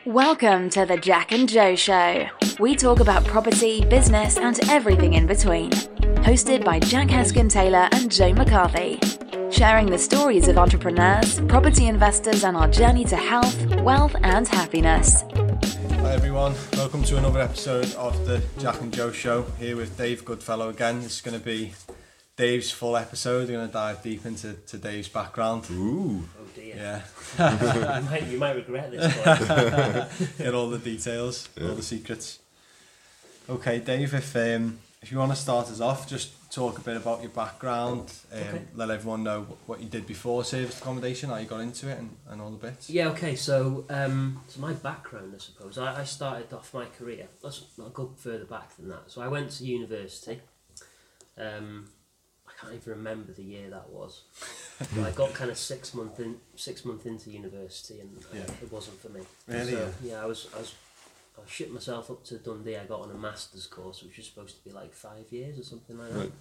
Welcome 0.00 0.68
to 0.70 0.84
the 0.84 0.96
Jack 0.96 1.30
and 1.30 1.48
Joe 1.48 1.76
Show. 1.76 2.26
We 2.58 2.74
talk 2.74 2.98
about 2.98 3.24
property, 3.24 3.84
business, 3.84 4.36
and 4.36 4.58
everything 4.68 5.12
in 5.12 5.28
between. 5.28 5.70
Hosted 6.24 6.64
by 6.64 6.80
Jack 6.80 7.06
Heskin 7.06 7.48
Taylor 7.48 7.88
and 7.92 8.10
Joe 8.10 8.32
McCarthy. 8.32 8.98
Sharing 9.52 9.86
the 9.86 9.98
stories 9.98 10.48
of 10.48 10.58
entrepreneurs, 10.58 11.40
property 11.42 11.86
investors, 11.86 12.42
and 12.42 12.56
our 12.56 12.66
journey 12.66 13.04
to 13.04 13.16
health, 13.16 13.64
wealth, 13.82 14.16
and 14.24 14.48
happiness. 14.48 15.22
Hi 16.00 16.12
everyone, 16.12 16.54
welcome 16.72 17.04
to 17.04 17.18
another 17.18 17.40
episode 17.40 17.94
of 17.94 18.26
the 18.26 18.42
Jack 18.58 18.80
and 18.80 18.92
Joe 18.92 19.12
Show. 19.12 19.42
Here 19.60 19.76
with 19.76 19.96
Dave 19.96 20.24
Goodfellow 20.24 20.68
again. 20.68 21.00
This 21.02 21.16
is 21.16 21.20
going 21.20 21.38
to 21.38 21.44
be 21.44 21.74
Dave's 22.36 22.72
full 22.72 22.96
episode. 22.96 23.48
We're 23.48 23.58
going 23.58 23.68
to 23.68 23.72
dive 23.72 24.02
deep 24.02 24.26
into 24.26 24.54
to 24.54 24.78
Dave's 24.78 25.08
background. 25.08 25.66
Ooh. 25.70 26.24
Oh. 26.74 27.02
Yeah, 27.38 27.98
you, 28.00 28.10
might, 28.10 28.26
you 28.28 28.38
might 28.38 28.56
regret 28.56 28.90
this 28.90 29.14
one. 29.26 30.28
get 30.38 30.54
all 30.54 30.68
the 30.70 30.78
details, 30.78 31.48
all 31.60 31.74
the 31.74 31.82
secrets. 31.82 32.38
Okay, 33.48 33.78
Dave, 33.80 34.14
if 34.14 34.34
um, 34.36 34.78
if 35.02 35.10
you 35.10 35.18
want 35.18 35.32
to 35.32 35.36
start 35.36 35.68
us 35.68 35.80
off, 35.80 36.08
just 36.08 36.30
talk 36.52 36.78
a 36.78 36.80
bit 36.82 36.96
about 36.96 37.22
your 37.22 37.30
background. 37.30 38.12
Um, 38.32 38.38
Okay. 38.38 38.62
Let 38.74 38.90
everyone 38.90 39.22
know 39.24 39.46
what 39.66 39.80
you 39.80 39.88
did 39.88 40.06
before 40.06 40.44
service 40.44 40.78
accommodation, 40.80 41.30
how 41.30 41.36
you 41.38 41.46
got 41.46 41.60
into 41.60 41.88
it, 41.88 41.98
and, 41.98 42.10
and 42.28 42.40
all 42.40 42.50
the 42.50 42.58
bits. 42.58 42.88
yeah, 42.90 43.08
okay, 43.08 43.34
so 43.34 43.84
um, 43.90 44.40
so 44.48 44.60
my 44.60 44.72
background, 44.74 45.32
I 45.34 45.38
suppose, 45.38 45.78
I, 45.78 46.00
I 46.02 46.04
started 46.04 46.52
off 46.52 46.72
my 46.74 46.84
career, 46.98 47.26
let's 47.42 47.64
I'll 47.80 47.88
go 47.88 48.12
further 48.16 48.44
back 48.44 48.76
than 48.76 48.88
that. 48.90 49.04
So 49.10 49.22
I 49.22 49.28
went 49.28 49.50
to 49.52 49.64
university. 49.64 50.40
Um, 51.38 51.88
I 51.88 52.01
can't 52.62 52.74
even 52.74 52.92
remember 52.94 53.32
the 53.32 53.42
year 53.42 53.68
that 53.70 53.88
was. 53.90 54.22
but 54.94 55.04
I 55.06 55.10
got 55.10 55.34
kind 55.40 55.50
of 55.50 55.58
six 55.58 55.94
month 55.94 56.20
in, 56.20 56.36
six 56.56 56.84
month 56.84 57.06
into 57.06 57.30
university, 57.30 58.00
and 58.00 58.10
Yeah. 58.32 58.40
it 58.62 58.70
wasn't 58.70 59.00
for 59.00 59.08
me. 59.10 59.20
Really? 59.48 59.72
So, 59.72 59.92
yeah, 60.02 60.22
I 60.22 60.26
was 60.26 60.48
I 60.54 60.58
was 60.58 60.74
I 61.36 61.48
shipped 61.48 61.72
myself 61.72 62.10
up 62.10 62.24
to 62.24 62.38
Dundee. 62.38 62.76
I 62.76 62.84
got 62.84 63.00
on 63.00 63.10
a 63.10 63.14
master's 63.14 63.66
course, 63.66 64.02
which 64.02 64.16
was 64.16 64.26
supposed 64.26 64.56
to 64.58 64.64
be 64.68 64.70
like 64.74 64.92
five 64.92 65.26
years 65.30 65.58
or 65.58 65.62
something 65.64 65.98
like 65.98 66.12
that. 66.12 66.18
Right. 66.18 66.32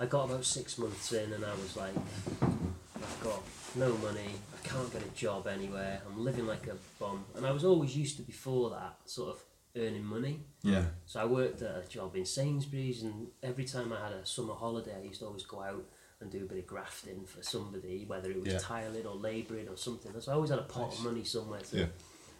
I 0.00 0.06
got 0.06 0.28
about 0.28 0.44
six 0.44 0.76
months 0.78 1.12
in, 1.12 1.32
and 1.32 1.44
I 1.44 1.52
was 1.54 1.76
like, 1.76 1.94
I've 2.42 3.20
got 3.22 3.42
no 3.76 3.92
money. 3.98 4.30
I 4.54 4.66
can't 4.66 4.92
get 4.92 5.02
a 5.02 5.08
job 5.10 5.46
anywhere. 5.46 6.00
I'm 6.06 6.24
living 6.24 6.46
like 6.46 6.66
a 6.66 6.76
bum, 6.98 7.24
and 7.36 7.46
I 7.46 7.52
was 7.52 7.64
always 7.64 7.96
used 7.96 8.16
to 8.16 8.22
before 8.22 8.70
that 8.70 8.96
sort 9.06 9.30
of 9.36 9.42
earning 9.76 10.04
money. 10.04 10.40
Yeah. 10.62 10.84
So 11.06 11.20
I 11.20 11.24
worked 11.24 11.62
at 11.62 11.76
a 11.76 11.88
job 11.88 12.14
in 12.16 12.24
Sainsbury's, 12.24 13.02
and 13.02 13.28
every 13.42 13.64
time 13.64 13.92
I 13.92 14.02
had 14.02 14.12
a 14.12 14.24
summer 14.26 14.54
holiday, 14.54 14.94
I 14.96 15.02
used 15.02 15.20
to 15.20 15.26
always 15.26 15.44
go 15.44 15.60
out 15.62 15.84
and 16.20 16.30
do 16.30 16.38
a 16.44 16.46
bit 16.46 16.58
of 16.58 16.66
grafting 16.66 17.24
for 17.26 17.42
somebody, 17.42 18.04
whether 18.06 18.30
it 18.30 18.40
was 18.42 18.52
Yeah. 18.52 18.58
tiling 18.58 19.04
or 19.06 19.14
labouring 19.16 19.68
or 19.68 19.76
something. 19.76 20.12
So 20.20 20.32
I 20.32 20.34
always 20.36 20.50
had 20.50 20.58
a 20.60 20.62
pot 20.62 20.92
of 20.94 21.04
money 21.04 21.24
somewhere 21.24 21.60
to, 21.60 21.76
Yeah. 21.78 21.86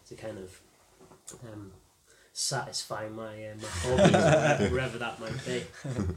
to 0.07 0.15
kind 0.15 0.37
of 0.39 0.59
um, 1.51 1.71
satisfy 2.33 3.09
my, 3.09 3.49
uh, 3.49 3.55
my 3.61 3.67
hobbies, 3.67 4.71
wherever 4.71 4.97
that 4.97 5.19
might 5.19 5.45
be. 5.45 5.63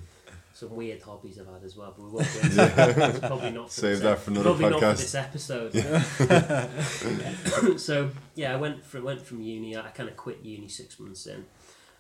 Some 0.59 0.75
weird 0.75 1.03
hobbies 1.03 1.39
I've 1.39 1.47
had 1.47 1.63
as 1.63 1.77
well, 1.77 1.95
but 1.97 2.05
we 2.05 2.11
won't 2.11 2.35
go 2.35 2.41
into 2.41 2.57
that. 2.57 2.99
It's 2.99 3.21
probably 3.21 3.53
not 3.53 3.67
for 3.67 3.81
Save 3.81 3.91
this 3.91 4.01
that 4.01 4.19
for 4.19 4.33
another 4.33 4.51
probably 4.51 4.71
not 4.71 4.81
for 4.81 4.95
this 4.95 5.15
episode. 5.15 5.73
so 7.81 8.11
yeah, 8.35 8.55
I 8.55 8.57
went 8.57 8.85
from 8.85 9.05
went 9.05 9.25
from 9.25 9.41
uni. 9.41 9.77
I 9.77 9.83
kind 9.91 10.09
of 10.09 10.17
quit 10.17 10.41
uni 10.43 10.67
six 10.67 10.99
months 10.99 11.29
in, 11.29 11.47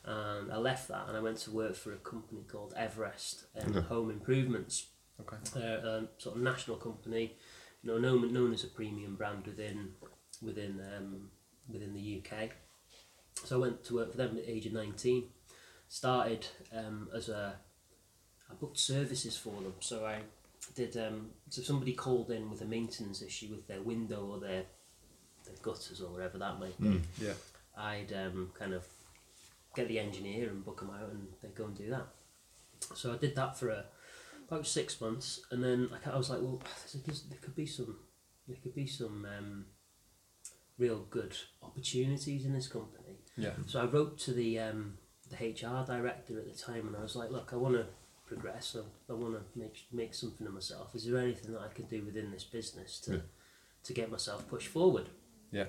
and 0.04 0.52
I 0.52 0.56
left 0.56 0.88
that 0.88 1.04
and 1.06 1.16
I 1.16 1.20
went 1.20 1.36
to 1.36 1.52
work 1.52 1.76
for 1.76 1.92
a 1.92 1.98
company 1.98 2.40
called 2.50 2.74
Everest 2.76 3.44
um, 3.62 3.76
Okay. 3.76 3.86
Home 3.86 4.10
Improvements. 4.10 4.88
Okay. 5.20 5.36
They're 5.54 5.76
a 5.76 6.08
sort 6.18 6.34
of 6.34 6.42
national 6.42 6.78
company, 6.78 7.36
you 7.84 7.92
know, 7.92 7.98
known 7.98 8.32
known 8.32 8.52
as 8.52 8.64
a 8.64 8.66
premium 8.66 9.14
brand 9.14 9.46
within 9.46 9.92
within 10.42 10.80
um, 10.96 11.30
within 11.68 11.94
the 11.94 12.24
UK. 12.24 12.50
So 13.44 13.54
I 13.54 13.60
went 13.60 13.84
to 13.84 13.94
work 13.94 14.10
for 14.10 14.16
them 14.16 14.30
at 14.30 14.46
the 14.46 14.50
age 14.50 14.66
of 14.66 14.72
nineteen. 14.72 15.28
Started 15.86 16.48
um, 16.76 17.08
as 17.14 17.28
a 17.28 17.60
I 18.50 18.54
booked 18.54 18.78
services 18.78 19.36
for 19.36 19.50
them. 19.50 19.74
So 19.80 20.06
I 20.06 20.20
did. 20.74 20.96
Um, 20.96 21.30
so 21.48 21.62
somebody 21.62 21.92
called 21.92 22.30
in 22.30 22.50
with 22.50 22.62
a 22.62 22.64
maintenance 22.64 23.22
issue 23.22 23.48
with 23.50 23.66
their 23.66 23.82
window 23.82 24.26
or 24.26 24.40
their 24.40 24.64
their 25.44 25.56
gutters 25.62 26.00
or 26.00 26.10
whatever 26.10 26.38
that 26.38 26.58
might 26.58 26.80
be. 26.80 27.00
Yeah. 27.20 27.32
I'd 27.76 28.12
um, 28.12 28.50
kind 28.58 28.74
of 28.74 28.84
get 29.74 29.88
the 29.88 29.98
engineer 29.98 30.48
and 30.48 30.64
book 30.64 30.80
them 30.80 30.90
out, 30.90 31.10
and 31.10 31.28
they'd 31.40 31.54
go 31.54 31.66
and 31.66 31.76
do 31.76 31.90
that. 31.90 32.06
So 32.94 33.12
I 33.12 33.16
did 33.16 33.36
that 33.36 33.58
for 33.58 33.68
a, 33.68 33.84
about 34.48 34.66
six 34.66 35.00
months, 35.00 35.40
and 35.50 35.62
then 35.62 35.90
I, 35.92 36.10
I 36.10 36.16
was 36.16 36.30
like, 36.30 36.40
well, 36.40 36.60
there 36.92 37.38
could 37.40 37.54
be 37.54 37.66
some, 37.66 37.98
there 38.46 38.56
could 38.62 38.74
be 38.74 38.86
some 38.86 39.26
um, 39.36 39.66
real 40.78 41.06
good 41.10 41.36
opportunities 41.62 42.44
in 42.44 42.52
this 42.52 42.68
company. 42.68 43.18
Yeah. 43.36 43.50
So 43.66 43.80
I 43.80 43.84
wrote 43.84 44.18
to 44.20 44.32
the 44.32 44.58
um, 44.58 44.98
the 45.30 45.36
HR 45.36 45.84
director 45.86 46.38
at 46.38 46.46
the 46.46 46.58
time, 46.58 46.88
and 46.88 46.96
I 46.96 47.02
was 47.02 47.14
like, 47.14 47.30
look, 47.30 47.50
I 47.52 47.56
want 47.56 47.74
to 47.74 47.86
progress. 48.28 48.76
I, 48.78 49.12
I 49.12 49.14
want 49.16 49.34
to 49.34 49.58
make 49.58 49.86
make 49.92 50.14
something 50.14 50.46
of 50.46 50.52
myself. 50.52 50.94
Is 50.94 51.06
there 51.06 51.18
anything 51.18 51.52
that 51.52 51.60
I 51.62 51.68
can 51.74 51.86
do 51.86 52.02
within 52.04 52.30
this 52.30 52.44
business 52.44 53.00
to 53.00 53.12
Yeah. 53.14 53.18
to 53.84 53.92
get 53.92 54.10
myself 54.10 54.48
pushed 54.48 54.68
forward? 54.68 55.06
Yeah. 55.50 55.66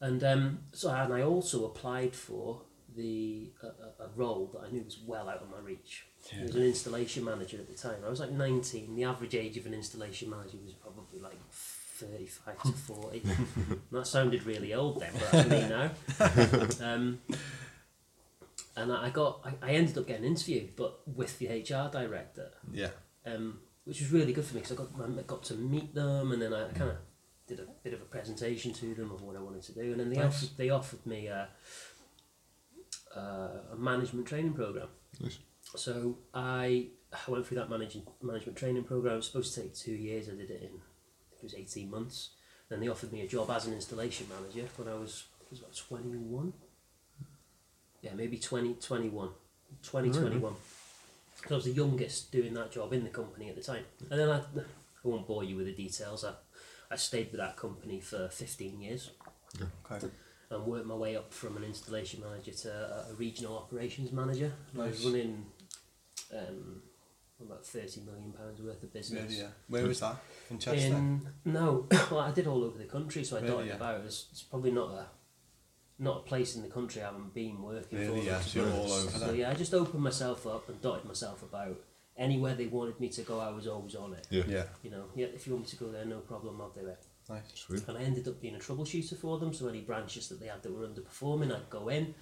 And 0.00 0.22
um, 0.24 0.58
so, 0.72 0.90
and 0.90 1.12
I 1.12 1.22
also 1.22 1.64
applied 1.64 2.14
for 2.14 2.62
the 2.94 3.50
a, 3.62 4.04
a- 4.04 4.08
role 4.14 4.50
that 4.54 4.60
I 4.66 4.70
knew 4.70 4.82
was 4.84 4.98
well 5.06 5.28
out 5.28 5.42
of 5.42 5.50
my 5.50 5.58
reach. 5.58 6.06
I 6.38 6.42
was 6.42 6.54
an 6.56 6.62
installation 6.62 7.24
manager 7.24 7.56
at 7.58 7.68
the 7.68 7.74
time. 7.74 7.98
I 8.04 8.08
was 8.10 8.20
like 8.20 8.30
19. 8.32 8.94
The 8.96 9.04
average 9.04 9.34
age 9.34 9.56
of 9.56 9.66
an 9.66 9.74
installation 9.74 10.28
manager 10.28 10.56
was 10.64 10.72
probably 10.74 11.20
like 11.20 11.38
35 11.50 12.62
to 12.62 12.72
40. 12.72 13.22
That 13.92 14.06
sounded 14.06 14.42
really 14.44 14.74
old 14.74 15.00
then, 15.00 15.12
but 15.14 15.30
that's 15.30 15.48
me 15.48 15.68
now. 15.68 15.90
Um, 16.94 17.20
and 18.76 18.92
I 18.92 19.10
got, 19.10 19.40
I, 19.44 19.68
I 19.68 19.70
ended 19.72 19.96
up 19.98 20.06
getting 20.06 20.24
an 20.24 20.30
interview, 20.32 20.68
but 20.76 21.00
with 21.06 21.38
the 21.38 21.46
HR 21.48 21.90
director 21.90 22.50
Yeah. 22.72 22.90
um, 23.24 23.60
which 23.84 24.00
was 24.00 24.10
really 24.12 24.32
good 24.32 24.44
for 24.44 24.54
me 24.54 24.60
because 24.60 24.78
I 24.78 24.82
got 24.82 24.90
I 25.18 25.22
got 25.22 25.42
to 25.44 25.54
meet 25.54 25.94
them 25.94 26.32
and 26.32 26.42
then 26.42 26.52
I 26.52 26.68
kind 26.72 26.90
of 26.90 26.96
did 27.46 27.60
a 27.60 27.66
bit 27.84 27.94
of 27.94 28.02
a 28.02 28.04
presentation 28.04 28.72
to 28.74 28.94
them 28.94 29.12
of 29.12 29.22
what 29.22 29.36
I 29.36 29.40
wanted 29.40 29.62
to 29.62 29.72
do 29.74 29.92
and 29.92 30.00
then 30.00 30.10
they 30.10 30.16
Nice. 30.16 30.26
offered 30.26 30.56
they 30.56 30.70
offered 30.70 31.06
me 31.06 31.26
a, 31.28 31.48
a, 33.14 33.20
a 33.72 33.76
management 33.76 34.26
training 34.26 34.52
program. 34.54 34.88
Nice. 35.20 35.38
So 35.74 36.18
I 36.34 36.88
I 37.12 37.30
went 37.30 37.46
through 37.46 37.58
that 37.58 37.70
managing 37.70 38.02
management 38.22 38.58
training 38.58 38.84
program. 38.84 39.14
It 39.14 39.16
was 39.16 39.26
supposed 39.26 39.54
to 39.54 39.62
take 39.62 39.74
two 39.74 39.92
years. 39.92 40.28
I 40.28 40.32
did 40.32 40.50
it 40.50 40.62
in 40.62 40.68
it 41.38 41.42
was 41.42 41.54
eighteen 41.54 41.90
months. 41.90 42.30
Then 42.68 42.80
they 42.80 42.88
offered 42.88 43.12
me 43.12 43.20
a 43.22 43.28
job 43.28 43.50
as 43.50 43.66
an 43.66 43.72
installation 43.74 44.26
manager 44.28 44.68
when 44.76 44.88
I 44.88 44.94
was 44.94 45.24
I 45.40 45.44
was 45.50 45.60
about 45.60 45.76
twenty 45.76 46.16
one. 46.18 46.52
Yeah, 48.02 48.14
maybe 48.14 48.38
20, 48.38 48.74
21. 48.74 49.28
20, 49.82 50.10
21. 50.10 50.54
'Cause 51.42 51.52
I 51.52 51.54
was 51.54 51.64
the 51.64 51.72
youngest 51.72 52.32
doing 52.32 52.54
that 52.54 52.72
job 52.72 52.92
in 52.92 53.04
the 53.04 53.10
company 53.10 53.48
at 53.50 53.56
the 53.56 53.62
time. 53.62 53.84
And 54.10 54.18
then 54.20 54.28
I, 54.30 54.38
I 54.38 54.62
won't 55.04 55.26
bore 55.26 55.44
you 55.44 55.56
with 55.56 55.66
the 55.66 55.72
details. 55.74 56.24
I, 56.24 56.32
I 56.90 56.96
stayed 56.96 57.30
with 57.30 57.40
that 57.40 57.56
company 57.56 58.00
for 58.00 58.28
15 58.28 58.80
years 58.80 59.10
Okay. 59.90 60.06
and 60.50 60.66
worked 60.66 60.86
my 60.86 60.94
way 60.94 61.16
up 61.16 61.32
from 61.32 61.56
an 61.56 61.64
installation 61.64 62.20
manager 62.20 62.52
to 62.52 62.70
a, 62.70 63.10
a 63.12 63.14
regional 63.14 63.56
operations 63.58 64.12
manager. 64.12 64.52
And 64.72 64.82
I 64.82 64.86
was 64.86 65.04
running 65.04 65.46
um, 66.36 66.82
about 67.40 67.64
thirty 67.66 68.00
million 68.00 68.32
pounds 68.32 68.60
worth 68.62 68.82
of 68.82 68.92
business. 68.92 69.22
Really, 69.30 69.36
yeah. 69.42 69.48
Where 69.68 69.86
was 69.86 70.00
that? 70.00 70.16
In 70.50 70.58
Chester? 70.58 70.94
In 70.96 71.28
no, 71.44 71.86
well, 72.10 72.20
I 72.20 72.32
did 72.32 72.46
all 72.46 72.64
over 72.64 72.78
the 72.78 72.84
country, 72.84 73.22
so 73.24 73.36
I 73.36 73.40
Really, 73.40 73.52
dotted 73.52 73.66
yeah. 73.68 73.74
about. 73.76 74.00
It's, 74.04 74.26
it's 74.32 74.42
probably 74.42 74.70
not 74.72 74.90
a 74.90 75.06
not 75.98 76.18
a 76.18 76.20
place 76.20 76.56
in 76.56 76.62
the 76.62 76.68
country 76.68 77.00
I 77.02 77.06
haven't 77.06 77.32
been 77.34 77.62
working 77.62 77.98
Really, 77.98 78.20
for. 78.20 78.26
yeah, 78.26 78.40
so 78.40 78.60
you're 78.60 78.70
all 78.72 78.92
over 78.92 79.10
So 79.10 79.26
then. 79.26 79.36
yeah, 79.36 79.50
I 79.50 79.54
just 79.54 79.72
opened 79.74 80.02
myself 80.02 80.46
up 80.46 80.68
and 80.68 80.80
dotted 80.82 81.04
myself 81.06 81.42
about. 81.42 81.76
Anywhere 82.18 82.54
they 82.54 82.66
wanted 82.66 82.98
me 82.98 83.08
to 83.10 83.22
go, 83.22 83.40
I 83.40 83.50
was 83.50 83.66
always 83.66 83.94
on 83.94 84.14
it. 84.14 84.26
Yeah. 84.30 84.44
Yeah. 84.48 84.62
You 84.82 84.90
know, 84.90 85.04
yeah, 85.14 85.26
if 85.26 85.46
you 85.46 85.52
want 85.52 85.66
me 85.66 85.70
to 85.70 85.76
go 85.76 85.90
there, 85.92 86.04
no 86.06 86.18
problem, 86.20 86.60
I'll 86.60 86.70
do 86.70 86.86
it. 86.86 87.04
Nice. 87.28 87.42
Sweet. 87.54 87.86
And 87.88 87.98
I 87.98 88.02
ended 88.02 88.26
up 88.28 88.40
being 88.40 88.54
a 88.56 88.58
troubleshooter 88.58 89.16
for 89.18 89.38
them. 89.38 89.52
So 89.52 89.68
any 89.68 89.80
branches 89.80 90.28
that 90.28 90.40
they 90.40 90.46
had 90.46 90.62
that 90.62 90.72
were 90.72 90.86
underperforming, 90.86 91.54
I'd 91.54 91.68
go 91.70 91.88
in, 91.88 92.14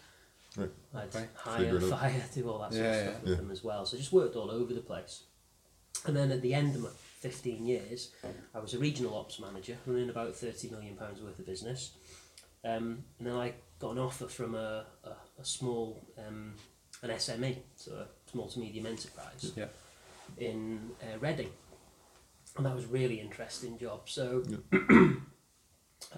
Right. 0.57 0.71
I'd 0.95 1.09
Okay. 1.15 1.27
hire, 1.35 1.59
Figure 1.59 1.77
it 1.79 1.93
out. 1.93 2.01
fire, 2.01 2.25
do 2.35 2.49
all 2.49 2.59
that 2.61 2.73
sort 2.73 2.87
of 2.87 2.93
yeah. 2.95 3.03
stuff 3.11 3.23
with 3.23 3.31
Yeah. 3.31 3.37
them 3.37 3.51
as 3.51 3.63
well. 3.65 3.87
So 3.87 3.97
I 3.97 4.01
just 4.01 4.13
worked 4.13 4.35
all 4.37 4.51
over 4.51 4.73
the 4.75 4.81
place. 4.81 5.23
And 6.07 6.17
then 6.17 6.31
at 6.33 6.43
the 6.43 6.55
end 6.55 6.75
of 6.77 6.83
my 6.83 6.91
15 7.21 7.65
years, 7.65 8.11
I 8.55 8.59
was 8.59 8.75
a 8.75 8.79
regional 8.79 9.17
ops 9.17 9.39
manager, 9.41 9.77
running 9.87 10.11
about 10.11 10.35
30 10.37 10.71
million 10.71 10.97
pounds 10.97 11.21
worth 11.23 11.39
of 11.39 11.47
business. 11.47 11.93
Um, 12.65 13.05
and 13.19 13.27
then 13.29 13.35
I 13.35 13.53
got 13.79 13.93
an 13.93 13.99
offer 13.99 14.27
from 14.27 14.55
a, 14.55 14.87
a, 15.05 15.11
a 15.41 15.45
small, 15.45 16.07
um, 16.19 16.55
an 17.03 17.11
SME, 17.11 17.59
so 17.77 17.93
a 17.93 18.31
small 18.31 18.49
to 18.49 18.59
medium 18.59 18.87
enterprise 18.87 19.53
Yeah. 19.55 19.67
in 20.39 20.91
uh, 21.03 21.19
Reading, 21.19 21.51
and 22.57 22.65
that 22.65 22.75
was 22.75 22.85
a 22.85 22.89
really 22.89 23.21
interesting 23.21 23.79
job. 23.79 24.09
So 24.09 24.43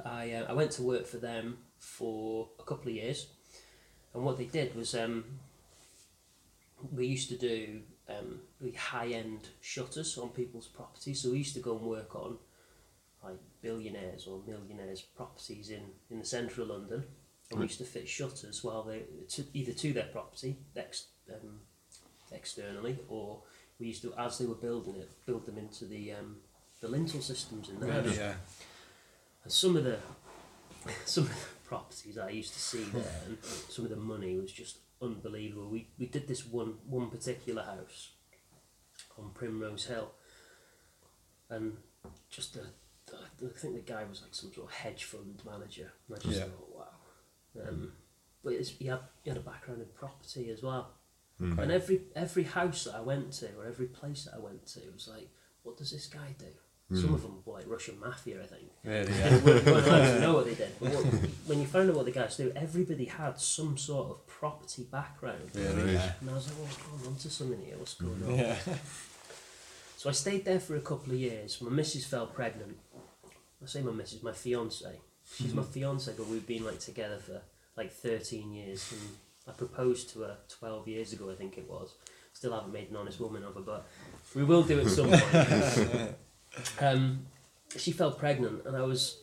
I 0.04 0.32
uh, 0.32 0.46
I 0.48 0.52
went 0.52 0.70
to 0.72 0.82
work 0.82 1.06
for 1.06 1.16
them 1.18 1.58
for 1.78 2.48
a 2.60 2.62
couple 2.62 2.88
of 2.90 2.94
years, 2.94 3.26
and 4.14 4.22
what 4.24 4.38
they 4.38 4.44
did 4.44 4.76
was 4.76 4.94
um, 4.94 5.24
we 6.92 7.06
used 7.06 7.28
to 7.30 7.36
do 7.36 7.80
um, 8.08 8.40
really 8.60 8.76
high 8.76 9.08
end 9.08 9.48
shutters 9.60 10.16
on 10.18 10.28
people's 10.28 10.68
properties. 10.68 11.22
So 11.22 11.30
we 11.30 11.38
used 11.38 11.54
to 11.54 11.60
go 11.60 11.76
and 11.76 11.86
work 11.86 12.14
on 12.14 12.38
billionaires 13.62 14.26
or 14.26 14.42
millionaires' 14.46 15.02
properties 15.02 15.70
in, 15.70 15.82
in 16.10 16.18
the 16.18 16.24
centre 16.24 16.62
of 16.62 16.68
London, 16.68 17.04
and 17.50 17.60
we 17.60 17.66
used 17.66 17.78
to 17.78 17.84
fit 17.84 18.08
shutters 18.08 18.62
while 18.64 18.82
they 18.82 19.02
to, 19.28 19.44
either 19.54 19.72
to 19.72 19.92
their 19.92 20.04
property 20.06 20.56
ex, 20.76 21.06
um, 21.32 21.60
externally, 22.32 22.98
or 23.08 23.42
we 23.78 23.88
used 23.88 24.02
to 24.02 24.14
as 24.18 24.38
they 24.38 24.46
were 24.46 24.54
building 24.54 24.96
it 24.96 25.10
build 25.26 25.46
them 25.46 25.58
into 25.58 25.84
the 25.84 26.12
um, 26.12 26.36
the 26.80 26.88
lintel 26.88 27.20
systems 27.20 27.68
in 27.68 27.80
the 27.80 27.92
house. 27.92 28.16
Yeah. 28.16 28.34
And 29.44 29.52
some 29.52 29.76
of 29.76 29.84
the 29.84 29.98
some 31.04 31.24
of 31.24 31.30
the 31.30 31.68
properties 31.68 32.18
I 32.18 32.30
used 32.30 32.52
to 32.52 32.60
see 32.60 32.84
there, 32.84 33.22
and 33.26 33.38
some 33.68 33.84
of 33.84 33.90
the 33.90 33.96
money 33.96 34.36
was 34.36 34.52
just 34.52 34.78
unbelievable. 35.00 35.68
We 35.68 35.88
we 35.98 36.06
did 36.06 36.28
this 36.28 36.46
one 36.46 36.74
one 36.86 37.10
particular 37.10 37.62
house 37.62 38.10
on 39.18 39.30
Primrose 39.34 39.86
Hill, 39.86 40.12
and 41.48 41.76
just 42.30 42.54
the, 42.54 42.60
the 42.60 42.66
I 43.12 43.58
think 43.58 43.74
the 43.74 43.92
guy 43.92 44.04
was 44.04 44.22
like 44.22 44.34
some 44.34 44.52
sort 44.52 44.66
of 44.68 44.72
hedge 44.74 45.04
fund 45.04 45.40
manager. 45.44 45.92
And 46.08 46.18
I 46.18 46.20
just 46.20 46.38
Yeah. 46.38 46.44
thought, 46.46 46.74
wow. 46.74 47.68
Um, 47.68 47.92
but 48.44 48.52
it's, 48.54 48.70
he 48.70 48.86
had 48.86 49.00
he 49.22 49.30
had 49.30 49.38
a 49.38 49.42
background 49.42 49.80
in 49.80 49.88
property 49.94 50.50
as 50.50 50.62
well. 50.62 50.92
And 51.38 51.70
every 51.70 52.00
every 52.14 52.44
house 52.44 52.84
that 52.84 52.94
I 52.94 53.00
went 53.00 53.30
to, 53.34 53.46
or 53.58 53.66
every 53.66 53.86
place 53.86 54.24
that 54.24 54.34
I 54.34 54.38
went 54.38 54.66
to, 54.68 54.80
was 54.94 55.06
like, 55.06 55.28
what 55.64 55.76
does 55.76 55.90
this 55.90 56.06
guy 56.06 56.34
do? 56.38 56.46
Some 56.96 57.14
of 57.14 57.22
them 57.22 57.42
were 57.44 57.54
like 57.54 57.64
Russian 57.68 57.98
mafia, 57.98 58.42
I 58.42 58.46
think. 58.46 58.70
They 58.84 59.04
yeah. 59.12 59.36
weren't 59.44 59.66
weren't 59.66 60.20
know 60.20 60.34
what 60.34 60.44
they 60.46 60.54
did. 60.54 60.70
But 60.80 60.92
what, 60.94 61.04
when 61.46 61.60
you 61.60 61.66
found 61.66 61.90
out 61.90 61.96
what 61.96 62.04
the 62.04 62.12
guys 62.12 62.36
do, 62.36 62.52
everybody 62.54 63.06
had 63.06 63.40
some 63.40 63.76
sort 63.76 64.08
of 64.10 64.26
property 64.28 64.84
background. 64.84 65.50
Really, 65.52 65.94
yeah. 65.94 66.12
And 66.20 66.30
I 66.30 66.34
was 66.34 66.46
like, 66.46 66.58
what's 66.58 66.76
going 66.76 67.06
on 67.08 67.16
to 67.16 67.28
something 67.28 67.60
here? 67.60 67.76
What's 67.76 67.94
going 67.94 68.22
on? 68.22 68.36
Yeah. 68.38 68.56
So 70.06 70.10
I 70.10 70.12
stayed 70.12 70.44
there 70.44 70.60
for 70.60 70.76
a 70.76 70.80
couple 70.80 71.14
of 71.14 71.18
years. 71.18 71.60
My 71.60 71.68
missus 71.68 72.06
fell 72.06 72.28
pregnant. 72.28 72.76
I 73.60 73.66
say 73.66 73.82
my 73.82 73.90
missus, 73.90 74.22
my 74.22 74.30
fiance. 74.30 75.00
She's 75.34 75.52
my 75.52 75.64
fiance, 75.64 76.12
but 76.16 76.28
we've 76.28 76.46
been 76.46 76.64
like 76.64 76.78
together 76.78 77.18
for 77.18 77.42
like 77.76 77.92
13 77.92 78.52
years. 78.52 78.92
And 78.92 79.00
I 79.48 79.50
proposed 79.50 80.10
to 80.10 80.20
her 80.20 80.36
12 80.48 80.86
years 80.86 81.12
ago, 81.12 81.28
I 81.28 81.34
think 81.34 81.58
it 81.58 81.68
was. 81.68 81.94
Still 82.32 82.52
haven't 82.52 82.72
made 82.72 82.88
an 82.88 82.94
honest 82.94 83.18
woman 83.18 83.42
of 83.42 83.56
her, 83.56 83.62
but 83.62 83.88
we 84.36 84.44
will 84.44 84.62
do 84.62 84.78
at 84.78 84.86
some 84.86 85.10
point. 85.10 86.14
um, 86.80 87.26
she 87.76 87.90
fell 87.90 88.12
pregnant, 88.12 88.64
and 88.64 88.76
I 88.76 88.82
was, 88.82 89.18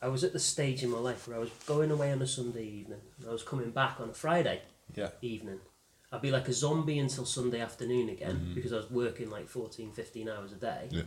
I 0.00 0.08
was 0.08 0.24
at 0.24 0.32
the 0.32 0.40
stage 0.40 0.82
in 0.82 0.88
my 0.88 0.98
life 0.98 1.28
where 1.28 1.36
I 1.36 1.40
was 1.40 1.50
going 1.66 1.90
away 1.90 2.10
on 2.10 2.22
a 2.22 2.26
Sunday 2.26 2.64
evening, 2.64 3.00
and 3.20 3.28
I 3.28 3.32
was 3.32 3.42
coming 3.42 3.70
back 3.70 4.00
on 4.00 4.08
a 4.08 4.14
Friday 4.14 4.62
Yeah. 4.94 5.10
evening. 5.20 5.60
I'd 6.16 6.22
be 6.22 6.30
like 6.30 6.48
a 6.48 6.52
zombie 6.52 6.98
until 6.98 7.24
Sunday 7.24 7.60
afternoon 7.60 8.08
again 8.08 8.36
Mm-hmm. 8.36 8.54
because 8.54 8.72
I 8.72 8.76
was 8.76 8.90
working 8.90 9.30
like 9.30 9.48
14, 9.48 9.92
15 9.92 10.28
hours 10.28 10.52
a 10.52 10.56
day. 10.56 10.88
Yeah. 10.90 11.02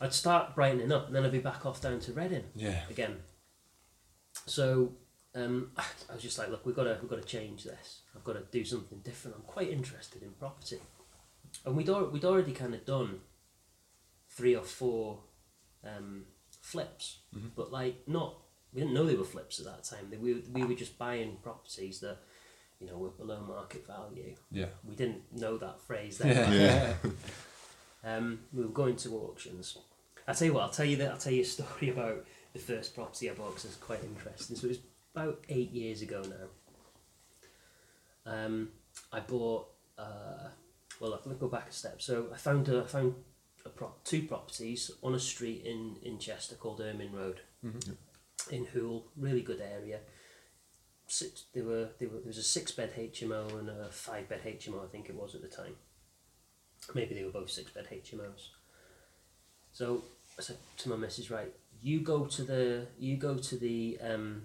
I'd 0.00 0.14
start 0.14 0.54
brightening 0.54 0.92
up 0.92 1.06
and 1.08 1.16
then 1.16 1.24
I'd 1.24 1.32
be 1.32 1.38
back 1.40 1.66
off 1.66 1.80
down 1.80 1.98
to 2.00 2.12
Reading 2.12 2.44
Yeah. 2.54 2.80
again. 2.88 3.16
So 4.46 4.92
um, 5.34 5.72
I 5.76 6.14
was 6.14 6.22
just 6.22 6.38
like, 6.38 6.50
look, 6.50 6.64
we've 6.64 6.76
got 6.76 6.84
to 6.84 6.98
we've 7.00 7.10
got 7.10 7.20
to 7.20 7.26
change 7.28 7.64
this. 7.64 8.00
I've 8.16 8.24
got 8.24 8.34
to 8.34 8.42
do 8.50 8.64
something 8.64 8.98
different. 9.00 9.36
I'm 9.36 9.42
quite 9.42 9.70
interested 9.70 10.22
in 10.22 10.30
property, 10.32 10.78
and 11.64 11.76
we'd 11.76 11.88
al- 11.88 12.06
we'd 12.10 12.24
already 12.24 12.52
kind 12.52 12.74
of 12.74 12.84
done 12.84 13.20
three 14.30 14.54
or 14.54 14.62
four 14.62 15.20
um, 15.84 16.24
flips, 16.60 17.18
but 17.56 17.72
like 17.72 18.02
not 18.06 18.36
we 18.72 18.80
didn't 18.80 18.94
know 18.94 19.04
they 19.06 19.14
were 19.14 19.24
flips 19.24 19.58
at 19.58 19.66
that 19.66 19.84
time. 19.84 20.08
They, 20.10 20.16
we 20.16 20.34
we 20.52 20.64
were 20.64 20.74
just 20.74 20.98
buying 20.98 21.36
properties 21.42 22.00
that 22.00 22.18
you 22.80 22.86
know 22.86 22.98
we're 22.98 23.08
below 23.10 23.40
market 23.40 23.86
value. 23.86 24.34
Yeah. 24.50 24.66
We 24.86 24.94
didn't 24.94 25.22
know 25.32 25.58
that 25.58 25.80
phrase 25.80 26.18
then. 26.18 26.52
Yeah. 26.52 26.94
Um, 28.04 28.38
we 28.52 28.62
were 28.62 28.70
going 28.70 28.94
to 28.96 29.16
auctions. 29.16 29.76
I'll 30.26 30.34
tell 30.34 30.46
you 30.46 30.54
what, 30.54 30.62
I'll 30.62 30.70
tell 30.70 30.86
you 30.86 30.96
that 30.98 31.10
I'll 31.10 31.18
tell 31.18 31.32
you 31.32 31.42
a 31.42 31.44
story 31.44 31.88
about 31.90 32.24
the 32.52 32.58
first 32.58 32.94
property 32.94 33.28
I 33.28 33.34
bought 33.34 33.48
because 33.50 33.64
it's 33.64 33.76
quite 33.76 34.04
interesting. 34.04 34.56
So 34.56 34.66
it 34.66 34.70
was 34.70 34.78
about 35.14 35.44
eight 35.48 35.72
years 35.72 36.00
ago 36.02 36.22
now. 38.24 38.32
Um, 38.32 38.68
I 39.12 39.20
bought. 39.20 39.68
Uh, 39.98 40.48
well, 41.00 41.10
let 41.10 41.26
me 41.26 41.34
go 41.38 41.48
back 41.48 41.68
a 41.68 41.72
step. 41.72 42.00
So 42.00 42.28
I 42.32 42.36
found 42.36 42.68
a, 42.68 42.82
I 42.82 42.86
found 42.86 43.14
a 43.64 43.68
prop, 43.68 44.04
two 44.04 44.22
properties 44.22 44.90
on 45.02 45.14
a 45.14 45.18
street 45.18 45.64
in, 45.64 45.96
in 46.02 46.18
Chester 46.18 46.54
called 46.54 46.80
Ermine 46.80 47.12
Road, 47.12 47.40
in 48.50 48.64
Hoole. 48.66 49.06
Really 49.16 49.42
good 49.42 49.60
area. 49.60 50.00
Six, 51.10 51.44
there 51.54 51.64
were 51.64 51.88
there, 51.98 52.08
were 52.08 52.18
there 52.18 52.26
was 52.26 52.38
a 52.38 52.42
six 52.42 52.70
bed 52.70 52.92
HMO 52.94 53.58
and 53.58 53.70
a 53.70 53.88
five 53.90 54.28
bed 54.28 54.42
HMO. 54.44 54.84
I 54.84 54.88
think 54.88 55.08
it 55.08 55.14
was 55.14 55.34
at 55.34 55.40
the 55.40 55.48
time. 55.48 55.74
Maybe 56.94 57.14
they 57.14 57.24
were 57.24 57.32
both 57.32 57.50
six 57.50 57.70
bed 57.70 57.86
HMOs. 57.90 58.48
So 59.72 60.02
I 60.38 60.42
said 60.42 60.58
to 60.78 60.88
my 60.90 60.96
missus, 60.96 61.30
right, 61.30 61.52
you 61.82 62.00
go 62.00 62.26
to 62.26 62.42
the 62.42 62.86
you 62.98 63.16
go 63.16 63.36
to 63.36 63.56
the 63.56 63.98
um, 64.02 64.42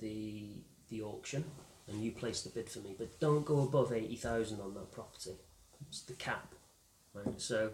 the 0.00 0.62
the 0.88 1.02
auction 1.02 1.44
and 1.88 2.02
you 2.02 2.12
place 2.12 2.42
the 2.42 2.50
bid 2.50 2.68
for 2.68 2.80
me, 2.80 2.94
but 2.98 3.18
don't 3.20 3.44
go 3.44 3.60
above 3.62 3.92
eighty 3.92 4.16
thousand 4.16 4.60
on 4.60 4.74
that 4.74 4.92
property. 4.92 5.36
It's 5.88 6.02
the 6.02 6.14
cap, 6.14 6.54
right? 7.14 7.40
So, 7.40 7.70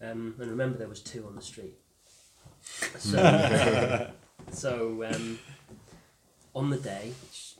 um, 0.00 0.34
and 0.38 0.50
remember 0.50 0.78
there 0.78 0.88
was 0.88 1.00
two 1.00 1.26
on 1.26 1.36
the 1.36 1.42
street. 1.42 1.78
So, 2.98 4.10
so 4.50 5.04
um, 5.04 5.38
on 6.54 6.70
the 6.70 6.76
day, 6.76 7.12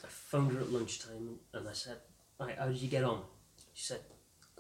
I 0.05 0.07
phoned 0.09 0.53
her 0.53 0.61
at 0.61 0.73
lunchtime 0.73 1.39
and 1.53 1.69
I 1.69 1.73
said, 1.73 1.97
right, 2.39 2.59
how 2.59 2.67
did 2.67 2.81
you 2.81 2.89
get 2.89 3.05
on? 3.05 3.23
She 3.73 3.85
said, 3.85 4.01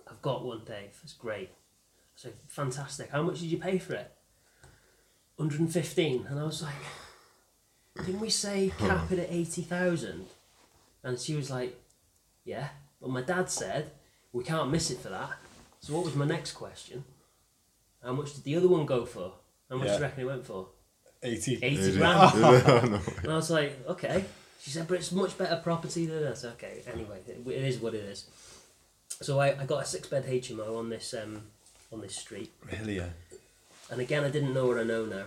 I've 0.08 0.22
got 0.22 0.44
one, 0.44 0.62
Dave. 0.64 0.98
It's 1.02 1.12
great. 1.12 1.50
I 1.50 2.16
said, 2.16 2.34
fantastic. 2.48 3.10
How 3.10 3.22
much 3.22 3.40
did 3.40 3.50
you 3.50 3.58
pay 3.58 3.78
for 3.78 3.94
it? 3.94 4.12
115. 5.36 6.26
And 6.28 6.38
I 6.38 6.44
was 6.44 6.62
like, 6.62 6.74
didn't 8.06 8.20
we 8.20 8.30
say 8.30 8.68
hmm. 8.68 8.86
cap 8.86 9.10
it 9.12 9.18
at 9.18 9.32
80,000? 9.32 10.26
And 11.04 11.18
she 11.18 11.34
was 11.34 11.50
like, 11.50 11.78
yeah. 12.44 12.68
But 13.00 13.10
my 13.10 13.22
dad 13.22 13.50
said, 13.50 13.90
we 14.32 14.44
can't 14.44 14.70
miss 14.70 14.90
it 14.90 15.00
for 15.00 15.08
that. 15.08 15.30
So 15.80 15.94
what 15.94 16.04
was 16.04 16.14
my 16.14 16.24
next 16.24 16.52
question? 16.52 17.04
How 18.02 18.12
much 18.12 18.34
did 18.34 18.44
the 18.44 18.56
other 18.56 18.68
one 18.68 18.86
go 18.86 19.04
for? 19.04 19.32
How 19.68 19.76
much 19.76 19.88
do 19.88 19.94
you 19.94 20.00
reckon 20.00 20.22
it 20.22 20.26
went 20.26 20.46
for? 20.46 20.68
80. 21.22 21.58
80 21.62 21.96
grand. 21.98 22.34
And 23.22 23.32
I 23.32 23.36
was 23.36 23.50
like, 23.50 23.78
okay. 23.88 24.24
She 24.60 24.70
said, 24.70 24.86
but 24.86 24.98
it's 24.98 25.10
much 25.12 25.36
better 25.36 25.56
property 25.56 26.06
than 26.06 26.20
this. 26.22 26.44
Okay, 26.44 26.82
anyway, 26.92 27.18
it, 27.26 27.42
it 27.46 27.64
is 27.64 27.78
what 27.78 27.94
it 27.94 28.04
is. 28.04 28.26
So 29.20 29.40
I, 29.40 29.48
I 29.60 29.64
got 29.66 29.82
a 29.82 29.84
six 29.86 30.06
bed 30.08 30.24
HMO 30.26 30.78
on 30.78 30.88
this 30.88 31.12
um, 31.14 31.42
on 31.92 32.00
this 32.00 32.14
street, 32.16 32.52
Really, 32.70 32.96
yeah. 32.96 33.08
and 33.90 34.00
again 34.00 34.22
I 34.24 34.30
didn't 34.30 34.54
know 34.54 34.66
what 34.68 34.78
I 34.78 34.84
know 34.84 35.04
now. 35.04 35.24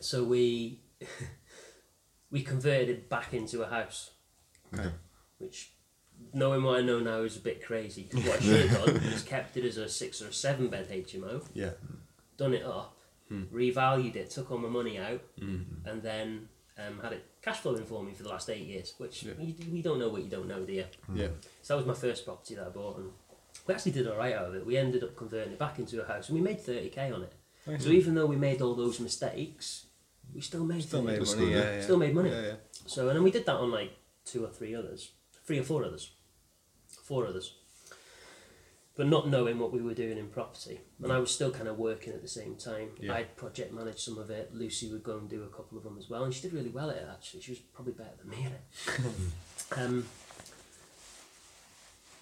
So 0.00 0.22
we 0.24 0.78
we 2.30 2.42
converted 2.42 2.88
it 2.90 3.08
back 3.08 3.34
into 3.34 3.62
a 3.62 3.68
house, 3.68 4.10
Okay. 4.72 4.90
which 5.38 5.72
knowing 6.32 6.62
what 6.62 6.78
I 6.78 6.82
know 6.82 7.00
now 7.00 7.18
is 7.22 7.36
a 7.36 7.40
bit 7.40 7.64
crazy. 7.64 8.04
'cause 8.04 8.24
what 8.24 8.38
I 8.38 8.40
should 8.40 8.70
have 8.70 8.84
done 8.86 8.96
is 8.96 9.22
kept 9.22 9.56
it 9.56 9.64
as 9.64 9.76
a 9.76 9.88
six 9.88 10.22
or 10.22 10.28
a 10.28 10.32
seven 10.32 10.68
bed 10.68 10.88
HMO, 10.90 11.44
Yeah. 11.54 11.72
done 12.36 12.54
it 12.54 12.64
up, 12.64 12.96
Hmm. 13.32 13.44
revalued 13.56 14.16
it, 14.16 14.28
took 14.30 14.50
all 14.50 14.58
my 14.58 14.68
money 14.68 14.98
out, 14.98 15.22
hmm. 15.38 15.62
and 15.86 16.02
then 16.02 16.48
um, 16.78 16.98
had 17.02 17.12
it 17.14 17.24
cash 17.40 17.58
flowing 17.60 17.84
for 17.86 18.02
me 18.02 18.12
for 18.12 18.24
the 18.24 18.28
last 18.28 18.50
eight 18.50 18.66
years. 18.66 18.94
Which 18.98 19.22
Yeah. 19.22 19.32
you, 19.40 19.54
you 19.76 19.82
don't 19.82 19.98
know 19.98 20.08
what 20.10 20.22
you 20.22 20.28
don't 20.28 20.48
know, 20.48 20.62
do 20.64 20.72
you? 20.72 20.84
Hmm. 21.06 21.16
Yeah. 21.16 21.28
So 21.62 21.68
that 21.74 21.78
was 21.78 21.86
my 21.86 21.98
first 22.06 22.24
property 22.26 22.54
that 22.56 22.66
I 22.66 22.70
bought, 22.70 22.98
and 22.98 23.10
We 23.66 23.74
actually 23.74 23.92
did 23.92 24.06
all 24.08 24.16
right 24.16 24.34
out 24.34 24.46
of 24.48 24.54
it. 24.56 24.66
We 24.66 24.76
ended 24.76 25.02
up 25.04 25.14
converting 25.16 25.52
it 25.54 25.58
back 25.58 25.78
into 25.78 26.02
a 26.02 26.06
house, 26.12 26.28
and 26.28 26.36
we 26.38 26.42
made 26.50 26.60
thirty 26.60 26.90
k 26.90 27.10
on 27.12 27.22
it. 27.22 27.32
So 27.80 27.90
even 27.90 28.14
though 28.16 28.26
we 28.26 28.36
made 28.36 28.60
all 28.60 28.74
those 28.74 28.98
mistakes, 29.08 29.86
we 30.34 30.40
still 30.40 30.64
made 30.64 30.82
Still 30.82 31.02
made 31.02 31.20
money. 31.20 31.34
good, 31.36 31.48
Yeah, 31.48 31.56
yeah. 31.58 31.74
yeah. 31.76 31.82
Still 31.82 31.98
made 32.04 32.14
money. 32.14 32.30
Yeah, 32.30 32.42
yeah. 32.42 32.56
So 32.86 33.00
and 33.08 33.16
then 33.16 33.22
we 33.22 33.30
did 33.30 33.46
that 33.46 33.56
on 33.64 33.70
like 33.70 33.92
two 34.24 34.44
or 34.44 34.48
three 34.48 34.74
others, 34.74 35.12
three 35.46 35.58
or 35.60 35.62
four 35.70 35.84
others, 35.84 36.10
four 37.08 37.26
others. 37.26 37.54
But 38.94 39.06
not 39.06 39.28
knowing 39.28 39.58
what 39.58 39.72
we 39.72 39.80
were 39.80 39.94
doing 39.94 40.18
in 40.18 40.28
property, 40.28 40.80
and 41.02 41.10
I 41.10 41.18
was 41.18 41.30
still 41.34 41.50
kind 41.50 41.66
of 41.66 41.78
working 41.78 42.12
at 42.12 42.20
the 42.20 42.28
same 42.28 42.56
time. 42.56 42.90
Yeah. 43.00 43.14
I'd 43.14 43.36
project 43.36 43.72
managed 43.72 44.00
some 44.00 44.18
of 44.18 44.28
it. 44.28 44.54
Lucy 44.54 44.90
would 44.92 45.02
go 45.02 45.16
and 45.16 45.30
do 45.30 45.44
a 45.44 45.48
couple 45.48 45.78
of 45.78 45.84
them 45.84 45.96
as 45.98 46.10
well, 46.10 46.24
and 46.24 46.34
she 46.34 46.42
did 46.42 46.52
really 46.52 46.68
well 46.68 46.90
at 46.90 46.96
it. 46.96 47.08
Actually, 47.10 47.40
she 47.40 47.52
was 47.52 47.58
probably 47.58 47.94
better 47.94 48.10
than 48.20 48.28
me 48.28 48.44
at 48.44 48.52
it. 48.52 49.78
um, 49.78 50.04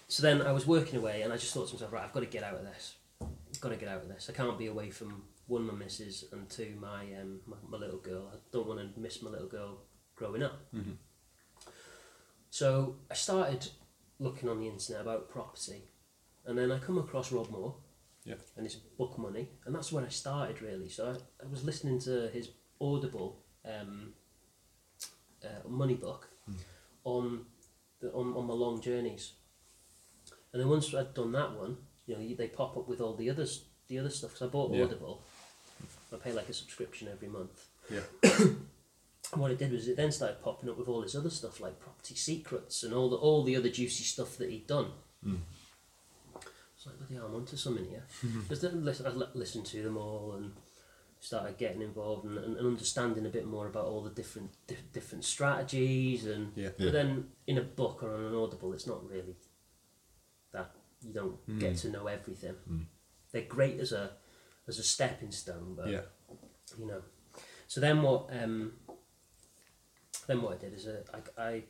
so 0.07 0.23
then 0.23 0.41
I 0.41 0.53
was 0.53 0.65
working 0.65 0.97
away, 0.97 1.23
and 1.23 1.33
I 1.33 1.35
just 1.35 1.53
thought 1.53 1.67
to 1.67 1.73
myself, 1.73 1.91
right, 1.91 2.05
I've 2.05 2.13
got 2.13 2.21
to 2.21 2.25
get 2.25 2.43
out 2.43 2.55
of 2.55 2.63
this. 2.63 2.95
I've 3.21 3.59
got 3.59 3.69
to 3.69 3.75
get 3.75 3.89
out 3.89 4.03
of 4.03 4.07
this. 4.07 4.29
I 4.29 4.33
can't 4.33 4.57
be 4.57 4.67
away 4.67 4.91
from 4.91 5.23
one 5.47 5.67
my 5.67 5.73
missus 5.73 6.23
and 6.31 6.49
two 6.49 6.73
my 6.79 7.03
um 7.19 7.41
my, 7.45 7.57
my 7.69 7.77
little 7.77 7.99
girl. 7.99 8.31
I 8.33 8.37
don't 8.53 8.67
want 8.67 8.79
to 8.79 8.99
miss 8.99 9.21
my 9.21 9.29
little 9.29 9.47
girl 9.47 9.79
growing 10.15 10.43
up. 10.43 10.61
So 12.49 12.95
I 13.09 13.13
started 13.13 13.67
looking 14.19 14.49
on 14.49 14.59
the 14.59 14.67
internet 14.67 15.01
about 15.01 15.29
property, 15.29 15.83
and 16.45 16.57
then 16.57 16.71
I 16.71 16.79
come 16.79 16.97
across 16.97 17.31
Rob 17.31 17.49
Moore 17.49 17.75
Yeah. 18.25 18.35
and 18.55 18.65
his 18.65 18.75
book 18.75 19.17
Money, 19.17 19.49
and 19.65 19.73
that's 19.75 19.91
where 19.91 20.05
I 20.05 20.09
started 20.09 20.61
really. 20.61 20.89
So 20.89 21.07
I, 21.11 21.43
I 21.45 21.47
was 21.49 21.63
listening 21.63 21.99
to 22.01 22.29
his 22.33 22.49
Audible 22.79 23.43
um, 23.65 24.13
uh, 25.43 25.67
money 25.67 25.93
book 25.95 26.27
on 27.03 27.45
the 27.99 28.11
on, 28.11 28.33
on 28.35 28.45
my 28.47 28.53
long 28.53 28.81
journeys, 28.81 29.33
and 30.51 30.61
then 30.61 30.69
once 30.69 30.93
I'd 30.93 31.13
done 31.13 31.31
that 31.33 31.53
one, 31.57 31.77
you 32.07 32.15
know, 32.17 32.35
they 32.35 32.47
pop 32.47 32.77
up 32.77 32.87
with 32.87 33.01
all 33.01 33.15
the 33.15 33.29
others, 33.29 33.65
the 33.87 33.99
other 33.99 34.09
stuff. 34.09 34.37
So 34.37 34.45
I 34.47 34.49
bought 34.49 34.73
Yeah. 34.73 34.85
Audible. 34.85 35.23
I 36.13 36.17
pay 36.17 36.33
like 36.33 36.49
a 36.49 36.53
subscription 36.53 37.07
every 37.09 37.29
month. 37.29 37.67
Yeah. 37.89 38.01
And 38.23 38.65
what 39.41 39.51
it 39.51 39.59
did 39.59 39.71
was 39.71 39.87
it 39.87 39.95
then 39.95 40.11
started 40.11 40.41
popping 40.43 40.69
up 40.69 40.77
with 40.77 40.87
all 40.89 41.01
this 41.01 41.15
other 41.15 41.29
stuff 41.29 41.61
like 41.61 41.79
property 41.79 42.15
secrets 42.15 42.83
and 42.83 42.93
all 42.93 43.09
the 43.09 43.15
all 43.15 43.43
the 43.43 43.55
other 43.55 43.69
juicy 43.69 44.03
stuff 44.03 44.37
that 44.37 44.49
he'd 44.49 44.67
done. 44.67 44.91
It's 46.81 46.87
like 46.87 46.97
bloody 46.97 47.13
hell, 47.13 47.27
I'm 47.27 47.35
onto 47.35 47.55
something 47.57 47.85
here. 47.85 48.03
Just 48.49 48.63
then 48.63 48.83
listen, 48.83 49.05
I 49.05 49.09
listened 49.37 49.67
to 49.67 49.83
them 49.83 49.97
all 49.97 50.33
and 50.35 50.53
started 51.19 51.59
getting 51.59 51.83
involved 51.83 52.25
and, 52.25 52.39
and, 52.39 52.57
and 52.57 52.65
understanding 52.65 53.23
a 53.27 53.29
bit 53.29 53.45
more 53.45 53.67
about 53.67 53.85
all 53.85 54.01
the 54.01 54.09
different 54.09 54.49
di- 54.65 54.77
different 54.91 55.23
strategies 55.23 56.25
and 56.25 56.51
Yeah. 56.55 56.69
Yeah. 56.79 56.85
but 56.85 56.93
then 56.93 57.25
in 57.45 57.59
a 57.59 57.61
book 57.61 58.01
or 58.01 58.15
on 58.15 58.25
an 58.25 58.33
audible 58.33 58.73
it's 58.73 58.87
not 58.87 59.07
really 59.07 59.35
that 60.53 60.71
you 61.03 61.13
don't 61.13 61.59
get 61.59 61.77
to 61.77 61.89
know 61.91 62.07
everything. 62.07 62.55
They're 63.31 63.43
great 63.43 63.79
as 63.79 63.91
a 63.91 64.13
as 64.67 64.79
a 64.79 64.83
stepping 64.83 65.31
stone, 65.31 65.75
but 65.77 65.87
Yeah. 65.87 66.01
you 66.79 66.87
know. 66.87 67.03
So 67.67 67.79
then 67.79 68.01
what? 68.01 68.29
Um, 68.31 68.73
then 70.25 70.41
what 70.41 70.53
I 70.55 70.57
did 70.57 70.73
is 70.73 70.87
uh, 70.87 71.03
I, 71.37 71.41
I 71.43 71.63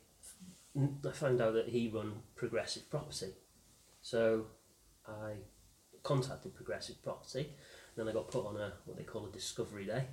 I 1.06 1.12
found 1.12 1.42
out 1.42 1.52
that 1.52 1.68
he 1.68 1.88
run 1.88 2.14
progressive 2.34 2.88
property, 2.88 3.34
so 4.00 4.46
I 5.06 5.32
contacted 6.02 6.54
progressive 6.54 7.02
property. 7.02 7.40
And 7.96 8.06
then 8.06 8.08
I 8.08 8.12
got 8.12 8.30
put 8.30 8.46
on 8.46 8.56
a 8.56 8.72
what 8.84 8.96
they 8.96 9.04
call 9.04 9.26
a 9.26 9.30
discovery 9.30 9.84
day. 9.84 10.04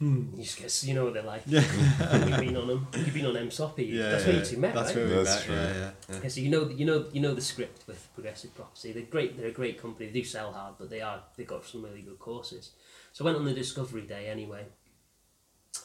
You 0.00 0.32
just 0.36 0.58
get, 0.58 0.88
you 0.88 0.94
know 0.94 1.04
what 1.04 1.14
they're 1.14 1.22
like. 1.22 1.42
Yeah. 1.46 1.60
You've 2.26 2.40
been 2.40 2.56
on 2.56 2.66
them. 2.66 2.88
You've 2.94 3.14
been 3.14 3.26
on 3.26 3.34
MSOPI. 3.34 3.92
Yeah, 3.92 4.10
That's 4.10 4.24
yeah, 4.26 4.30
where 4.32 4.40
you 4.40 4.44
two 4.44 4.56
met, 4.58 4.74
That's 4.74 4.88
right? 4.88 4.96
where 4.96 5.06
we 5.06 5.24
That's 5.24 5.36
met. 5.36 5.44
true. 5.44 5.54
Yeah, 5.54 5.62
yeah. 5.62 5.90
yeah. 6.08 6.18
Yeah, 6.22 6.28
so 6.28 6.40
you 6.40 6.50
know, 6.50 6.68
you 6.68 6.84
know, 6.84 7.06
you 7.12 7.20
know 7.20 7.32
the 7.34 7.40
script 7.40 7.86
with 7.86 8.08
Progressive 8.14 8.54
Property. 8.56 8.92
They're 8.92 9.04
great. 9.04 9.38
They're 9.38 9.48
a 9.48 9.52
great 9.52 9.80
company. 9.80 10.06
They 10.06 10.12
do 10.12 10.24
sell 10.24 10.52
hard, 10.52 10.74
but 10.78 10.90
they 10.90 11.00
are 11.00 11.22
they've 11.36 11.46
got 11.46 11.64
some 11.64 11.84
really 11.84 12.02
good 12.02 12.18
courses. 12.18 12.72
So 13.12 13.24
I 13.24 13.26
went 13.26 13.38
on 13.38 13.44
the 13.44 13.54
Discovery 13.54 14.02
Day 14.02 14.26
anyway, 14.26 14.66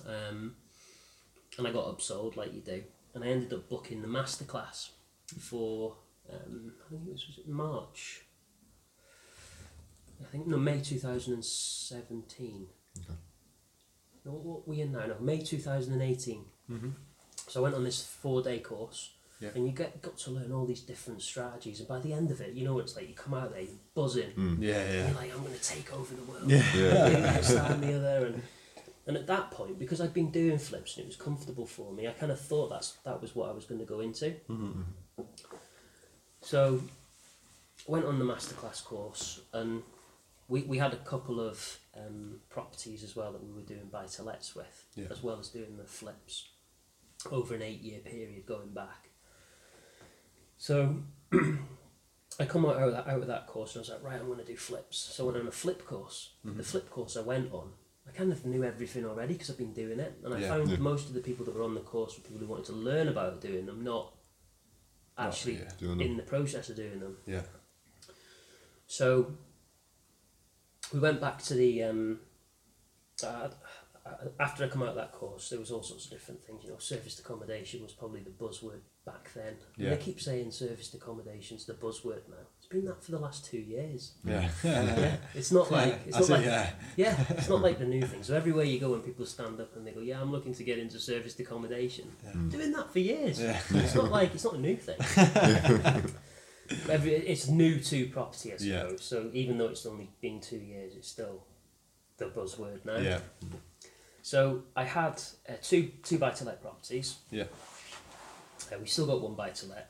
um, 0.07 0.55
and 1.59 1.67
I 1.67 1.71
got 1.71 1.85
upsold 1.85 2.35
like 2.35 2.53
you 2.53 2.61
do, 2.61 2.83
and 3.13 3.23
I 3.23 3.27
ended 3.27 3.53
up 3.53 3.69
booking 3.69 4.01
the 4.01 4.07
masterclass 4.07 4.89
for 5.39 5.95
um, 6.31 6.73
I 6.85 6.89
think 6.89 7.07
it 7.07 7.11
was, 7.11 7.27
was 7.27 7.37
it 7.39 7.47
March. 7.47 8.21
I 10.21 10.25
think 10.31 10.47
no 10.47 10.57
May 10.57 10.81
two 10.81 10.99
thousand 10.99 11.33
and 11.35 11.45
seventeen. 11.45 12.67
No, 14.25 14.31
what, 14.33 14.43
what 14.43 14.67
we 14.67 14.81
in 14.81 14.91
now? 14.91 15.05
No, 15.05 15.15
May 15.19 15.39
two 15.41 15.59
thousand 15.59 15.93
and 15.93 16.01
eighteen. 16.01 16.45
Mm-hmm. 16.69 16.89
So 17.47 17.61
I 17.61 17.63
went 17.63 17.75
on 17.75 17.83
this 17.83 18.03
four 18.03 18.43
day 18.43 18.59
course, 18.59 19.11
Yeah. 19.39 19.49
and 19.55 19.65
you 19.65 19.71
get 19.71 20.01
got 20.01 20.17
to 20.19 20.31
learn 20.31 20.51
all 20.51 20.65
these 20.65 20.81
different 20.81 21.21
strategies. 21.21 21.79
And 21.79 21.87
by 21.87 21.99
the 21.99 22.13
end 22.13 22.31
of 22.31 22.41
it, 22.41 22.53
you 22.53 22.65
know 22.65 22.79
it's 22.79 22.95
like. 22.95 23.07
You 23.07 23.15
come 23.15 23.33
out 23.33 23.51
there 23.51 23.61
you're 23.61 23.71
buzzing. 23.95 24.31
Mm. 24.37 24.57
Yeah, 24.59 24.83
yeah. 24.91 25.07
you're 25.07 25.15
like, 25.15 25.33
I'm 25.33 25.41
going 25.41 25.53
to 25.57 25.63
take 25.63 25.93
over 25.93 26.13
the 26.13 26.23
world. 26.23 26.49
Yeah. 26.49 26.63
Yeah. 26.75 27.09
this, 27.37 27.53
that, 27.53 27.71
and 27.71 27.83
the 27.83 27.95
other. 27.95 28.25
And, 28.27 28.43
and 29.07 29.17
at 29.17 29.25
that 29.27 29.49
point, 29.49 29.79
because 29.79 30.01
I'd 30.01 30.13
been 30.13 30.29
doing 30.29 30.59
flips 30.59 30.97
and 30.97 31.05
it 31.05 31.07
was 31.07 31.15
comfortable 31.15 31.65
for 31.65 31.91
me, 31.91 32.07
I 32.07 32.11
kind 32.11 32.31
of 32.31 32.39
thought 32.39 32.69
that's 32.69 32.91
that 33.05 33.19
was 33.21 33.33
what 33.33 33.49
I 33.49 33.53
was 33.53 33.65
going 33.65 33.79
to 33.79 33.85
go 33.85 34.01
into. 34.01 34.35
Mm-hmm. 34.47 34.81
So, 36.41 36.81
I 37.87 37.91
went 37.91 38.05
on 38.05 38.19
the 38.19 38.25
masterclass 38.25 38.83
course, 38.83 39.41
and 39.53 39.83
we, 40.47 40.61
we 40.63 40.77
had 40.77 40.93
a 40.93 40.97
couple 40.97 41.39
of 41.39 41.79
um, 41.97 42.39
properties 42.49 43.03
as 43.03 43.15
well 43.15 43.31
that 43.31 43.43
we 43.43 43.51
were 43.51 43.61
doing 43.61 43.87
buy 43.91 44.05
to 44.05 44.23
lets 44.23 44.55
with, 44.55 44.85
Yeah. 44.95 45.07
as 45.11 45.21
well 45.23 45.39
as 45.39 45.49
doing 45.49 45.77
the 45.77 45.85
flips 45.85 46.49
over 47.31 47.53
an 47.55 47.61
eight 47.61 47.81
year 47.81 47.99
period 47.99 48.45
going 48.45 48.69
back. 48.69 49.09
So 50.57 50.95
I 51.33 52.45
come 52.45 52.65
out 52.65 52.75
of, 52.77 52.91
that, 52.93 53.07
out 53.07 53.21
of 53.21 53.27
that 53.27 53.47
course 53.47 53.75
and 53.75 53.79
I 53.79 53.81
was 53.81 53.89
like, 53.89 54.03
right, 54.03 54.19
I'm 54.19 54.27
going 54.27 54.39
to 54.39 54.45
do 54.45 54.55
flips. 54.55 54.97
So 54.97 55.23
I 55.23 55.27
went 55.31 55.39
on 55.41 55.47
a 55.47 55.51
flip 55.51 55.85
course. 55.85 56.31
The 56.43 56.63
flip 56.63 56.89
course 56.89 57.17
I 57.17 57.21
went 57.21 57.51
on, 57.53 57.71
I 58.07 58.11
kind 58.11 58.31
of 58.31 58.45
knew 58.45 58.63
everything 58.63 59.05
already 59.05 59.33
because 59.33 59.49
I've 59.49 59.57
been 59.57 59.73
doing 59.73 59.99
it. 59.99 60.19
And 60.23 60.33
I 60.33 60.39
Yeah. 60.39 60.49
found 60.49 60.69
Yeah. 60.69 60.77
most 60.77 61.07
of 61.07 61.13
the 61.13 61.19
people 61.21 61.45
that 61.45 61.53
were 61.55 61.63
on 61.63 61.75
the 61.75 61.81
course 61.81 62.17
were 62.17 62.23
people 62.23 62.39
who 62.39 62.47
wanted 62.47 62.65
to 62.67 62.73
learn 62.73 63.07
about 63.09 63.41
doing 63.41 63.65
them, 63.65 63.83
not 63.83 64.13
actually 65.19 65.57
yeah. 65.57 65.71
Doing 65.77 66.01
in 66.01 66.17
the 66.17 66.23
process 66.23 66.69
of 66.69 66.75
doing 66.75 66.99
them. 66.99 67.17
Yeah. 67.25 67.41
So 68.87 69.33
we 70.93 70.99
went 70.99 71.21
back 71.21 71.41
to 71.43 71.53
the 71.53 71.83
um, 71.83 72.19
uh, 73.23 73.49
after 74.39 74.63
I 74.63 74.67
come 74.67 74.81
out 74.83 74.89
of 74.89 74.95
that 74.95 75.11
course, 75.11 75.49
there 75.49 75.59
was 75.59 75.71
all 75.71 75.83
sorts 75.83 76.05
of 76.05 76.11
different 76.11 76.43
things. 76.43 76.63
You 76.63 76.71
know, 76.71 76.77
serviced 76.77 77.19
accommodation 77.19 77.83
was 77.83 77.93
probably 77.93 78.21
the 78.21 78.29
buzzword 78.31 78.81
back 79.05 79.31
then. 79.33 79.55
And 79.75 79.85
Yeah. 79.85 79.89
They 79.91 79.97
keep 79.97 80.21
saying 80.21 80.51
serviced 80.51 80.93
accommodation's 80.93 81.65
the 81.65 81.73
buzzword 81.73 82.27
now. 82.29 82.47
It's 82.71 82.75
been 82.75 82.85
that 82.85 83.03
for 83.03 83.11
the 83.11 83.17
last 83.19 83.45
two 83.45 83.57
years. 83.57 84.11
Yeah. 84.23 84.47
Yeah, 84.63 85.15
it's 85.33 85.51
not 85.51 85.71
like 85.71 86.01
it's 86.05 86.17
That's 86.17 86.29
not 86.29 86.41
it, 86.41 86.45
like 86.45 86.45
yeah. 86.45 86.69
yeah, 86.95 87.25
it's 87.29 87.49
not 87.49 87.61
like 87.63 87.79
the 87.83 87.85
new 87.85 88.03
thing. 88.03 88.21
So 88.21 88.35
everywhere 88.35 88.63
you 88.63 88.79
go, 88.79 88.91
when 88.91 89.01
people 89.01 89.25
stand 89.25 89.59
up 89.59 89.75
and 89.75 89.87
they 89.87 89.91
go, 89.91 90.01
"Yeah, 90.01 90.21
I'm 90.21 90.31
looking 90.31 90.53
to 90.53 90.63
get 90.63 90.77
into 90.77 90.99
serviced 90.99 91.39
accommodation," 91.39 92.11
doing 92.49 92.71
that 92.73 92.91
for 92.93 92.99
years. 92.99 93.41
Yeah. 93.41 93.59
It's 93.71 93.95
not 93.95 94.11
like 94.11 94.35
it's 94.35 94.43
not 94.43 94.53
a 94.53 94.59
new 94.59 94.75
thing. 94.75 94.97
Every, 96.87 97.13
it's 97.13 97.47
new 97.47 97.79
to 97.79 98.05
property, 98.09 98.53
I 98.53 98.57
suppose. 98.57 98.91
Yeah. 98.91 98.97
So 98.99 99.31
even 99.33 99.57
though 99.57 99.69
it's 99.69 99.87
only 99.87 100.11
been 100.21 100.39
two 100.39 100.57
years, 100.59 100.93
it's 100.95 101.07
still 101.07 101.41
the 102.17 102.25
buzzword 102.25 102.85
now. 102.85 102.97
Yeah. 102.97 103.19
So 104.21 104.61
I 104.75 104.83
had 104.83 105.19
uh, 105.47 105.53
two 105.63 105.89
two 106.03 106.19
buy 106.19 106.31
to 106.31 106.45
let 106.45 106.61
properties. 106.61 107.17
Yeah. 107.31 107.45
Uh, 108.71 108.75
we 108.79 108.85
still 108.85 109.07
got 109.07 109.21
one 109.21 109.33
buy 109.33 109.49
to 109.49 109.65
let, 109.65 109.89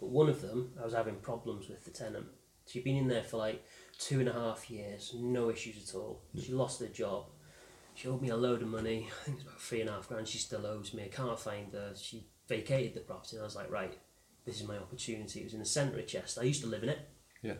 but 0.00 0.08
one 0.08 0.28
of 0.28 0.42
them 0.42 0.72
I 0.80 0.84
was 0.84 0.94
having 0.94 1.16
problems 1.16 1.68
with 1.68 1.84
the 1.84 1.90
tenant. 1.90 2.26
She'd 2.66 2.84
been 2.84 2.96
in 2.96 3.08
there 3.08 3.22
for 3.22 3.36
like 3.36 3.64
two 3.98 4.20
and 4.20 4.28
a 4.28 4.32
half 4.32 4.70
years, 4.70 5.14
no 5.16 5.50
issues 5.50 5.88
at 5.88 5.94
all. 5.94 6.22
She 6.40 6.52
lost 6.52 6.80
her 6.80 6.86
job. 6.86 7.26
She 7.94 8.08
owed 8.08 8.22
me 8.22 8.30
a 8.30 8.36
load 8.36 8.62
of 8.62 8.68
money. 8.68 9.08
I 9.20 9.24
think 9.24 9.38
it's 9.38 9.46
about 9.46 9.60
three 9.60 9.80
and 9.80 9.90
a 9.90 9.92
half 9.92 10.08
grand. 10.08 10.26
She 10.26 10.38
still 10.38 10.66
owes 10.66 10.94
me. 10.94 11.04
I 11.04 11.08
can't 11.08 11.38
find 11.38 11.72
her. 11.72 11.92
She 11.96 12.26
vacated 12.48 12.94
the 12.94 13.00
property, 13.00 13.36
and 13.36 13.42
I 13.42 13.44
was 13.44 13.56
like, 13.56 13.70
right, 13.70 13.96
this 14.44 14.60
is 14.60 14.66
my 14.66 14.76
opportunity. 14.76 15.40
It 15.40 15.44
was 15.44 15.54
in 15.54 15.60
the 15.60 15.66
centre 15.66 15.98
of 15.98 16.06
Chester. 16.06 16.40
I 16.40 16.44
used 16.44 16.62
to 16.62 16.68
live 16.68 16.82
in 16.82 16.88
it. 16.88 16.98
Yeah. 17.42 17.54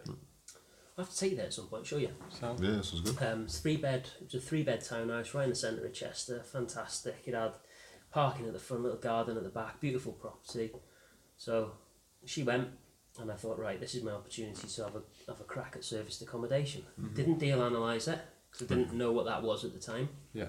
I'll 0.97 1.05
have 1.05 1.11
to 1.13 1.19
take 1.19 1.33
you 1.33 1.37
there 1.37 1.47
at 1.47 1.55
some 1.55 1.67
point. 1.67 1.87
Show 1.87 1.99
you. 1.99 2.11
So, 2.29 2.57
Yeah, 2.61 2.71
this 2.71 2.93
was 2.93 3.01
good. 3.01 3.23
Um, 3.27 3.47
three 3.49 3.77
bed. 3.77 4.09
It 4.21 4.33
was 4.33 4.35
a 4.35 4.41
three 4.41 4.63
bed 4.63 4.85
townhouse 4.85 5.35
right 5.35 5.45
in 5.45 5.51
the 5.51 5.57
centre 5.57 5.85
of 5.85 5.93
Chester. 5.93 6.43
Fantastic. 6.43 7.17
It 7.27 7.35
had 7.35 7.55
parking 8.13 8.47
at 8.47 8.53
the 8.53 8.61
front, 8.61 8.85
little 8.85 8.99
garden 8.99 9.37
at 9.37 9.43
the 9.43 9.49
back. 9.51 9.81
Beautiful 9.81 10.13
property. 10.13 10.71
So 11.37 11.73
she 12.27 12.43
went, 12.43 12.69
and 13.21 13.31
I 13.31 13.35
thought, 13.37 13.59
right, 13.59 13.79
this 13.81 13.95
is 13.95 14.03
my 14.03 14.13
opportunity 14.13 14.67
to 14.67 14.85
have 14.85 14.97
a 14.97 15.03
have 15.29 15.41
a 15.41 15.45
crack 15.45 15.75
at 15.77 15.85
serviced 15.85 16.23
accommodation. 16.23 16.83
Didn't 17.15 17.39
deal 17.39 17.65
analyse 17.65 18.09
it 18.09 18.19
because 18.51 18.71
I 18.71 18.75
didn't 18.75 18.93
know 18.95 19.13
what 19.13 19.27
that 19.27 19.43
was 19.43 19.65
at 19.65 19.73
the 19.73 19.81
time. 19.81 20.09
yeah. 20.33 20.47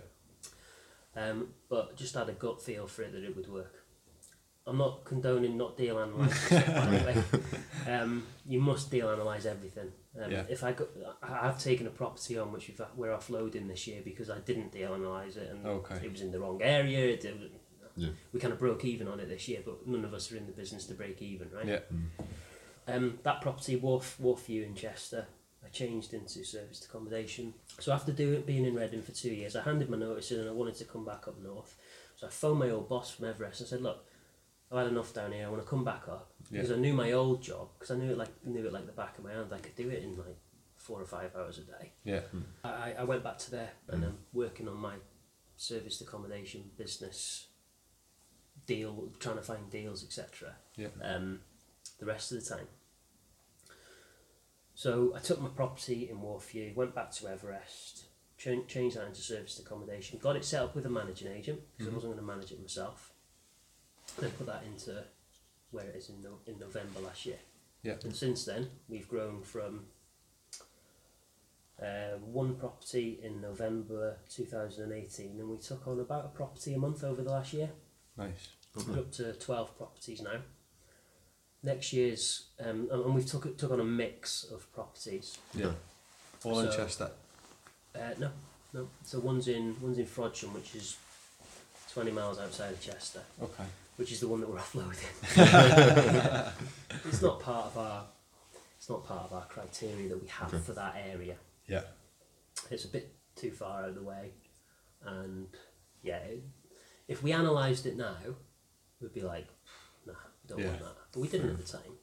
Um, 1.18 1.50
but 1.70 1.96
just 1.96 2.14
had 2.16 2.28
a 2.28 2.34
gut 2.34 2.62
feel 2.62 2.88
for 2.88 3.04
it 3.04 3.14
that 3.14 3.24
it 3.24 3.36
would 3.36 3.48
work. 3.52 3.74
I'm 4.68 4.78
not 4.80 5.06
condoning 5.06 5.56
not 5.58 5.78
deal 5.78 5.98
analyze. 6.00 6.50
by 6.50 6.58
the 6.60 7.06
way. 7.06 7.24
Um, 7.88 8.26
you 8.48 8.60
must 8.60 8.90
deal 8.90 9.10
analyse 9.12 9.46
everything. 9.46 9.92
Um, 10.20 10.32
Yeah. 10.32 10.44
If 10.50 10.64
I 10.64 10.72
go, 10.74 10.88
I- 11.22 11.48
I've 11.48 11.60
taken 11.64 11.86
a 11.86 11.92
property 11.92 12.36
on 12.40 12.52
which 12.52 12.68
we've, 12.68 12.82
we're 12.96 13.12
offloading 13.16 13.68
this 13.68 13.86
year 13.86 14.02
because 14.04 14.30
I 14.32 14.40
didn't 14.40 14.72
deal 14.72 14.96
analyse 14.96 15.36
it 15.36 15.52
and 15.52 15.66
Okay. 15.68 16.00
it 16.04 16.12
was 16.12 16.22
in 16.22 16.32
the 16.32 16.40
wrong 16.40 16.60
area. 16.64 17.14
It, 17.14 17.24
it 17.26 17.52
Yeah. 17.96 18.10
We 18.34 18.40
kind 18.40 18.54
of 18.54 18.60
broke 18.60 18.86
even 18.86 19.08
on 19.08 19.20
it 19.20 19.30
this 19.30 19.48
year, 19.48 19.60
but 19.66 19.88
none 19.88 20.06
of 20.06 20.14
us 20.14 20.32
are 20.32 20.38
in 20.38 20.46
the 20.46 20.52
business 20.52 20.86
to 20.86 20.94
break 20.94 21.22
even, 21.22 21.50
right? 21.52 21.66
Yeah. 21.66 21.80
Mm. 21.94 22.26
Um, 22.88 23.20
that 23.24 23.42
property, 23.42 23.76
Wharf, 23.76 24.20
Wharf 24.20 24.46
View 24.46 24.64
in 24.64 24.76
Chester, 24.76 25.28
I 25.66 25.70
changed 25.70 26.14
into 26.14 26.44
serviced 26.44 26.86
accommodation. 26.86 27.54
So 27.80 27.92
after 27.92 28.12
doing 28.12 28.42
being 28.42 28.66
in 28.66 28.76
Reading 28.76 29.02
for 29.02 29.12
two 29.12 29.34
years, 29.34 29.56
I 29.56 29.64
handed 29.64 29.90
my 29.90 29.98
notice 29.98 30.32
in 30.32 30.40
and 30.40 30.50
I 30.50 30.54
wanted 30.54 30.76
to 30.76 30.86
come 30.86 31.06
back 31.06 31.28
up 31.28 31.42
north. 31.42 31.76
So 32.16 32.28
I 32.28 32.30
phoned 32.30 32.60
my 32.60 32.70
old 32.70 32.88
boss 32.88 33.12
from 33.12 33.26
Everest 33.26 33.62
and 33.62 33.70
said, 33.70 33.82
"Look, 33.82 34.06
I've 34.72 34.78
had 34.78 34.88
enough 34.88 35.14
down 35.14 35.32
here. 35.32 35.48
I 35.48 35.50
want 35.50 35.64
to 35.64 35.70
come 35.70 35.84
back 35.84 36.08
up 36.08 36.32
because 36.52 36.72
I 36.72 36.76
knew 36.76 36.94
my 36.94 37.12
old 37.14 37.42
job 37.42 37.70
because 37.74 37.92
I 37.92 37.96
knew 37.96 38.12
it 38.12 38.18
like 38.18 38.46
knew 38.46 38.66
it 38.66 38.74
like 38.74 38.86
the 38.86 38.92
back 38.92 39.18
of 39.18 39.24
my 39.24 39.32
hand. 39.32 39.52
I 39.52 39.58
could 39.58 39.76
do 39.76 39.90
it 39.90 40.04
in 40.04 40.16
like 40.18 40.38
four 40.76 41.02
or 41.02 41.06
five 41.06 41.32
hours 41.36 41.58
a 41.58 41.62
day. 41.62 41.94
Yeah. 42.04 42.20
Hmm. 42.20 42.42
I, 42.64 42.94
I 43.00 43.04
went 43.04 43.24
back 43.24 43.40
to 43.40 43.52
there 43.52 43.72
and 43.90 44.04
hmm. 44.04 44.10
I'm 44.10 44.18
working 44.34 44.68
on 44.68 44.78
my 44.78 44.96
serviced 45.56 46.02
accommodation 46.02 46.70
business 46.78 47.48
deal, 48.66 49.10
trying 49.20 49.38
to 49.38 49.42
find 49.42 49.70
deals, 49.70 50.04
etc. 50.04 50.56
Yeah. 50.76 50.88
Um, 51.02 51.42
the 52.00 52.06
rest 52.06 52.32
of 52.32 52.44
the 52.44 52.50
time. 52.56 52.68
So 54.74 55.14
I 55.16 55.20
took 55.20 55.42
my 55.42 55.48
property 55.50 56.10
in 56.10 56.18
Wharfview, 56.18 56.76
went 56.76 56.94
back 56.94 57.12
to 57.12 57.28
Everest, 57.30 58.06
ch- 58.38 58.68
changed 58.68 58.98
that 58.98 59.08
into 59.08 59.22
serviced 59.22 59.60
accommodation, 59.60 60.20
got 60.22 60.36
it 60.36 60.44
set 60.44 60.62
up 60.62 60.76
with 60.76 60.86
a 60.86 60.90
managing 60.90 61.32
agent 61.32 61.62
because 61.78 61.92
I 61.92 61.96
wasn't 61.96 62.14
going 62.16 62.26
to 62.28 62.34
manage 62.34 62.52
it 62.52 62.62
myself. 62.62 63.14
Then 64.20 64.32
put 64.32 64.48
that 64.48 64.64
into 64.66 65.04
where 65.72 65.86
it 65.86 65.96
is 65.96 66.10
in, 66.10 66.22
no- 66.22 66.40
in 66.46 66.60
November 66.60 67.00
last 67.00 67.26
year. 67.26 67.40
Yeah. 67.84 67.96
And 68.04 68.16
since 68.16 68.44
then, 68.46 68.68
we've 68.90 69.08
grown 69.08 69.44
from 69.44 69.86
uh, 71.82 72.18
one 72.24 72.56
property 72.56 73.20
in 73.24 73.42
November 73.42 74.18
2018, 74.30 75.40
and 75.40 75.50
we 75.50 75.58
took 75.58 75.88
on 75.88 76.00
about 76.00 76.26
a 76.26 76.30
property 76.30 76.74
a 76.74 76.78
month 76.78 77.04
over 77.04 77.22
the 77.22 77.32
last 77.32 77.54
year. 77.54 77.70
Nice. 78.18 78.50
We're 78.88 79.00
up 79.00 79.12
to 79.14 79.34
12 79.34 79.78
properties 79.78 80.22
now. 80.22 80.40
Next 81.64 81.94
year's, 81.94 82.46
um, 82.60 82.88
and 82.92 83.06
and 83.06 83.16
we've 83.16 83.26
took, 83.26 83.58
took 83.58 83.72
on 83.72 83.80
a 83.80 83.84
mix 83.84 84.44
of 84.52 84.72
properties. 84.74 85.38
Yeah. 85.54 85.72
All 86.44 86.60
in 86.60 86.72
So- 86.72 86.78
Chester. 86.78 87.12
Uh, 87.96 88.00
no, 88.20 88.30
no. 88.74 88.88
So 89.04 89.20
one's 89.20 89.48
in 89.48 89.76
one's 89.82 89.98
in 89.98 90.06
Frodsham, 90.06 90.54
which 90.54 90.76
is 90.76 90.98
20 91.94 92.12
miles 92.12 92.38
outside 92.40 92.72
of 92.74 92.82
Chester, 92.82 93.22
Okay. 93.42 93.64
which 93.96 94.12
is 94.12 94.20
the 94.20 94.28
one 94.28 94.42
that 94.42 94.50
we're 94.50 94.58
offloading. 94.60 95.08
it's 97.06 97.22
not 97.22 97.40
part 97.40 97.68
of 97.68 97.78
our, 97.78 98.04
it's 98.78 98.90
not 98.90 99.06
part 99.08 99.24
of 99.24 99.34
our 99.34 99.46
criteria 99.46 100.10
that 100.10 100.22
we 100.22 100.28
have 100.28 100.52
for 100.64 100.74
that 100.74 100.96
area. 101.10 101.36
Yeah. 101.68 101.84
It's 102.70 102.84
a 102.86 102.90
bit 102.90 103.16
too 103.36 103.52
far 103.52 103.84
out 103.84 103.90
of 103.90 103.96
the 103.96 104.04
way, 104.04 104.32
and 105.06 105.48
yeah, 106.04 106.18
it, 106.18 106.44
if 107.08 107.24
we 107.24 107.32
analysed 107.32 107.86
it 107.86 107.98
now, 107.98 108.16
we'd 109.02 109.14
be 109.14 109.22
like, 109.22 109.48
nah, 110.06 110.14
we 110.44 110.48
don't 110.48 110.66
want 110.66 110.80
that. 110.80 110.96
But 111.12 111.20
we 111.20 111.28
didn't 111.28 111.50
at 111.50 111.58
the 111.58 111.72
time. 111.72 111.94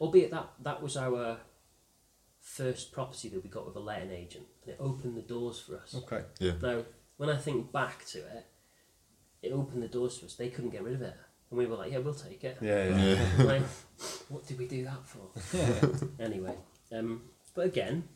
Albeit 0.00 0.30
that 0.30 0.48
that 0.62 0.82
was 0.82 0.96
our 0.96 1.38
first 2.40 2.92
property 2.92 3.28
that 3.28 3.42
we 3.42 3.48
got 3.48 3.66
with 3.66 3.76
a 3.76 3.80
letting 3.80 4.10
agent, 4.10 4.44
and 4.62 4.72
it 4.72 4.76
opened 4.80 5.16
the 5.16 5.22
doors 5.22 5.60
for 5.60 5.76
us. 5.76 5.94
Okay. 5.94 6.22
Yeah. 6.40 6.52
Now, 6.60 6.82
when 7.16 7.30
I 7.30 7.36
think 7.36 7.72
back 7.72 8.04
to 8.06 8.18
it, 8.18 8.46
it 9.42 9.52
opened 9.52 9.82
the 9.82 9.88
doors 9.88 10.18
to 10.18 10.26
us. 10.26 10.34
They 10.34 10.48
couldn't 10.48 10.70
get 10.70 10.82
rid 10.82 10.94
of 10.94 11.02
it, 11.02 11.16
and 11.50 11.58
we 11.58 11.66
were 11.66 11.76
like, 11.76 11.92
yeah, 11.92 11.98
we'll 11.98 12.14
take 12.14 12.44
it. 12.44 12.58
Yeah, 12.60 12.88
yeah. 12.88 13.44
like, 13.44 13.62
what 14.28 14.46
did 14.46 14.58
we 14.58 14.66
do 14.66 14.84
that 14.84 15.06
for? 15.06 16.08
anyway, 16.22 16.54
um, 16.90 17.22
but 17.54 17.66
again, 17.66 18.08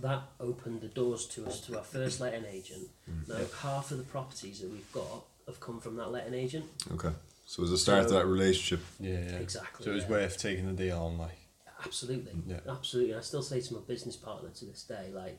that 0.00 0.22
opened 0.40 0.80
the 0.80 0.88
doors 0.88 1.26
to 1.26 1.46
us 1.46 1.60
to 1.60 1.76
our 1.78 1.84
first 1.84 2.20
letting 2.20 2.44
agent. 2.46 2.88
Now, 3.28 3.36
half 3.60 3.90
of 3.90 3.98
the 3.98 4.04
properties 4.04 4.60
that 4.60 4.70
we've 4.70 4.90
got 4.92 5.24
have 5.46 5.60
come 5.60 5.80
from 5.80 5.96
that 5.96 6.10
letting 6.10 6.34
agent. 6.34 6.64
Okay. 6.92 7.12
So 7.46 7.60
it 7.60 7.62
was 7.62 7.70
the 7.70 7.78
start 7.78 8.08
So- 8.08 8.16
of 8.16 8.22
that 8.22 8.26
relationship. 8.26 8.84
Yeah, 8.98 9.12
yeah. 9.20 9.36
Exactly, 9.36 9.84
So 9.84 9.90
it 9.92 9.94
was 9.94 10.04
yeah. 10.04 10.10
worth 10.10 10.38
taking 10.38 10.66
the 10.66 10.72
deal 10.72 10.98
on, 10.98 11.18
like. 11.18 11.38
Absolutely, 11.84 12.32
Yeah. 12.46 12.60
absolutely. 12.68 13.12
And 13.12 13.20
I 13.20 13.22
still 13.22 13.42
say 13.42 13.60
to 13.60 13.74
my 13.74 13.80
business 13.80 14.16
partner 14.16 14.48
to 14.48 14.64
this 14.64 14.84
day, 14.84 15.10
like, 15.12 15.38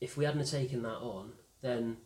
if 0.00 0.16
we 0.16 0.24
hadn't 0.24 0.40
have 0.40 0.50
taken 0.50 0.82
that 0.82 0.98
on, 0.98 1.32
then 1.60 1.96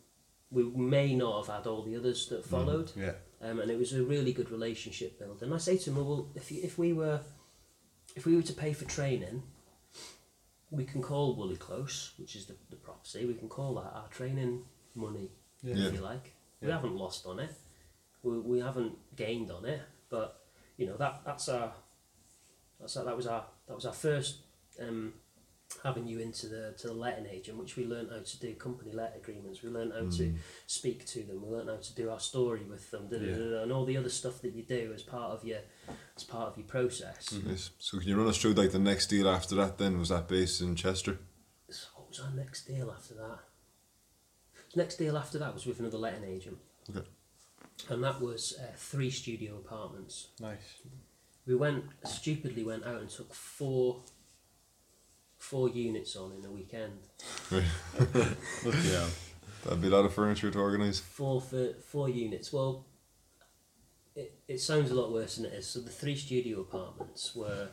we 0.50 0.62
may 0.64 1.14
not 1.14 1.44
have 1.46 1.56
had 1.56 1.66
all 1.66 1.82
the 1.82 1.96
others 1.96 2.28
that 2.28 2.44
followed. 2.44 2.92
Yeah. 2.96 3.12
um, 3.42 3.60
and 3.60 3.70
it 3.70 3.78
was 3.78 3.92
a 3.92 4.02
really 4.02 4.32
good 4.32 4.50
relationship 4.50 5.18
build. 5.18 5.42
And 5.42 5.52
I 5.52 5.58
say 5.58 5.76
to 5.76 5.90
him, 5.90 5.96
well, 5.96 6.30
if 6.34 6.50
you, 6.50 6.62
if 6.62 6.78
we 6.78 6.94
were 6.94 7.20
if 8.14 8.24
we 8.24 8.34
were 8.34 8.42
to 8.42 8.54
pay 8.54 8.72
for 8.72 8.86
training, 8.86 9.42
we 10.70 10.84
can 10.84 11.02
call 11.02 11.36
Woolly 11.36 11.56
Close, 11.56 12.12
which 12.18 12.36
is 12.36 12.46
the, 12.46 12.54
the 12.70 12.76
property, 12.76 13.24
we 13.26 13.34
can 13.34 13.48
call 13.48 13.74
that 13.74 13.92
our 13.94 14.08
training 14.10 14.64
money, 14.94 15.30
Yeah. 15.62 15.86
if 15.86 15.94
you 15.94 16.00
like. 16.00 16.34
We 16.60 16.70
haven't 16.70 16.96
lost 16.96 17.26
on 17.26 17.38
it, 17.38 17.52
we, 18.22 18.38
we 18.38 18.58
haven't 18.60 18.96
gained 19.14 19.50
on 19.50 19.64
it, 19.66 19.80
but 20.08 20.40
you 20.76 20.86
know 20.86 20.96
that 20.96 21.20
that's 21.24 21.48
our 21.48 21.72
that's 22.80 22.96
our, 22.96 23.04
that 23.04 23.16
was 23.16 23.26
our 23.26 23.44
that 23.68 23.74
was 23.74 23.86
our 23.86 23.92
first 23.92 24.38
um, 24.80 25.12
having 25.86 26.06
you 26.06 26.18
into 26.18 26.48
the 26.48 26.74
to 26.78 26.88
the 26.88 26.92
letting 26.94 27.26
agent, 27.26 27.56
which 27.58 27.76
we 27.76 27.86
learned 27.86 28.10
how 28.10 28.18
to 28.20 28.40
do 28.40 28.52
company 28.54 28.92
let 28.92 29.16
agreements. 29.16 29.62
We 29.62 29.70
learned 29.70 29.92
how 29.92 30.10
to 30.18 30.34
speak 30.66 31.06
to 31.06 31.22
them. 31.22 31.40
We 31.42 31.48
learned 31.56 31.70
how 31.70 31.76
to 31.76 31.94
do 31.94 32.10
our 32.10 32.20
story 32.20 32.64
with 32.68 32.90
them, 32.90 33.08
da, 33.08 33.18
da, 33.18 33.26
da, 33.26 33.50
da, 33.50 33.62
and 33.62 33.72
all 33.72 33.84
the 33.84 33.96
other 33.96 34.08
stuff 34.08 34.42
that 34.42 34.52
you 34.52 34.62
do 34.62 34.92
as 34.94 35.02
part 35.02 35.30
of 35.30 35.44
your 35.44 35.60
as 36.16 36.24
part 36.24 36.48
of 36.50 36.58
your 36.58 36.66
process. 36.66 37.38
Yes. 37.46 37.70
So 37.78 37.98
can 37.98 38.08
you 38.08 38.16
run 38.18 38.26
us 38.26 38.36
through 38.38 38.54
like 38.54 38.72
the 38.72 38.78
next 38.78 39.06
deal 39.06 39.28
after 39.28 39.54
that? 39.56 39.78
Then 39.78 39.98
was 39.98 40.08
that 40.08 40.28
based 40.28 40.60
in 40.60 40.74
Chester? 40.74 41.18
So 41.70 41.86
what 41.94 42.08
was 42.08 42.20
our 42.20 42.32
next 42.34 42.66
deal 42.66 42.90
after 42.90 43.14
that? 43.14 43.38
Next 44.74 44.96
deal 44.96 45.16
after 45.16 45.38
that 45.38 45.54
was 45.54 45.64
with 45.66 45.80
another 45.80 45.98
letting 45.98 46.24
agent, 46.24 46.58
Okay. 46.90 47.06
and 47.88 48.04
that 48.04 48.20
was 48.20 48.58
uh, 48.60 48.72
three 48.76 49.10
studio 49.10 49.54
apartments. 49.56 50.28
Nice. 50.40 50.82
We 51.46 51.54
went 51.54 51.84
stupidly 52.04 52.64
went 52.64 52.84
out 52.84 53.00
and 53.00 53.08
took 53.08 53.32
four 53.32 54.02
four 55.38 55.68
units 55.68 56.16
on 56.16 56.32
in 56.32 56.44
a 56.44 56.50
weekend. 56.50 56.98
Yeah. 57.50 59.06
That'd 59.64 59.80
be 59.82 59.88
a 59.88 59.90
lot 59.90 60.04
of 60.04 60.14
furniture 60.14 60.50
to 60.50 60.58
organise. 60.58 61.00
four 61.00 61.40
for 61.40 61.72
four 61.84 62.08
units. 62.08 62.52
Well, 62.52 62.86
it, 64.14 64.38
it 64.46 64.60
sounds 64.60 64.90
a 64.90 64.94
lot 64.94 65.12
worse 65.12 65.36
than 65.36 65.46
it 65.46 65.54
is. 65.54 65.66
So 65.66 65.80
the 65.80 65.90
three 65.90 66.14
studio 66.16 66.60
apartments 66.60 67.34
were 67.34 67.68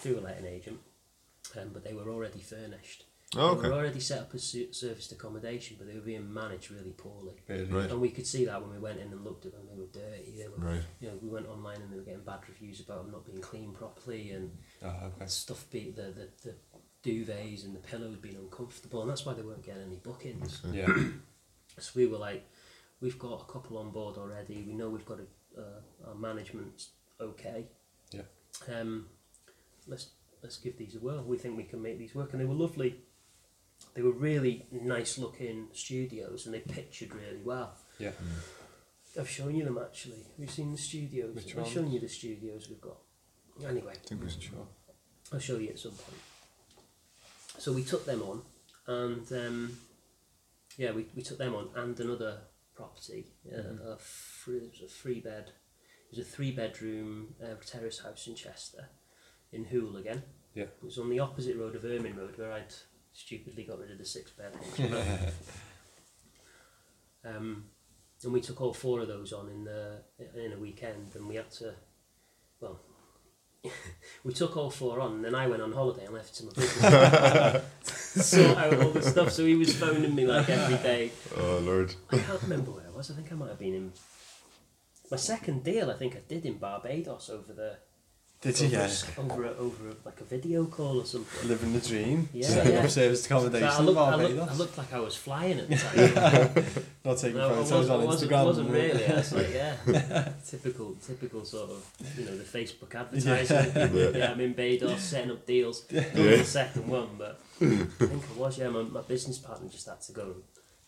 through 0.00 0.18
a 0.18 0.20
letting 0.20 0.46
agent, 0.46 0.80
um, 1.60 1.70
but 1.72 1.84
they 1.84 1.92
were 1.94 2.08
already 2.10 2.40
furnished. 2.40 3.04
Oh, 3.34 3.50
okay. 3.52 3.62
They 3.62 3.68
were 3.68 3.74
already 3.76 4.00
set 4.00 4.18
up 4.20 4.34
as 4.34 4.42
su- 4.42 4.72
serviced 4.72 5.12
accommodation, 5.12 5.76
but 5.78 5.86
they 5.88 5.94
were 5.94 6.00
being 6.02 6.34
managed 6.34 6.70
really 6.70 6.90
poorly. 6.90 7.36
Really. 7.48 7.64
Right. 7.64 7.90
And 7.90 8.00
we 8.00 8.10
could 8.10 8.26
see 8.26 8.44
that 8.44 8.60
when 8.60 8.72
we 8.72 8.78
went 8.78 8.98
in 9.00 9.10
and 9.12 9.24
looked 9.24 9.46
at 9.46 9.52
them. 9.52 9.62
They 9.70 9.78
were 9.78 9.86
dirty. 9.86 10.34
They 10.36 10.48
were, 10.48 10.58
Right. 10.72 10.82
you 11.00 11.08
know, 11.08 11.14
we 11.22 11.28
went 11.30 11.46
online 11.48 11.80
and 11.80 11.90
they 11.90 11.96
were 11.96 12.02
getting 12.02 12.24
bad 12.24 12.40
reviews 12.48 12.80
about 12.80 13.04
them 13.04 13.12
not 13.12 13.24
being 13.24 13.40
cleaned 13.40 13.74
properly 13.74 14.32
and 14.32 14.50
Oh, 14.84 14.88
okay. 15.16 15.26
stuff 15.26 15.64
be 15.70 15.92
the, 15.92 16.02
the, 16.02 16.28
the 16.42 16.54
duvets 17.04 17.64
and 17.64 17.74
the 17.74 17.80
pillows 17.80 18.16
being 18.16 18.36
uncomfortable, 18.36 19.00
and 19.02 19.10
that's 19.10 19.24
why 19.26 19.34
they 19.34 19.42
weren't 19.42 19.64
getting 19.64 19.82
any 19.82 19.96
bookings. 19.96 20.62
Yeah. 20.72 20.86
So 21.78 21.92
we 21.96 22.06
were 22.06 22.18
like, 22.18 22.46
we've 23.00 23.18
got 23.18 23.40
a 23.40 23.50
couple 23.50 23.78
on 23.78 23.92
board 23.92 24.18
already. 24.18 24.62
We 24.66 24.74
know 24.74 24.90
we've 24.90 25.06
got 25.06 25.20
a, 25.20 25.58
uh, 25.60 26.08
our 26.08 26.14
management's 26.14 26.90
okay. 27.18 27.64
Yeah. 28.10 28.20
Um, 28.70 29.06
let's 29.86 30.08
let's 30.42 30.58
give 30.58 30.76
these 30.76 30.96
a 30.96 30.98
whirl. 30.98 31.24
We 31.24 31.38
think 31.38 31.56
we 31.56 31.64
can 31.64 31.80
make 31.80 31.98
these 31.98 32.14
work, 32.14 32.32
and 32.32 32.40
they 32.42 32.44
were 32.44 32.52
lovely. 32.52 32.96
They 33.94 34.02
were 34.02 34.12
really 34.12 34.66
nice 34.70 35.16
looking 35.16 35.68
studios, 35.72 36.44
and 36.44 36.54
they 36.54 36.60
pictured 36.60 37.14
really 37.14 37.40
well. 37.42 37.72
Yeah. 37.98 38.10
I've 39.18 39.30
shown 39.30 39.54
you 39.54 39.64
them 39.64 39.78
actually. 39.78 40.18
Have 40.36 40.38
you 40.38 40.46
seen 40.46 40.72
the 40.72 40.78
studios? 40.78 41.34
Which 41.34 41.52
I've 41.52 41.62
ones? 41.62 41.72
shown 41.72 41.90
you 41.90 42.00
the 42.00 42.08
studios 42.08 42.68
we've 42.68 42.82
got. 42.82 42.98
Anyway, 43.66 43.92
I 43.94 44.06
think 44.06 44.22
we 44.22 44.28
should 44.30 44.42
Sure. 44.42 44.66
I'll 45.32 45.38
show 45.38 45.56
you 45.56 45.70
at 45.70 45.78
some 45.78 45.92
point. 45.92 46.20
So 47.58 47.72
we 47.72 47.84
took 47.84 48.04
them 48.06 48.22
on, 48.22 48.42
and 48.86 49.32
um, 49.32 49.78
yeah, 50.76 50.92
we, 50.92 51.06
we 51.14 51.22
took 51.22 51.38
them 51.38 51.54
on, 51.54 51.68
and 51.76 51.98
another 52.00 52.38
property, 52.74 53.26
uh, 53.52 53.92
a 53.92 53.96
free, 53.98 54.56
it 54.56 54.72
was 54.72 54.90
a 54.90 54.92
three 54.92 55.20
bed, 55.20 55.52
it 56.10 56.16
was 56.16 56.26
a 56.26 56.28
three 56.28 56.50
bedroom 56.50 57.34
uh, 57.42 57.54
terrace 57.64 58.00
house 58.00 58.26
in 58.26 58.34
Chester, 58.34 58.88
in 59.52 59.64
Hoole 59.64 59.96
again. 59.96 60.22
Yeah. 60.54 60.64
It 60.64 60.82
was 60.82 60.98
on 60.98 61.10
the 61.10 61.20
opposite 61.20 61.56
road 61.56 61.76
of 61.76 61.84
Ermine 61.84 62.16
Road, 62.16 62.36
where 62.36 62.52
I'd 62.52 62.74
stupidly 63.12 63.64
got 63.64 63.78
rid 63.78 63.90
of 63.90 63.98
the 63.98 64.04
six 64.04 64.30
bed. 64.30 64.56
um, 67.24 67.64
and 68.24 68.32
we 68.32 68.40
took 68.40 68.60
all 68.60 68.72
four 68.72 69.00
of 69.00 69.08
those 69.08 69.32
on 69.32 69.48
in 69.48 69.64
the 69.64 70.02
in 70.36 70.52
a 70.52 70.58
weekend, 70.58 71.14
and 71.14 71.26
we 71.26 71.36
had 71.36 71.50
to, 71.52 71.74
well, 72.60 72.80
we 74.24 74.32
took 74.32 74.56
all 74.56 74.70
four 74.70 75.00
on, 75.00 75.16
and 75.16 75.24
then 75.24 75.34
I 75.34 75.46
went 75.46 75.62
on 75.62 75.72
holiday 75.72 76.04
and 76.04 76.14
left 76.14 76.34
to 76.36 76.44
my 76.44 76.52
business 76.56 77.62
sort 78.24 78.56
out 78.56 78.74
all 78.74 78.90
the 78.90 79.02
stuff. 79.02 79.30
So 79.30 79.44
he 79.46 79.54
was 79.54 79.74
phoning 79.74 80.14
me 80.14 80.26
like 80.26 80.48
every 80.48 80.76
day. 80.76 81.12
Oh 81.36 81.58
lord. 81.58 81.94
I 82.10 82.18
can't 82.18 82.42
remember 82.42 82.72
where 82.72 82.86
I 82.86 82.96
was. 82.96 83.10
I 83.10 83.14
think 83.14 83.30
I 83.32 83.34
might 83.34 83.48
have 83.48 83.58
been 83.58 83.74
in 83.74 83.92
my 85.10 85.16
second 85.16 85.64
deal. 85.64 85.90
I 85.90 85.94
think 85.94 86.16
I 86.16 86.20
did 86.28 86.44
in 86.44 86.58
Barbados 86.58 87.30
over 87.30 87.52
the 87.52 87.76
Did 88.42 88.58
you? 88.60 88.66
over, 88.66 88.72
Yeah. 88.76 88.88
over, 89.18 89.44
a, 89.44 89.50
over 89.56 89.88
a, 89.90 89.94
like 90.04 90.20
a 90.20 90.24
video 90.24 90.64
call 90.66 90.98
or 91.00 91.04
something. 91.06 91.48
Living 91.48 91.72
the 91.72 91.78
dream. 91.80 92.28
Yeah, 92.32 92.48
Setting 92.48 92.72
yeah. 92.72 92.78
up 92.84 92.90
service 92.90 93.22
So 93.22 93.26
accommodation. 93.36 93.68
I, 93.68 93.78
looked, 93.80 93.98
I, 93.98 94.10
Barbados. 94.10 94.36
looked, 94.36 94.50
I 94.50 94.54
looked 94.56 94.78
like 94.78 94.92
I 94.92 94.98
was 94.98 95.16
flying 95.16 95.58
at 95.60 95.68
the 95.68 95.76
time. 96.56 96.64
Not 97.04 97.18
taking 97.18 97.36
No, 97.38 97.46
I 97.46 97.52
photos 97.54 97.70
wasn't, 97.72 97.90
on 97.92 98.00
I 98.00 98.04
wasn't, 98.04 98.30
Instagram. 98.32 98.44
wasn't 98.44 98.70
really. 98.70 99.06
I 99.06 99.14
was 99.14 99.32
like, 99.32 99.50
yeah, 99.54 100.28
typical, 100.44 100.96
typical 101.06 101.44
sort 101.44 101.70
of, 101.70 101.84
you 102.18 102.24
know, 102.24 102.36
the 102.36 102.42
Facebook 102.44 102.92
advertising. 102.94 103.72
Yeah, 103.94 104.10
Yeah. 104.18 104.32
I'm 104.32 104.40
in 104.40 104.52
Barbados 104.54 105.00
setting 105.00 105.30
up 105.30 105.46
deals. 105.46 105.84
Yeah. 105.88 106.00
the 106.12 106.44
second 106.44 106.88
one, 106.88 107.10
but 107.16 107.40
I 107.60 107.64
think 107.64 108.24
I 108.34 108.38
was. 108.38 108.58
Yeah, 108.58 108.70
my, 108.70 108.82
my 108.82 109.02
business 109.02 109.38
partner 109.38 109.68
just 109.68 109.86
had 109.88 110.00
to 110.02 110.12
go 110.12 110.34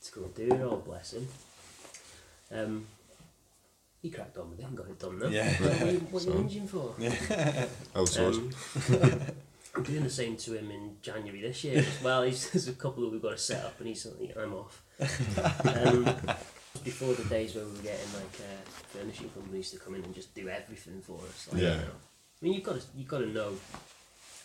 to 0.02 0.12
go 0.12 0.24
and 0.24 0.34
do 0.34 0.54
it 0.54 0.60
all. 0.60 0.78
Bless 0.78 1.12
him. 1.12 1.28
Um, 2.52 2.86
he 4.04 4.10
cracked 4.10 4.36
on 4.36 4.50
with 4.50 4.60
it 4.60 4.66
and 4.66 4.76
got 4.76 4.86
it 4.86 4.98
done. 4.98 5.18
Though. 5.18 5.28
Yeah. 5.28 5.48
What, 5.54 5.80
are 5.82 5.90
you, 5.90 5.98
what 6.10 6.22
are 6.22 6.26
you 6.26 6.32
whinging 6.34 6.68
for? 6.68 6.94
Outsource. 7.98 8.36
Um, 9.02 9.20
I'm 9.74 9.82
doing 9.82 10.04
the 10.04 10.10
same 10.10 10.36
to 10.36 10.52
him 10.58 10.70
in 10.70 10.96
January 11.00 11.40
this 11.40 11.64
year 11.64 11.78
as 11.78 12.02
well. 12.02 12.22
He's, 12.22 12.50
there's 12.50 12.68
a 12.68 12.74
couple 12.74 13.02
that 13.04 13.12
we've 13.12 13.22
got 13.22 13.30
to 13.30 13.38
set 13.38 13.64
up, 13.64 13.78
and 13.78 13.88
he's 13.88 14.06
like, 14.06 14.36
I'm 14.36 14.52
off. 14.52 14.82
Um, 15.00 16.04
before 16.84 17.14
the 17.14 17.24
days 17.24 17.54
where 17.54 17.64
we 17.64 17.70
were 17.70 17.78
getting 17.78 18.12
like 18.12 18.40
uh, 18.40 18.68
furnishing 18.92 19.30
companies 19.30 19.70
to 19.70 19.78
come 19.78 19.94
in 19.94 20.04
and 20.04 20.14
just 20.14 20.34
do 20.34 20.50
everything 20.50 21.00
for 21.00 21.18
us. 21.26 21.48
Like, 21.50 21.62
Yeah. 21.62 21.70
You 21.70 21.76
know. 21.76 21.82
I 21.86 22.44
mean, 22.44 22.52
you've 22.52 22.62
got 22.62 22.78
to 22.78 22.86
you've 22.94 23.08
got 23.08 23.20
to 23.20 23.28
know. 23.28 23.52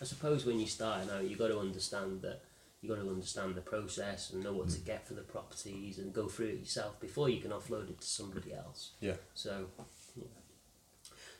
I 0.00 0.06
suppose 0.06 0.46
when 0.46 0.58
you 0.58 0.66
start 0.66 1.04
starting 1.04 1.24
out, 1.24 1.28
you've 1.30 1.38
got 1.38 1.48
to 1.48 1.58
understand 1.58 2.22
that 2.22 2.40
you've 2.80 2.94
got 2.94 3.02
to 3.02 3.08
understand 3.08 3.54
the 3.54 3.60
process 3.60 4.30
and 4.30 4.42
know 4.42 4.52
what 4.52 4.68
to 4.70 4.80
get 4.80 5.06
for 5.06 5.14
the 5.14 5.22
properties 5.22 5.98
and 5.98 6.12
go 6.12 6.28
through 6.28 6.46
it 6.46 6.60
yourself 6.60 6.98
before 7.00 7.28
you 7.28 7.40
can 7.40 7.50
offload 7.50 7.90
it 7.90 8.00
to 8.00 8.06
somebody 8.06 8.54
else. 8.54 8.92
Yeah. 9.00 9.16
So, 9.34 9.66
yeah. 10.16 10.24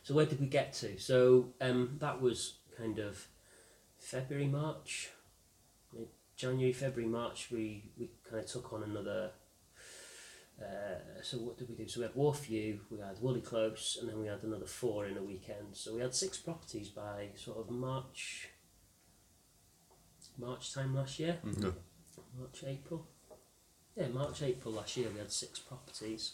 so 0.03 0.13
where 0.13 0.25
did 0.25 0.39
we 0.39 0.47
get 0.47 0.73
to? 0.73 0.99
So 0.99 1.53
um, 1.59 1.97
that 1.99 2.21
was 2.21 2.57
kind 2.77 2.99
of 2.99 3.27
February, 3.97 4.47
March, 4.47 5.09
January, 6.41 6.73
February, 6.73 7.11
March. 7.11 7.49
We 7.51 7.91
we 7.99 8.09
kind 8.27 8.43
of 8.43 8.49
took 8.49 8.73
on 8.73 8.81
another. 8.81 9.31
Uh, 10.59 11.21
so 11.21 11.37
what 11.37 11.57
did 11.57 11.69
we 11.69 11.75
do? 11.75 11.87
So 11.87 11.99
we 11.99 12.05
had 12.05 12.15
Wharfview, 12.15 12.79
we 12.89 12.99
had 12.99 13.19
Woolly 13.21 13.41
Close, 13.41 13.97
and 13.99 14.09
then 14.09 14.19
we 14.19 14.27
had 14.27 14.43
another 14.43 14.65
four 14.65 15.05
in 15.05 15.17
a 15.17 15.23
weekend. 15.23 15.69
So 15.73 15.95
we 15.95 16.01
had 16.01 16.13
six 16.15 16.37
properties 16.37 16.89
by 16.89 17.29
sort 17.35 17.59
of 17.59 17.69
March. 17.69 18.49
March 20.41 20.73
time 20.73 20.95
last 20.95 21.19
year. 21.19 21.37
Mm, 21.45 21.63
yeah. 21.63 21.69
March, 22.37 22.63
April. 22.65 23.07
Yeah, 23.95 24.07
March, 24.07 24.41
April 24.41 24.73
last 24.73 24.97
year 24.97 25.09
we 25.13 25.19
had 25.19 25.31
six 25.31 25.59
properties. 25.59 26.33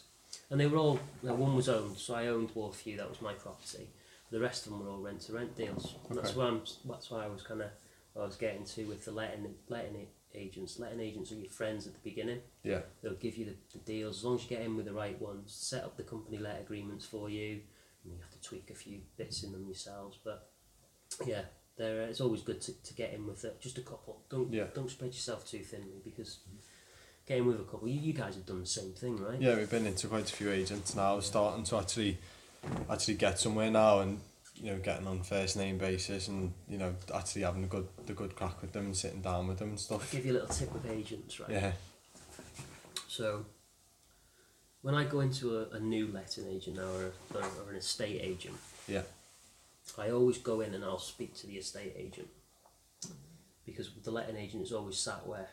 And 0.50 0.60
they 0.60 0.66
were 0.66 0.78
all, 0.78 1.00
well, 1.22 1.36
one 1.36 1.54
was 1.54 1.68
owned, 1.68 1.96
so 1.96 2.14
I 2.14 2.26
owned 2.26 2.54
Wharfview, 2.54 2.96
that 2.96 3.08
was 3.08 3.22
my 3.22 3.32
property. 3.34 3.88
The 4.30 4.40
rest 4.40 4.66
of 4.66 4.72
them 4.72 4.84
were 4.84 4.90
all 4.90 4.98
rent 4.98 5.22
to 5.22 5.32
rent 5.32 5.56
deals. 5.56 5.94
And 6.08 6.18
that's 6.18 6.34
why 6.34 6.46
I'm, 6.46 6.62
that's 6.84 7.10
why 7.10 7.24
I 7.24 7.28
was 7.28 7.42
kind 7.42 7.62
of, 7.62 7.70
I 8.18 8.24
was 8.24 8.36
getting 8.36 8.64
to 8.64 8.84
with 8.84 9.04
the 9.04 9.12
letting, 9.12 9.54
letting 9.68 9.96
it 9.96 10.08
agents. 10.34 10.78
Letting 10.78 11.00
agents 11.00 11.32
are 11.32 11.36
your 11.36 11.50
friends 11.50 11.86
at 11.86 11.94
the 11.94 12.00
beginning. 12.00 12.40
Yeah. 12.62 12.80
They'll 13.02 13.14
give 13.14 13.36
you 13.36 13.46
the, 13.46 13.54
the 13.72 13.78
deals 13.78 14.18
as 14.18 14.24
long 14.24 14.36
as 14.36 14.44
you 14.44 14.50
get 14.50 14.62
in 14.62 14.76
with 14.76 14.86
the 14.86 14.92
right 14.92 15.20
ones. 15.20 15.54
Set 15.54 15.84
up 15.84 15.96
the 15.96 16.02
company 16.02 16.38
let 16.38 16.60
agreements 16.60 17.06
for 17.06 17.30
you. 17.30 17.60
And 18.04 18.12
you 18.12 18.18
have 18.20 18.30
to 18.30 18.40
tweak 18.40 18.70
a 18.70 18.74
few 18.74 19.00
bits 19.16 19.42
in 19.42 19.52
them 19.52 19.64
yourselves, 19.66 20.18
but 20.22 20.50
yeah, 21.26 21.42
there. 21.78 22.02
Uh, 22.02 22.06
it's 22.06 22.20
always 22.20 22.42
good 22.42 22.60
to, 22.62 22.72
to 22.82 22.94
get 22.94 23.12
in 23.14 23.26
with 23.26 23.44
it. 23.44 23.60
Just 23.60 23.78
a 23.78 23.82
couple. 23.82 24.20
Don't 24.28 24.52
Yeah. 24.52 24.64
don't 24.74 24.90
spread 24.90 25.12
yourself 25.14 25.48
too 25.48 25.60
thinly 25.60 26.00
because 26.04 26.38
get 27.26 27.38
in 27.38 27.46
with 27.46 27.60
a 27.60 27.64
couple. 27.64 27.88
You, 27.88 28.00
you 28.00 28.12
guys 28.12 28.34
have 28.34 28.46
done 28.46 28.60
the 28.60 28.66
same 28.66 28.92
thing, 28.92 29.16
right? 29.22 29.40
Yeah, 29.40 29.56
we've 29.56 29.70
been 29.70 29.86
into 29.86 30.08
quite 30.08 30.30
a 30.30 30.34
few 30.34 30.50
agents 30.50 30.94
now, 30.94 31.20
starting 31.20 31.64
to 31.64 31.76
actually 31.78 32.18
actually 32.90 33.14
get 33.14 33.38
somewhere 33.38 33.70
now 33.70 34.00
and 34.00 34.20
you 34.60 34.72
know, 34.72 34.78
getting 34.78 35.06
on 35.06 35.22
first 35.22 35.56
name 35.56 35.78
basis 35.78 36.26
and, 36.26 36.52
you 36.68 36.78
know, 36.78 36.92
actually 37.14 37.42
having 37.42 37.62
a 37.62 37.68
good 37.68 37.86
the 38.06 38.12
good 38.12 38.34
crack 38.34 38.60
with 38.60 38.72
them 38.72 38.86
and 38.86 38.96
sitting 38.96 39.20
down 39.20 39.46
with 39.46 39.58
them 39.58 39.68
and 39.68 39.74
I'll 39.78 40.00
stuff. 40.00 40.10
give 40.10 40.26
you 40.26 40.32
a 40.32 40.34
little 40.34 40.48
tip 40.48 40.72
with 40.72 40.84
agents, 40.90 41.38
right? 41.38 41.48
Yeah. 41.50 41.72
So, 43.06 43.46
when 44.82 44.94
I 44.96 45.04
go 45.04 45.20
into 45.20 45.58
a, 45.58 45.68
a 45.70 45.80
new 45.80 46.08
letting 46.12 46.48
agent 46.48 46.76
now 46.76 46.82
or, 46.82 47.12
or, 47.34 47.42
or 47.66 47.70
an 47.70 47.76
estate 47.76 48.20
agent, 48.20 48.56
Yeah. 48.88 49.02
I 49.98 50.10
always 50.10 50.38
go 50.38 50.60
in 50.60 50.74
and 50.74 50.84
I'll 50.84 50.98
speak 50.98 51.34
to 51.36 51.46
the 51.46 51.56
estate 51.56 51.94
agent 51.96 52.28
because 53.64 53.90
the 54.02 54.10
letting 54.10 54.36
agent 54.36 54.62
is 54.62 54.72
always 54.72 54.98
sat 54.98 55.26
where 55.26 55.48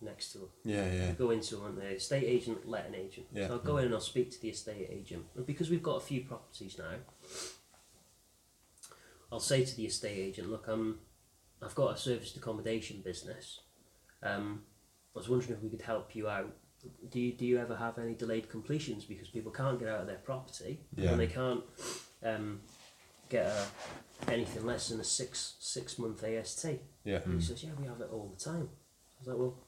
next 0.00 0.32
to 0.32 0.38
them. 0.38 0.48
Yeah, 0.64 0.92
yeah. 0.92 1.12
go 1.12 1.30
into 1.30 1.56
them, 1.56 1.76
the 1.76 1.94
estate 1.94 2.24
agent, 2.24 2.68
letting 2.68 2.94
agent. 2.94 3.26
Yeah. 3.32 3.48
So 3.48 3.54
I'll 3.54 3.58
go 3.60 3.78
in 3.78 3.86
and 3.86 3.94
I'll 3.94 4.00
speak 4.00 4.30
to 4.32 4.40
the 4.40 4.50
estate 4.50 4.88
agent. 4.90 5.24
And 5.36 5.46
because 5.46 5.70
we've 5.70 5.82
got 5.82 5.96
a 5.96 6.00
few 6.00 6.22
properties 6.22 6.78
now, 6.78 6.96
I'll 9.32 9.40
say 9.40 9.64
to 9.64 9.76
the 9.76 9.86
estate 9.86 10.18
agent, 10.18 10.50
look, 10.50 10.66
I'm, 10.68 10.98
I've 11.62 11.74
got 11.74 11.94
a 11.94 11.98
serviced 11.98 12.36
accommodation 12.36 13.00
business. 13.02 13.60
Um, 14.22 14.62
I 15.14 15.18
was 15.18 15.28
wondering 15.28 15.52
if 15.54 15.62
we 15.62 15.70
could 15.70 15.82
help 15.82 16.14
you 16.14 16.28
out. 16.28 16.54
Do 17.10 17.18
you, 17.18 17.32
do 17.32 17.46
you 17.46 17.58
ever 17.58 17.76
have 17.76 17.98
any 17.98 18.14
delayed 18.14 18.50
completions 18.50 19.04
because 19.04 19.28
people 19.28 19.50
can't 19.50 19.78
get 19.78 19.88
out 19.88 20.02
of 20.02 20.06
their 20.06 20.16
property 20.16 20.80
Yeah. 20.96 21.12
and 21.12 21.20
they 21.20 21.26
can't 21.26 21.62
um, 22.24 22.60
get 23.28 23.46
a, 23.46 24.32
anything 24.32 24.64
less 24.66 24.88
than 24.88 25.00
a 25.00 25.04
six 25.04 25.54
six 25.60 25.98
month 25.98 26.24
AST? 26.24 26.66
Yeah. 27.04 27.20
And 27.24 27.40
he 27.40 27.44
says, 27.44 27.62
yeah, 27.62 27.70
we 27.78 27.86
have 27.86 28.00
it 28.00 28.08
all 28.12 28.34
the 28.36 28.42
time. 28.42 28.68
I 28.70 29.20
was 29.20 29.28
like, 29.28 29.38
well, 29.38 29.58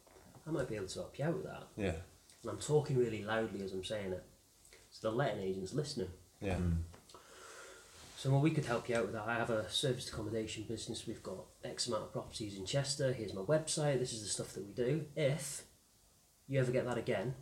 I 0.46 0.50
might 0.50 0.68
be 0.68 0.76
able 0.76 0.86
to 0.86 0.98
help 0.98 1.18
you 1.18 1.24
out 1.24 1.34
with 1.34 1.44
that. 1.44 1.62
Yeah. 1.76 1.92
And 2.42 2.50
I'm 2.52 2.58
talking 2.58 2.96
really 2.96 3.24
loudly 3.24 3.62
as 3.62 3.72
I'm 3.72 3.84
saying 3.84 4.12
it. 4.12 4.24
So 4.90 5.10
the 5.10 5.16
letting 5.16 5.42
agent's 5.42 5.74
listening. 5.74 6.08
Yeah. 6.40 6.56
So 8.16 8.30
well, 8.30 8.40
we 8.40 8.50
could 8.50 8.64
help 8.64 8.88
you 8.88 8.96
out 8.96 9.02
with 9.02 9.12
that. 9.12 9.24
I 9.26 9.34
have 9.34 9.50
a 9.50 9.70
serviced 9.70 10.08
accommodation 10.08 10.64
business. 10.66 11.06
We've 11.06 11.22
got 11.22 11.44
X 11.62 11.86
amount 11.86 12.04
of 12.04 12.12
properties 12.12 12.56
in 12.56 12.64
Chester. 12.64 13.12
Here's 13.12 13.34
my 13.34 13.42
website. 13.42 13.98
This 13.98 14.12
is 14.12 14.22
the 14.22 14.28
stuff 14.28 14.54
that 14.54 14.66
we 14.66 14.72
do. 14.72 15.04
If 15.14 15.64
you 16.48 16.58
ever 16.58 16.72
get 16.72 16.86
that 16.86 16.96
again, 16.96 17.34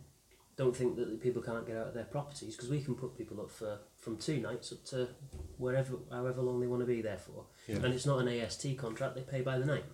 don't 0.57 0.75
think 0.75 0.95
that 0.95 1.09
the 1.09 1.17
people 1.17 1.41
can't 1.41 1.67
get 1.67 1.75
out 1.75 1.87
of 1.87 1.93
their 1.93 2.05
properties 2.05 2.55
because 2.55 2.69
we 2.69 2.81
can 2.81 2.95
put 2.95 3.17
people 3.17 3.41
up 3.41 3.51
for 3.51 3.79
from 3.97 4.17
two 4.17 4.39
nights 4.39 4.71
up 4.71 4.83
to 4.85 5.09
wherever, 5.57 5.97
however 6.11 6.41
long 6.41 6.59
they 6.59 6.67
want 6.67 6.81
to 6.81 6.85
be 6.85 7.01
there 7.01 7.17
for. 7.17 7.45
Yeah. 7.67 7.77
And 7.77 7.93
it's 7.93 8.05
not 8.05 8.19
an 8.19 8.27
AST 8.27 8.77
contract; 8.77 9.15
they 9.15 9.21
pay 9.21 9.41
by 9.41 9.57
the 9.57 9.65
night. 9.65 9.85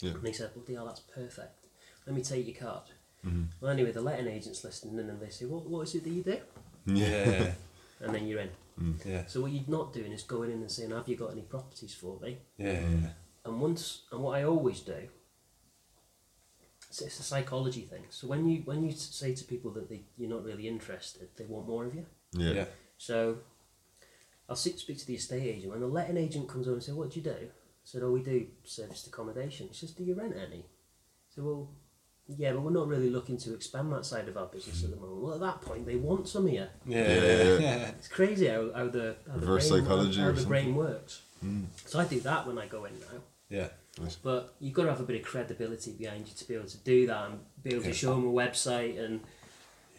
Yeah. 0.00 0.12
And 0.12 0.26
he 0.26 0.32
said, 0.32 0.50
"Well, 0.54 0.64
DL, 0.64 0.86
that's 0.86 1.00
perfect. 1.00 1.66
Let 2.06 2.14
me 2.14 2.22
take 2.22 2.46
your 2.46 2.56
card." 2.56 2.84
Mm-hmm. 3.26 3.44
Well, 3.60 3.70
anyway, 3.70 3.92
the 3.92 4.00
letting 4.00 4.26
agent's 4.26 4.64
listening, 4.64 4.98
and 4.98 5.08
then 5.08 5.20
they 5.20 5.30
say, 5.30 5.46
"What, 5.46 5.66
what 5.66 5.82
is 5.82 5.94
it 5.94 6.04
that 6.04 6.10
you 6.10 6.22
do?" 6.22 6.38
Yeah. 6.86 7.52
And 8.02 8.14
then 8.14 8.26
you're 8.26 8.40
in. 8.40 8.48
Mm. 8.80 8.94
Yeah. 9.04 9.26
So 9.26 9.42
what 9.42 9.52
you're 9.52 9.62
not 9.68 9.92
doing 9.92 10.10
is 10.12 10.22
going 10.22 10.50
in 10.50 10.60
and 10.60 10.70
saying, 10.70 10.90
"Have 10.90 11.06
you 11.06 11.16
got 11.16 11.32
any 11.32 11.42
properties 11.42 11.92
for 11.92 12.18
me?" 12.20 12.38
Yeah. 12.56 12.80
Yeah. 12.80 13.10
And 13.44 13.60
once, 13.60 14.04
and 14.10 14.22
what 14.22 14.38
I 14.38 14.44
always 14.44 14.80
do, 14.80 15.08
it's, 16.90 17.00
it's 17.00 17.20
a 17.20 17.22
psychology 17.22 17.82
thing. 17.82 18.02
So 18.10 18.26
when 18.26 18.48
you 18.48 18.62
when 18.64 18.82
you 18.82 18.92
say 18.92 19.32
to 19.34 19.44
people 19.44 19.70
that 19.72 19.88
they, 19.88 20.02
you're 20.18 20.28
not 20.28 20.44
really 20.44 20.66
interested, 20.66 21.28
they 21.36 21.44
want 21.44 21.68
more 21.68 21.86
of 21.86 21.94
you. 21.94 22.04
Yeah. 22.32 22.52
Mm. 22.52 22.66
So 22.98 23.38
I'll 24.48 24.56
speak, 24.56 24.78
speak 24.78 24.98
to 24.98 25.06
the 25.06 25.14
estate 25.14 25.46
agent. 25.46 25.70
When 25.70 25.80
the 25.80 25.86
letting 25.86 26.16
agent 26.16 26.48
comes 26.48 26.66
over 26.66 26.74
and 26.74 26.82
say, 26.82 26.92
"What 26.92 27.10
do 27.10 27.20
you 27.20 27.24
do?" 27.24 27.30
I 27.30 27.84
said, 27.84 28.02
"Oh, 28.02 28.10
we 28.10 28.22
do 28.22 28.46
serviced 28.64 29.06
accommodation." 29.06 29.68
He 29.68 29.74
says, 29.74 29.92
"Do 29.92 30.02
you 30.02 30.14
rent 30.14 30.34
any?" 30.36 30.58
I 30.58 31.34
said, 31.34 31.44
"Well, 31.44 31.70
yeah, 32.26 32.52
but 32.52 32.62
we're 32.62 32.72
not 32.72 32.88
really 32.88 33.08
looking 33.08 33.38
to 33.38 33.54
expand 33.54 33.92
that 33.92 34.04
side 34.04 34.28
of 34.28 34.36
our 34.36 34.46
business 34.46 34.82
at 34.82 34.90
the 34.90 34.96
moment." 34.96 35.22
Well, 35.22 35.34
at 35.34 35.40
that 35.40 35.62
point, 35.62 35.86
they 35.86 35.96
want 35.96 36.28
some 36.28 36.46
of 36.46 36.52
you. 36.52 36.66
Yeah. 36.86 37.14
Yeah. 37.14 37.58
Yeah. 37.58 37.88
It's 37.98 38.08
crazy 38.08 38.48
how, 38.48 38.72
how 38.74 38.88
the 38.88 39.14
how 39.28 39.36
Reverse 39.36 39.68
the 39.68 39.74
brain, 39.76 39.84
psychology 39.84 40.20
how 40.20 40.26
or 40.26 40.32
the 40.32 40.46
brain 40.46 40.74
works. 40.74 41.22
So 41.86 42.00
I 42.00 42.04
do 42.04 42.18
that 42.20 42.46
when 42.48 42.58
I 42.58 42.66
go 42.66 42.84
in 42.84 42.98
now. 42.98 43.20
Yeah. 43.50 43.68
But 44.22 44.54
you've 44.60 44.72
got 44.72 44.84
to 44.84 44.90
have 44.90 45.00
a 45.00 45.04
bit 45.04 45.20
of 45.20 45.26
credibility 45.26 45.92
behind 45.92 46.26
you 46.26 46.32
to 46.34 46.48
be 46.48 46.54
able 46.54 46.68
to 46.68 46.78
do 46.78 47.06
that 47.08 47.30
and 47.30 47.40
be 47.62 47.74
able 47.74 47.82
to 47.84 47.92
show 47.92 48.14
them 48.14 48.26
a 48.26 48.30
website 48.32 48.98
and, 49.04 49.20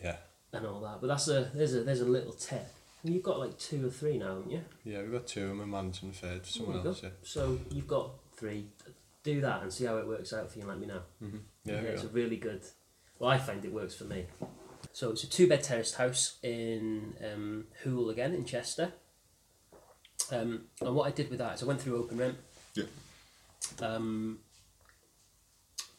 Yeah. 0.03 0.15
and 0.53 0.65
all 0.65 0.79
that. 0.81 1.01
But 1.01 1.07
that's 1.07 1.27
a 1.27 1.51
there's 1.53 1.75
a 1.75 1.83
there's 1.83 2.01
a 2.01 2.05
little 2.05 2.31
tip. 2.33 2.65
And 3.03 3.13
You've 3.13 3.23
got 3.23 3.37
like 3.39 3.57
two 3.59 3.85
or 3.85 3.89
three 3.89 4.17
now, 4.17 4.35
haven't 4.35 4.51
you? 4.51 4.61
Yeah, 4.83 5.01
we've 5.01 5.11
got 5.11 5.27
two 5.27 5.49
and 5.49 5.59
we're 5.59 5.65
managing 5.65 6.09
the 6.11 6.15
third 6.15 6.41
for 6.43 6.47
someone 6.51 6.81
you 6.81 6.87
else, 6.87 7.03
yeah. 7.03 7.09
So 7.23 7.59
you've 7.69 7.87
got 7.87 8.11
three. 8.35 8.67
Do 9.23 9.41
that 9.41 9.61
and 9.61 9.71
see 9.71 9.85
how 9.85 9.97
it 9.97 10.07
works 10.07 10.33
out 10.33 10.51
for 10.51 10.57
you. 10.57 10.63
and 10.63 10.69
Let 10.71 10.79
me 10.79 10.87
know. 10.87 11.01
Mm-hmm. 11.23 11.37
Yeah, 11.65 11.75
yeah, 11.75 11.89
it's 11.89 12.03
a 12.03 12.07
really 12.07 12.37
good. 12.37 12.61
Well, 13.19 13.29
I 13.29 13.37
find 13.37 13.63
it 13.63 13.71
works 13.73 13.93
for 13.93 14.05
me. 14.05 14.25
So 14.93 15.11
it's 15.11 15.23
a 15.23 15.29
two 15.29 15.47
bed 15.47 15.61
terraced 15.63 15.95
house 15.95 16.37
in 16.41 17.13
um, 17.31 17.65
Hoole 17.83 18.09
again 18.09 18.33
in 18.33 18.45
Chester. 18.45 18.93
Um, 20.31 20.65
and 20.79 20.95
what 20.95 21.07
I 21.07 21.11
did 21.11 21.29
with 21.29 21.39
that 21.39 21.55
is 21.55 21.63
I 21.63 21.65
went 21.65 21.81
through 21.81 21.97
Open 21.97 22.17
Rent. 22.17 22.37
Yeah. 22.73 22.85
Um, 23.81 24.39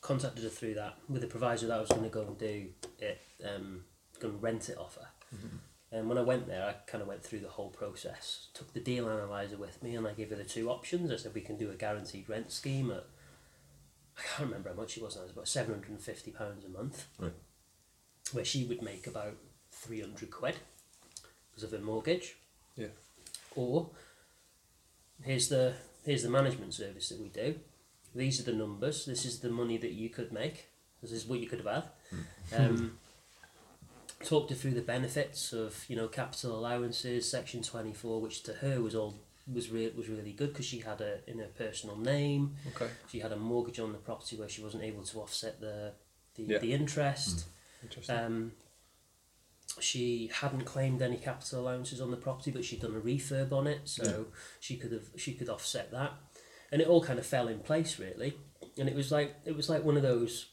contacted 0.00 0.42
her 0.42 0.50
through 0.50 0.74
that 0.74 0.96
with 1.08 1.20
the 1.22 1.28
proviso 1.28 1.66
that 1.68 1.76
I 1.76 1.80
was 1.80 1.88
going 1.88 2.02
to 2.02 2.08
go 2.08 2.22
and 2.22 2.36
do 2.38 2.68
it, 2.98 3.20
um, 3.44 3.84
going 4.18 4.34
to 4.34 4.40
rent 4.40 4.68
it 4.68 4.76
off 4.78 4.96
her. 4.96 5.08
And 5.92 6.08
when 6.08 6.18
I 6.18 6.22
went 6.22 6.46
there, 6.48 6.64
I 6.66 6.90
kind 6.90 7.02
of 7.02 7.08
went 7.08 7.22
through 7.22 7.40
the 7.40 7.48
whole 7.50 7.68
process. 7.70 8.48
Took 8.54 8.72
the 8.72 8.80
deal 8.80 9.08
analyzer 9.08 9.56
with 9.56 9.82
me, 9.82 9.94
and 9.94 10.06
I 10.06 10.12
gave 10.12 10.30
her 10.30 10.36
the 10.36 10.44
two 10.44 10.70
options. 10.70 11.10
I 11.12 11.16
said 11.16 11.34
we 11.34 11.40
can 11.42 11.56
do 11.58 11.70
a 11.70 11.74
guaranteed 11.74 12.28
rent 12.28 12.50
scheme 12.50 12.90
at 12.90 13.04
I 14.18 14.20
can't 14.22 14.48
remember 14.48 14.70
how 14.70 14.74
much 14.74 14.96
it 14.96 15.02
was 15.02 15.14
now. 15.16 15.22
It 15.22 15.26
was 15.26 15.32
about 15.32 15.48
seven 15.48 15.74
hundred 15.74 15.90
and 15.90 16.00
fifty 16.00 16.30
pounds 16.30 16.64
a 16.64 16.68
month, 16.68 17.06
Right. 17.18 17.32
where 18.32 18.44
she 18.44 18.64
would 18.64 18.82
make 18.82 19.06
about 19.06 19.36
three 19.70 20.00
hundred 20.00 20.30
quid 20.30 20.56
because 21.50 21.62
of 21.64 21.70
her 21.78 21.84
mortgage. 21.84 22.36
Yeah. 22.76 22.88
Or 23.54 23.90
here's 25.22 25.48
the 25.48 25.74
here's 26.04 26.22
the 26.22 26.30
management 26.30 26.74
service 26.74 27.08
that 27.08 27.20
we 27.20 27.28
do. 27.28 27.56
These 28.14 28.40
are 28.40 28.44
the 28.50 28.52
numbers. 28.56 29.06
This 29.06 29.24
is 29.24 29.40
the 29.40 29.50
money 29.50 29.78
that 29.78 29.92
you 29.92 30.08
could 30.10 30.32
make. 30.32 30.68
This 31.00 31.12
is 31.12 31.26
what 31.26 31.40
you 31.40 31.46
could 31.48 31.60
have 31.64 31.84
had. 32.52 32.58
Um, 32.60 32.98
talked 34.24 34.50
her 34.50 34.56
through 34.56 34.72
the 34.74 34.82
benefits 34.82 35.52
of 35.52 35.84
you 35.88 35.96
know 35.96 36.08
capital 36.08 36.56
allowances, 36.58 37.28
Section 37.30 37.62
twenty 37.62 37.92
four, 37.92 38.20
which 38.20 38.42
to 38.44 38.52
her 38.54 38.80
was 38.80 38.94
all 38.94 39.14
was 39.52 39.70
re- 39.70 39.92
was 39.96 40.08
really 40.08 40.32
good 40.32 40.50
because 40.52 40.66
she 40.66 40.78
had 40.80 41.00
a 41.00 41.18
in 41.28 41.38
her 41.38 41.48
personal 41.58 41.96
name. 41.96 42.54
Okay. 42.76 42.88
She 43.10 43.20
had 43.20 43.32
a 43.32 43.36
mortgage 43.36 43.80
on 43.80 43.92
the 43.92 43.98
property 43.98 44.36
where 44.36 44.48
she 44.48 44.62
wasn't 44.62 44.84
able 44.84 45.02
to 45.04 45.18
offset 45.20 45.60
the 45.60 45.92
the, 46.36 46.42
Yeah. 46.44 46.58
the 46.58 46.72
interest. 46.72 47.46
Interesting. 47.82 48.16
Um, 48.16 48.52
she 49.80 50.30
hadn't 50.40 50.64
claimed 50.64 51.02
any 51.02 51.16
capital 51.16 51.60
allowances 51.60 52.00
on 52.00 52.10
the 52.10 52.16
property, 52.16 52.50
but 52.50 52.64
she'd 52.64 52.80
done 52.80 52.96
a 52.96 53.00
refurb 53.00 53.52
on 53.52 53.66
it, 53.66 53.80
so 53.84 54.26
she 54.60 54.76
could 54.76 54.92
have 54.92 55.08
she 55.16 55.34
could 55.34 55.48
offset 55.48 55.90
that, 55.92 56.12
and 56.70 56.82
it 56.82 56.88
all 56.88 57.02
kind 57.02 57.18
of 57.18 57.26
fell 57.26 57.48
in 57.48 57.60
place 57.60 57.98
really. 57.98 58.34
And 58.78 58.88
it 58.88 58.94
was 58.94 59.12
like 59.12 59.36
it 59.44 59.56
was 59.56 59.68
like 59.68 59.84
one 59.84 59.96
of 59.96 60.02
those, 60.02 60.50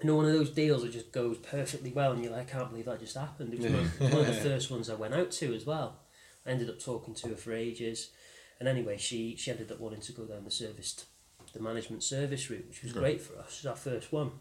you 0.00 0.06
know, 0.06 0.16
one 0.16 0.26
of 0.26 0.32
those 0.32 0.50
deals 0.50 0.82
that 0.82 0.92
just 0.92 1.12
goes 1.12 1.38
perfectly 1.38 1.92
well, 1.92 2.12
and 2.12 2.22
you're 2.22 2.32
like, 2.32 2.48
I 2.48 2.58
can't 2.58 2.70
believe 2.70 2.86
that 2.86 3.00
just 3.00 3.16
happened. 3.16 3.54
It 3.54 3.60
was 3.60 3.72
one, 3.72 4.10
one 4.12 4.20
of 4.20 4.26
the 4.26 4.40
first 4.42 4.70
ones 4.70 4.90
I 4.90 4.94
went 4.94 5.14
out 5.14 5.30
to 5.32 5.54
as 5.54 5.64
well. 5.64 6.00
I 6.46 6.50
ended 6.50 6.70
up 6.70 6.80
talking 6.80 7.14
to 7.14 7.28
her 7.28 7.36
for 7.36 7.52
ages, 7.52 8.10
and 8.58 8.68
anyway, 8.68 8.96
she 8.98 9.36
she 9.36 9.50
ended 9.50 9.70
up 9.72 9.80
wanting 9.80 10.00
to 10.00 10.12
go 10.12 10.24
down 10.24 10.44
the 10.44 10.50
service, 10.50 11.06
the 11.52 11.60
management 11.60 12.02
service 12.02 12.50
route, 12.50 12.66
which 12.68 12.82
was 12.82 12.92
great 12.92 13.20
for 13.20 13.38
us. 13.38 13.58
It 13.58 13.64
was 13.64 13.66
our 13.66 13.76
first 13.76 14.12
one. 14.12 14.32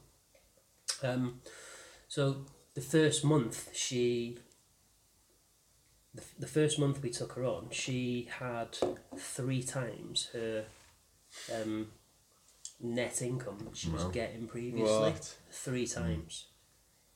Um, 1.04 1.42
so 2.08 2.46
the 2.74 2.82
first 2.82 3.24
month 3.24 3.70
she 3.74 4.38
the, 6.14 6.24
the 6.40 6.48
first 6.48 6.80
month 6.80 7.02
we 7.02 7.10
took 7.10 7.34
her 7.34 7.44
on 7.46 7.68
she 7.72 8.28
had 8.40 8.78
three 9.18 9.64
times 9.64 10.30
her 10.34 10.66
um, 11.54 11.88
net 12.82 13.22
income 13.22 13.60
that 13.66 13.78
she 13.78 13.90
was 13.90 14.04
Wow. 14.04 14.10
getting 14.10 14.48
previously 14.48 15.12
What? 15.12 15.36
three 15.52 15.88
times 15.88 16.48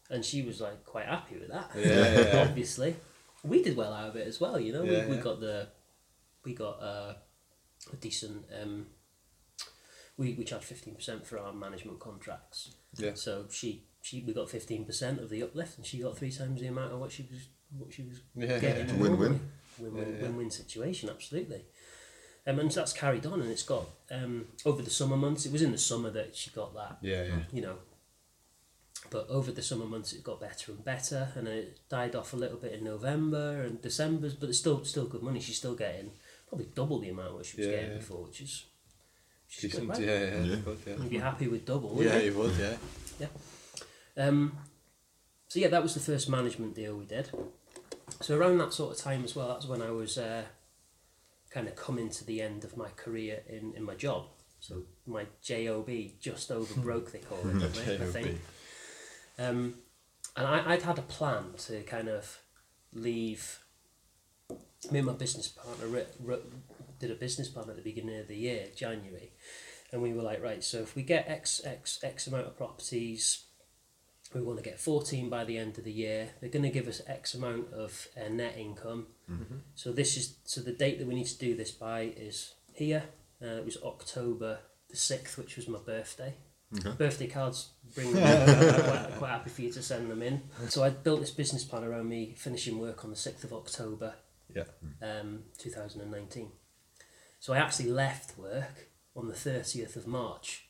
and 0.09 0.23
she 0.23 0.41
was 0.43 0.61
like 0.61 0.85
quite 0.85 1.05
happy 1.07 1.37
with 1.37 1.49
that 1.49 1.71
Yeah, 1.75 2.33
yeah. 2.33 2.41
obviously 2.49 2.95
we 3.43 3.61
did 3.63 3.75
well 3.75 3.93
out 3.93 4.09
of 4.09 4.15
it 4.15 4.27
as 4.27 4.39
well 4.39 4.59
you 4.59 4.71
know 4.73 4.83
Yeah, 4.83 5.01
we, 5.03 5.11
we 5.11 5.15
yeah. 5.17 5.21
got 5.21 5.39
the 5.39 5.67
we 6.43 6.53
got 6.53 6.81
uh, 6.81 7.13
a 7.91 7.95
decent 7.99 8.45
um, 8.61 8.87
we, 10.17 10.33
we 10.33 10.43
charge 10.45 10.63
15% 10.63 11.25
for 11.25 11.37
our 11.39 11.51
management 11.51 11.99
contracts 11.99 12.75
Yeah. 12.97 13.11
so 13.15 13.45
she 13.51 13.83
she 14.05 14.23
we 14.27 14.33
got 14.33 14.49
fifteen 14.49 14.85
percent 14.85 15.19
of 15.19 15.29
the 15.31 15.41
uplift, 15.41 15.77
and 15.77 15.85
she 15.85 15.97
got 15.99 16.15
three 16.15 16.31
times 16.31 16.61
the 16.61 16.67
amount 16.67 16.93
of 16.93 16.99
what 16.99 17.11
she 17.11 17.27
was 17.31 17.47
what 17.75 17.91
she 17.91 18.03
was 18.03 18.21
Yeah, 18.35 18.59
getting. 18.59 18.87
yeah. 18.87 19.01
Win-win. 19.01 19.09
normally. 19.19 19.39
Win-win, 19.79 20.07
Yeah, 20.09 20.15
yeah. 20.17 20.21
win-win 20.21 20.51
situation, 20.51 21.09
absolutely. 21.09 21.65
Um, 22.47 22.59
and 22.59 22.69
that's 22.71 22.93
carried 22.93 23.25
on, 23.25 23.41
and 23.41 23.49
it's 23.49 23.63
got 23.63 23.85
um, 24.11 24.45
over 24.63 24.83
the 24.83 24.91
summer 24.91 25.17
months. 25.17 25.47
It 25.47 25.51
was 25.51 25.63
in 25.63 25.71
the 25.71 25.79
summer 25.79 26.11
that 26.11 26.35
she 26.35 26.51
got 26.51 26.75
that, 26.75 26.97
Yeah, 27.01 27.23
yeah. 27.23 27.39
you 27.51 27.61
know. 27.63 27.77
But 29.09 29.27
over 29.29 29.51
the 29.51 29.63
summer 29.63 29.85
months, 29.85 30.13
it 30.13 30.23
got 30.23 30.39
better 30.39 30.71
and 30.71 30.83
better, 30.83 31.29
and 31.35 31.47
then 31.47 31.53
it 31.57 31.79
died 31.89 32.15
off 32.15 32.33
a 32.33 32.37
little 32.37 32.57
bit 32.57 32.73
in 32.73 32.83
November 32.83 33.63
and 33.63 33.81
December. 33.81 34.29
But 34.39 34.49
it's 34.49 34.59
still 34.59 34.83
still 34.85 35.05
good 35.05 35.23
money. 35.23 35.39
She's 35.39 35.57
still 35.57 35.75
getting 35.75 36.11
probably 36.47 36.67
double 36.75 36.99
the 36.99 37.09
amount 37.09 37.33
what 37.33 37.45
she 37.47 37.57
was 37.57 37.65
Yeah, 37.65 37.71
getting 37.73 37.91
yeah. 37.91 37.97
before, 37.97 38.23
which 38.27 38.41
is 38.41 38.65
which 39.47 39.63
is 39.63 39.71
Decent. 39.71 39.93
good, 39.93 40.05
Yeah, 40.05 40.13
right? 40.13 40.21
yeah. 40.33 40.43
Yeah. 40.43 40.55
Good, 40.65 40.79
yeah. 40.87 40.95
You'd 40.97 41.09
be 41.09 41.17
happy 41.17 41.47
with 41.47 41.65
double, 41.65 41.89
wouldn't 41.95 42.13
Yeah, 42.15 42.21
you? 42.21 42.31
you 42.31 42.37
would, 42.37 42.53
yeah. 42.57 43.27
Um, 44.17 44.57
so 45.47 45.59
yeah, 45.59 45.67
that 45.67 45.83
was 45.83 45.93
the 45.93 45.99
first 45.99 46.29
management 46.29 46.75
deal 46.75 46.95
we 46.95 47.05
did. 47.05 47.29
So 48.21 48.37
around 48.37 48.57
that 48.59 48.73
sort 48.73 48.95
of 48.95 49.03
time 49.03 49.23
as 49.23 49.35
well, 49.35 49.49
that's 49.49 49.67
when 49.67 49.81
I 49.81 49.91
was 49.91 50.17
uh, 50.17 50.43
kind 51.49 51.67
of 51.67 51.75
coming 51.75 52.09
to 52.09 52.25
the 52.25 52.41
end 52.41 52.63
of 52.63 52.77
my 52.77 52.89
career 52.95 53.43
in, 53.47 53.73
in 53.75 53.83
my 53.83 53.95
job. 53.95 54.25
So 54.59 54.83
my 55.05 55.25
job 55.41 55.89
just 56.19 56.51
over 56.51 56.81
broke, 56.81 57.11
they 57.11 57.19
call 57.19 57.39
it, 57.39 57.59
don't 57.59 58.01
I 58.01 58.05
think. 58.05 58.41
Um, 59.37 59.75
and 60.35 60.47
I, 60.47 60.73
I'd 60.73 60.81
had 60.81 60.97
a 60.97 61.03
plan 61.03 61.53
to 61.67 61.81
kind 61.83 62.09
of 62.09 62.39
leave. 62.93 63.59
Me 64.91 64.99
and 64.99 65.07
my 65.07 65.13
business 65.13 65.47
partner 65.47 65.87
writ, 65.87 66.15
wrote, 66.19 66.51
did 66.99 67.11
a 67.11 67.15
business 67.15 67.49
plan 67.49 67.69
at 67.69 67.75
the 67.75 67.81
beginning 67.81 68.19
of 68.19 68.27
the 68.27 68.35
year, 68.35 68.67
January, 68.75 69.31
and 69.91 70.01
we 70.01 70.13
were 70.13 70.21
like, 70.21 70.43
right, 70.43 70.63
so 70.63 70.79
if 70.79 70.95
we 70.95 71.03
get 71.03 71.27
X 71.27 71.61
X 71.65 71.99
X 72.03 72.27
amount 72.27 72.47
of 72.47 72.57
properties, 72.57 73.45
we 74.41 74.45
want 74.45 74.57
to 74.59 74.63
get 74.63 74.79
14 74.79 75.29
by 75.29 75.43
the 75.45 75.57
end 75.57 75.77
of 75.77 75.83
the 75.83 75.91
year. 75.91 76.29
They're 76.39 76.49
going 76.49 76.63
to 76.63 76.69
give 76.69 76.87
us 76.87 77.01
X 77.07 77.33
amount 77.35 77.73
of 77.73 78.07
uh, 78.17 78.29
net 78.29 78.55
income. 78.57 79.07
So 79.75 79.91
this 79.91 80.17
is 80.17 80.35
so 80.43 80.61
the 80.61 80.71
date 80.71 80.99
that 80.99 81.07
we 81.07 81.15
need 81.15 81.27
to 81.27 81.37
do 81.37 81.55
this 81.55 81.71
by 81.71 82.01
is 82.17 82.53
here. 82.73 83.03
Uh, 83.41 83.57
it 83.57 83.65
was 83.65 83.77
October 83.83 84.59
the 84.89 84.95
6th, 84.95 85.37
which 85.37 85.55
was 85.55 85.67
my 85.67 85.79
birthday. 85.79 86.35
Birthday 86.97 87.27
cards 87.27 87.69
bring 87.93 88.11
them. 88.13 88.83
Quite, 88.83 89.15
quite 89.17 89.29
happy 89.29 89.49
for 89.49 89.61
you 89.61 89.71
to 89.71 89.81
send 89.81 90.11
them 90.11 90.21
in. 90.21 90.41
So 90.69 90.83
I 90.83 90.89
built 90.89 91.21
this 91.21 91.31
business 91.31 91.63
plan 91.63 91.83
around 91.83 92.09
me 92.09 92.33
finishing 92.37 92.79
work 92.79 93.03
on 93.05 93.11
the 93.11 93.15
6th 93.15 93.43
of 93.45 93.53
October 93.53 94.13
Yeah. 94.53 94.63
um, 95.01 95.43
2019. 95.57 96.51
So 97.39 97.53
I 97.53 97.57
actually 97.59 97.89
left 97.89 98.37
work 98.37 98.89
on 99.15 99.27
the 99.27 99.33
30th 99.33 99.95
of 99.95 100.07
March 100.07 100.67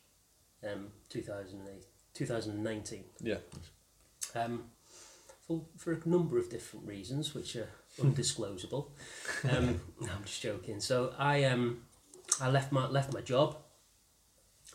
um, 0.63 0.89
2008, 1.09 1.85
2019 2.15 3.03
Yeah. 3.21 3.35
um, 4.35 4.63
for, 5.47 5.61
for 5.77 5.93
a 5.93 5.99
number 6.09 6.39
of 6.39 6.49
different 6.49 6.87
reasons, 6.87 7.35
which 7.35 7.55
are 7.55 7.69
undisclosable. 8.01 8.87
Um, 9.49 9.79
no, 10.01 10.07
I'm 10.15 10.23
just 10.25 10.41
joking. 10.41 10.79
So 10.79 11.13
I 11.19 11.43
um, 11.43 11.83
I 12.41 12.49
left 12.49 12.71
my 12.71 12.87
left 12.87 13.13
my 13.13 13.21
job 13.21 13.57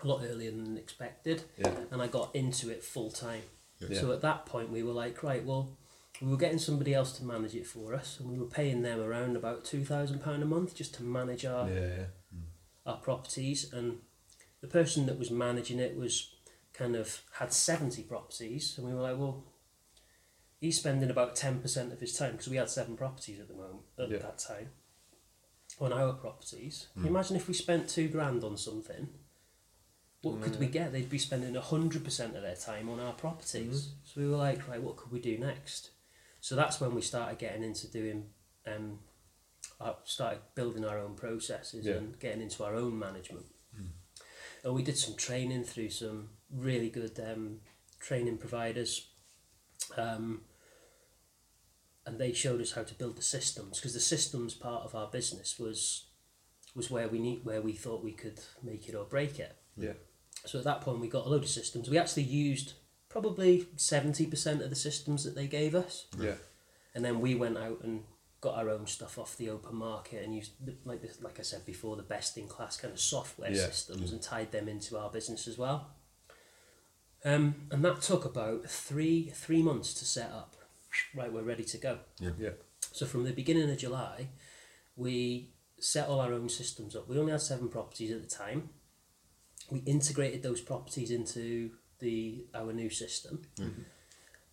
a 0.02 0.06
lot 0.06 0.22
earlier 0.24 0.50
than 0.52 0.78
expected, 0.78 1.42
Yeah. 1.58 1.72
and 1.90 2.00
I 2.00 2.06
got 2.06 2.34
into 2.34 2.70
it 2.70 2.82
full 2.84 3.10
time. 3.10 3.42
Yeah. 3.80 3.98
So 4.00 4.12
at 4.12 4.22
that 4.22 4.46
point, 4.46 4.70
we 4.70 4.82
were 4.82 4.92
like, 4.92 5.22
right, 5.22 5.44
well, 5.44 5.76
we 6.22 6.28
were 6.28 6.36
getting 6.36 6.58
somebody 6.58 6.94
else 6.94 7.12
to 7.18 7.24
manage 7.24 7.54
it 7.54 7.66
for 7.66 7.94
us, 7.94 8.18
and 8.20 8.30
we 8.30 8.38
were 8.38 8.46
paying 8.46 8.82
them 8.82 9.00
around 9.00 9.36
about 9.36 9.64
two 9.64 9.84
thousand 9.84 10.20
pound 10.22 10.42
a 10.42 10.46
month 10.46 10.74
just 10.76 10.94
to 10.94 11.02
manage 11.02 11.44
our 11.44 11.68
Yeah, 11.68 11.80
yeah. 11.80 12.04
our 12.86 12.98
properties 12.98 13.72
and 13.72 13.98
the 14.60 14.68
person 14.68 15.06
that 15.06 15.18
was 15.18 15.30
managing 15.30 15.78
it 15.80 15.96
was 15.96 16.34
kind 16.80 16.96
of 16.96 17.20
had 17.32 17.52
70 17.52 18.02
properties 18.04 18.74
and 18.78 18.86
we 18.86 18.94
were 18.94 19.02
like 19.02 19.18
well 19.18 19.44
he's 20.60 20.78
spending 20.78 21.10
about 21.10 21.36
10% 21.36 21.92
of 21.92 22.00
his 22.00 22.16
time 22.16 22.32
because 22.32 22.48
we 22.48 22.56
had 22.56 22.70
seven 22.70 22.96
properties 22.96 23.38
at 23.38 23.48
the 23.48 23.54
moment 23.54 23.82
at 23.98 24.10
Yeah. 24.10 24.18
that 24.18 24.38
time 24.38 24.70
on 25.78 25.92
our 25.92 26.12
properties. 26.14 26.88
You 26.96 27.06
imagine 27.06 27.36
if 27.36 27.48
we 27.48 27.54
spent 27.54 27.88
two 27.88 28.08
grand 28.08 28.44
on 28.44 28.56
something? 28.58 29.08
What 30.22 30.42
could 30.42 30.58
we 30.60 30.66
get? 30.66 30.92
They'd 30.92 31.08
be 31.08 31.16
spending 31.18 31.54
100% 31.54 32.36
of 32.36 32.42
their 32.42 32.56
time 32.56 32.90
on 32.90 33.00
our 33.00 33.14
properties. 33.14 33.94
So 34.04 34.20
we 34.20 34.28
were 34.28 34.36
like 34.36 34.68
right 34.68 34.82
what 34.82 34.96
could 34.96 35.10
we 35.12 35.20
do 35.20 35.38
next? 35.38 35.90
So 36.40 36.56
that's 36.56 36.80
when 36.80 36.94
we 36.94 37.00
started 37.02 37.38
getting 37.38 37.62
into 37.62 37.86
doing 37.90 38.28
um, 38.66 38.98
uh, 39.80 39.94
started 40.04 40.40
building 40.54 40.84
our 40.84 40.98
own 40.98 41.14
processes 41.14 41.86
Yeah. 41.86 41.94
and 41.94 42.18
getting 42.18 42.42
into 42.42 42.64
our 42.64 42.74
own 42.74 42.98
management. 42.98 43.46
And 44.62 44.74
we 44.74 44.82
did 44.82 44.98
some 44.98 45.16
training 45.16 45.64
through 45.64 45.88
some 45.88 46.28
really 46.54 46.90
good 46.90 47.18
um, 47.20 47.58
training 48.00 48.38
providers. 48.38 49.08
Um, 49.96 50.42
and 52.06 52.18
they 52.18 52.32
showed 52.32 52.60
us 52.60 52.72
how 52.72 52.82
to 52.82 52.94
build 52.94 53.16
the 53.16 53.22
systems 53.22 53.78
because 53.78 53.94
the 53.94 54.00
systems 54.00 54.54
part 54.54 54.84
of 54.84 54.94
our 54.94 55.06
business 55.08 55.58
was 55.58 56.06
was 56.74 56.90
where 56.90 57.08
we 57.08 57.18
need 57.18 57.44
where 57.44 57.60
we 57.60 57.72
thought 57.72 58.02
we 58.02 58.12
could 58.12 58.40
make 58.62 58.88
it 58.88 58.94
or 58.94 59.04
break 59.04 59.38
it. 59.38 59.56
Yeah. 59.76 59.92
So 60.46 60.58
at 60.58 60.64
that 60.64 60.80
point, 60.80 61.00
we 61.00 61.08
got 61.08 61.26
a 61.26 61.28
load 61.28 61.42
of 61.42 61.48
systems. 61.48 61.90
We 61.90 61.98
actually 61.98 62.22
used 62.22 62.74
probably 63.08 63.66
seventy 63.76 64.26
percent 64.26 64.62
of 64.62 64.70
the 64.70 64.76
systems 64.76 65.24
that 65.24 65.34
they 65.34 65.46
gave 65.46 65.74
us 65.74 66.06
Yeah. 66.18 66.34
and 66.94 67.04
then 67.04 67.20
we 67.20 67.34
went 67.34 67.58
out 67.58 67.80
and 67.82 68.04
got 68.40 68.54
our 68.56 68.70
own 68.70 68.86
stuff 68.86 69.18
off 69.18 69.36
the 69.36 69.50
open 69.50 69.76
market 69.76 70.24
and 70.24 70.34
used 70.34 70.52
like 70.84 71.02
this, 71.02 71.20
like 71.20 71.38
I 71.38 71.42
said 71.42 71.66
before 71.66 71.96
the 71.96 72.02
best 72.02 72.38
in 72.38 72.46
class 72.48 72.76
kind 72.78 72.92
of 72.94 73.00
software 73.00 73.50
Yeah. 73.50 73.66
systems 73.66 74.12
and 74.12 74.22
tied 74.22 74.52
them 74.52 74.68
into 74.68 74.96
our 74.96 75.10
business 75.10 75.46
as 75.48 75.58
well. 75.58 75.90
Um, 77.24 77.54
and 77.70 77.84
that 77.84 78.00
took 78.00 78.24
about 78.24 78.64
three 78.68 79.30
three 79.34 79.62
months 79.62 79.92
to 79.94 80.04
set 80.04 80.30
up. 80.30 80.56
Right, 81.14 81.32
we're 81.32 81.42
ready 81.42 81.64
to 81.64 81.78
go. 81.78 81.98
Yeah. 82.18 82.30
yeah. 82.38 82.50
So 82.92 83.06
from 83.06 83.24
the 83.24 83.32
beginning 83.32 83.70
of 83.70 83.78
July, 83.78 84.28
we 84.96 85.50
set 85.78 86.08
all 86.08 86.20
our 86.20 86.32
own 86.32 86.48
systems 86.48 86.96
up. 86.96 87.08
We 87.08 87.18
only 87.18 87.32
had 87.32 87.40
seven 87.42 87.68
properties 87.68 88.10
at 88.12 88.22
the 88.22 88.28
time. 88.28 88.70
We 89.70 89.80
integrated 89.80 90.42
those 90.42 90.60
properties 90.60 91.10
into 91.10 91.70
the 92.00 92.46
our 92.54 92.72
new 92.72 92.90
system, 92.90 93.42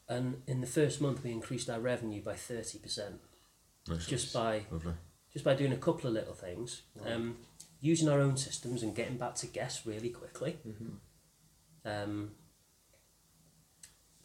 and 0.10 0.42
in 0.48 0.62
the 0.62 0.68
first 0.68 1.00
month 1.02 1.24
we 1.24 1.32
increased 1.32 1.70
our 1.70 1.80
revenue 1.80 2.22
by 2.22 2.36
thirty 2.36 2.78
percent 2.80 3.16
Nice. 3.88 4.06
just 4.06 4.34
by 4.34 4.66
Lovely. 4.70 4.94
just 5.32 5.46
by 5.46 5.56
doing 5.56 5.72
a 5.72 5.78
couple 5.78 6.08
of 6.08 6.14
little 6.14 6.34
things, 6.34 6.82
um, 7.06 7.38
using 7.80 8.10
our 8.10 8.20
own 8.20 8.36
systems 8.38 8.84
and 8.84 8.94
getting 8.94 9.18
back 9.18 9.36
to 9.36 9.48
guests 9.48 9.88
really 9.88 10.10
quickly. 10.10 10.58
Um, 11.86 12.32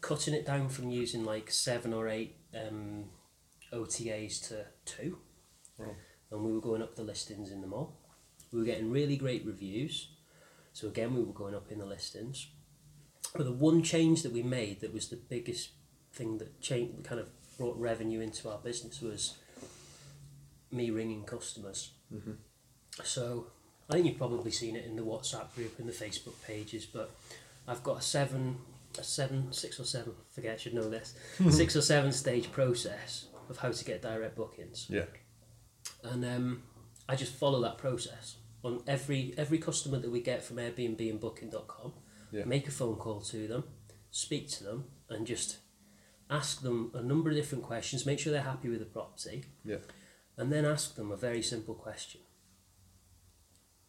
cutting 0.03 0.35
it 0.35 0.45
down 0.45 0.69
from 0.69 0.91
using 0.91 1.25
like 1.25 1.51
seven 1.51 1.95
or 1.95 2.09
eight 2.09 2.37
um, 2.55 3.05
OTAs 3.73 4.47
to 4.49 4.67
two. 4.85 5.17
and 6.31 6.45
we 6.45 6.53
were 6.53 6.61
going 6.61 6.83
up 6.83 6.95
the 6.95 7.03
listings 7.03 7.51
in 7.51 7.63
the 7.63 7.67
mall. 7.67 7.99
We 8.53 8.59
were 8.59 8.67
getting 8.67 8.91
really 8.91 9.17
great 9.17 9.47
reviews, 9.47 10.09
so 10.75 10.89
again 10.89 11.15
we 11.15 11.23
were 11.23 11.33
going 11.33 11.55
up 11.55 11.73
in 11.73 11.79
the 11.79 11.87
listings. 11.87 12.49
But 13.35 13.45
the 13.45 13.53
one 13.53 13.83
change 13.83 14.23
that 14.23 14.33
we 14.33 14.43
made 14.43 14.81
that 14.81 14.93
was 14.93 15.09
the 15.09 15.17
biggest 15.17 15.71
thing 16.13 16.37
that 16.39 16.61
changed, 16.61 17.05
kind 17.05 17.21
of 17.21 17.29
brought 17.57 17.79
revenue 17.79 18.21
into 18.21 18.51
our 18.51 18.59
business 18.59 19.01
was 19.01 19.39
me 20.71 20.91
ringing 20.91 21.25
customers. 21.25 21.93
So 23.05 23.47
I 23.89 23.95
think 23.95 24.07
you've 24.07 24.19
probably 24.19 24.51
seen 24.51 24.77
it 24.77 24.85
in 24.85 24.97
the 24.97 25.03
WhatsApp 25.03 25.55
group 25.55 25.79
and 25.79 25.89
the 25.89 25.93
Facebook 25.93 26.35
pages, 26.47 26.85
but 26.87 27.11
I've 27.67 27.83
got 27.83 27.99
a 27.99 28.03
seven, 28.03 28.57
a 28.99 29.05
seven, 29.05 29.53
six 29.53 29.79
or 29.81 29.85
seven. 29.85 30.13
Forget 30.31 30.55
I 30.55 30.57
should 30.57 30.75
know 30.75 30.89
this. 30.91 31.15
six 31.51 31.77
or 31.77 31.81
seven 31.83 32.13
stage 32.13 32.51
process 32.53 33.27
of 33.49 33.59
how 33.59 33.71
to 33.71 33.85
get 33.85 34.03
direct 34.03 34.37
bookings, 34.37 34.87
Yeah. 34.89 35.05
and 36.05 36.25
um, 36.25 36.63
I 37.09 37.17
just 37.17 37.35
follow 37.35 37.61
that 37.63 37.77
process 37.79 38.37
on 38.65 38.83
every 38.87 39.35
every 39.37 39.59
customer 39.59 39.99
that 39.99 40.11
we 40.11 40.21
get 40.21 40.43
from 40.43 40.57
Airbnb 40.57 41.01
and 41.11 41.21
Booking.com. 41.21 41.93
Yeah. 42.31 42.45
Make 42.45 42.67
a 42.69 42.71
phone 42.71 42.97
call 42.97 43.21
to 43.21 43.47
them, 43.49 43.65
speak 44.11 44.49
to 44.53 44.65
them, 44.65 44.85
and 45.11 45.27
just 45.27 45.59
ask 46.31 46.63
them 46.63 46.91
a 46.95 47.03
number 47.03 47.29
of 47.31 47.37
different 47.37 47.65
questions. 47.65 48.07
Make 48.07 48.19
sure 48.19 48.33
they're 48.33 48.43
happy 48.43 48.69
with 48.71 48.79
the 48.79 48.87
property 48.87 49.45
Yeah. 49.65 49.79
and 50.39 50.51
then 50.51 50.65
ask 50.65 50.95
them 50.95 51.11
a 51.13 51.17
very 51.17 51.43
simple 51.43 51.75
question. 51.75 52.23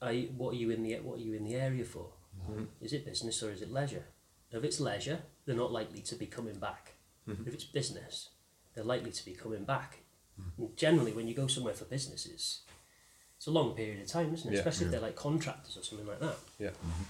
Are 0.01 0.11
you, 0.11 0.27
what 0.35 0.53
are 0.53 0.57
you 0.57 0.69
in 0.71 0.83
the 0.83 0.95
what 0.95 1.19
are 1.19 1.21
you 1.21 1.33
in 1.35 1.45
the 1.45 1.55
area 1.55 1.85
for? 1.85 2.07
Is 2.81 2.91
it 2.91 3.05
business 3.05 3.41
or 3.41 3.51
is 3.51 3.61
it 3.61 3.71
leisure? 3.71 4.05
If 4.53 4.63
it's 4.63 4.79
leisure, 4.79 5.19
they're 5.45 5.55
not 5.55 5.71
likely 5.71 6.01
to 6.01 6.15
be 6.15 6.25
coming 6.25 6.55
back. 6.55 6.93
Mm-hmm. 7.27 7.47
If 7.47 7.53
it's 7.53 7.63
business, 7.63 8.29
they're 8.73 8.83
likely 8.83 9.11
to 9.11 9.25
be 9.25 9.33
coming 9.33 9.63
back. 9.63 9.99
And 10.57 10.75
generally, 10.75 11.11
when 11.11 11.27
you 11.27 11.35
go 11.35 11.47
somewhere 11.47 11.73
for 11.73 11.85
businesses, 11.85 12.31
it's, 12.31 12.61
it's 13.37 13.47
a 13.47 13.51
long 13.51 13.73
period 13.75 14.01
of 14.01 14.07
time, 14.07 14.33
isn't 14.33 14.49
it? 14.49 14.53
Yeah. 14.53 14.59
Especially 14.59 14.85
if 14.85 14.91
they're 14.91 15.01
like 15.01 15.15
contractors 15.15 15.77
or 15.77 15.83
something 15.83 16.07
like 16.07 16.19
that. 16.19 16.37
Yeah. 16.59 16.69
Mm-hmm. 16.69 17.03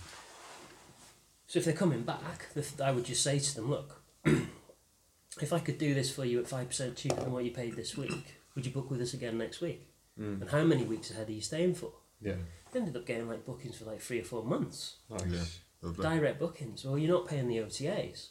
So 1.47 1.59
if 1.59 1.65
they're 1.65 1.73
coming 1.73 2.01
back, 2.01 2.47
I 2.83 2.91
would 2.91 3.05
just 3.05 3.23
say 3.23 3.39
to 3.39 3.55
them, 3.55 3.69
look, 3.69 4.01
if 4.25 5.53
I 5.53 5.59
could 5.59 5.77
do 5.77 5.93
this 5.93 6.11
for 6.11 6.25
you 6.25 6.39
at 6.39 6.47
five 6.47 6.67
percent 6.67 6.95
cheaper 6.95 7.21
than 7.21 7.31
what 7.31 7.45
you 7.45 7.51
paid 7.51 7.75
this 7.75 7.95
week, 7.95 8.39
would 8.55 8.65
you 8.65 8.71
book 8.71 8.89
with 8.89 9.01
us 9.01 9.13
again 9.13 9.37
next 9.37 9.61
week? 9.61 9.87
Mm. 10.19 10.41
And 10.41 10.49
how 10.49 10.63
many 10.63 10.83
weeks 10.83 11.11
ahead 11.11 11.29
are 11.29 11.33
you 11.33 11.41
staying 11.41 11.75
for? 11.75 11.91
Yeah. 12.21 12.35
They 12.71 12.79
ended 12.79 12.97
up 12.97 13.05
getting 13.05 13.27
like 13.27 13.45
bookings 13.45 13.77
for 13.77 13.85
like 13.85 14.01
three 14.01 14.19
or 14.19 14.23
four 14.23 14.43
months, 14.43 14.97
Nice. 15.09 15.25
Yeah. 15.27 15.43
Lovely. 15.83 16.03
direct 16.03 16.39
bookings. 16.39 16.85
Well, 16.85 16.97
you're 16.97 17.13
not 17.13 17.27
paying 17.27 17.47
the 17.47 17.57
OTAs, 17.57 18.29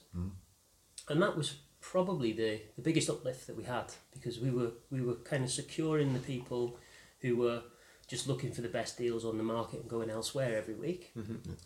and 1.09 1.23
that 1.23 1.37
was 1.37 1.57
probably 1.81 2.33
the, 2.33 2.61
the 2.77 2.83
biggest 2.83 3.11
uplift 3.11 3.47
that 3.49 3.57
we 3.57 3.65
had 3.65 3.93
because 4.13 4.39
we 4.41 4.51
were 4.51 4.71
we 4.91 5.01
were 5.03 5.17
kind 5.17 5.45
of 5.45 5.51
securing 5.51 6.13
the 6.15 6.21
people 6.21 6.79
who 7.21 7.37
were 7.37 7.63
just 8.09 8.29
looking 8.29 8.53
for 8.53 8.61
the 8.63 8.69
best 8.69 8.99
deals 8.99 9.25
on 9.25 9.39
the 9.39 9.43
market 9.45 9.81
and 9.81 9.89
going 9.89 10.11
elsewhere 10.11 10.57
every 10.59 10.75
week, 10.75 11.13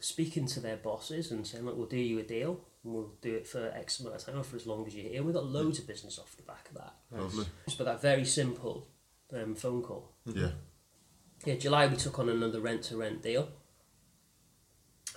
speaking 0.00 0.46
to 0.46 0.60
their 0.60 0.76
bosses 0.76 1.30
and 1.32 1.44
saying, 1.46 1.64
look, 1.64 1.76
we'll 1.76 1.86
do 1.86 1.96
you 1.98 2.18
a 2.20 2.22
deal 2.22 2.60
and 2.84 2.92
we'll 2.94 3.10
do 3.20 3.34
it 3.34 3.48
for 3.48 3.72
X 3.74 3.98
amount 4.00 4.16
of 4.16 4.24
time 4.24 4.38
or 4.38 4.44
for 4.44 4.54
as 4.54 4.66
long 4.66 4.86
as 4.86 4.94
you're 4.94 5.08
here. 5.10 5.22
We 5.24 5.32
got 5.32 5.46
loads 5.46 5.78
of 5.80 5.88
business 5.88 6.18
off 6.20 6.36
the 6.36 6.44
back 6.44 6.68
of 6.68 6.76
that. 6.76 6.94
Lovely. 7.10 7.46
Just 7.66 7.78
by 7.78 7.84
that 7.84 8.00
very 8.00 8.24
simple 8.24 8.86
um, 9.34 9.54
phone 9.56 9.82
call. 9.82 10.12
Yeah. 10.26 10.50
Yeah, 11.44 11.54
July 11.56 11.86
we 11.88 11.96
took 11.96 12.18
on 12.18 12.28
another 12.28 12.60
rent 12.60 12.82
to 12.84 12.96
rent 12.96 13.22
deal, 13.22 13.48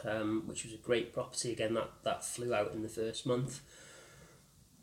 um, 0.05 0.43
which 0.45 0.63
was 0.63 0.73
a 0.73 0.77
great 0.77 1.13
property. 1.13 1.51
Again, 1.51 1.73
that, 1.75 1.89
that 2.03 2.25
flew 2.25 2.53
out 2.53 2.73
in 2.73 2.81
the 2.81 2.89
first 2.89 3.25
month. 3.25 3.61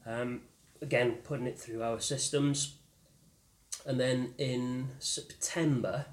Um, 0.05 0.43
again, 0.81 1.19
putting 1.25 1.47
it 1.47 1.59
through 1.59 1.83
our 1.83 2.01
systems. 2.01 2.77
And 3.85 4.01
then 4.01 4.35
in 4.39 4.89
September, 4.99 6.07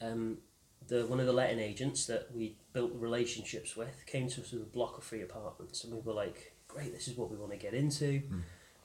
um, 0.00 0.38
the 0.88 1.06
one 1.06 1.20
of 1.20 1.26
the 1.26 1.32
letting 1.32 1.58
agents 1.58 2.06
that 2.06 2.28
we 2.34 2.56
built 2.72 2.92
relationships 2.94 3.76
with 3.76 4.04
came 4.06 4.28
to 4.28 4.40
us 4.42 4.52
with 4.52 4.62
a 4.62 4.66
block 4.66 4.98
of 4.98 5.04
free 5.04 5.22
apartments, 5.22 5.84
and 5.84 5.92
we 5.92 6.00
were 6.00 6.12
like, 6.12 6.54
"Great, 6.68 6.92
this 6.92 7.08
is 7.08 7.16
what 7.16 7.30
we 7.30 7.36
want 7.36 7.52
to 7.52 7.58
get 7.58 7.72
into." 7.74 8.22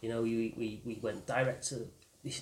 You 0.01 0.09
know, 0.09 0.21
we, 0.21 0.53
we, 0.55 0.81
we 0.85 0.99
went 1.01 1.25
direct 1.25 1.67
to. 1.69 1.87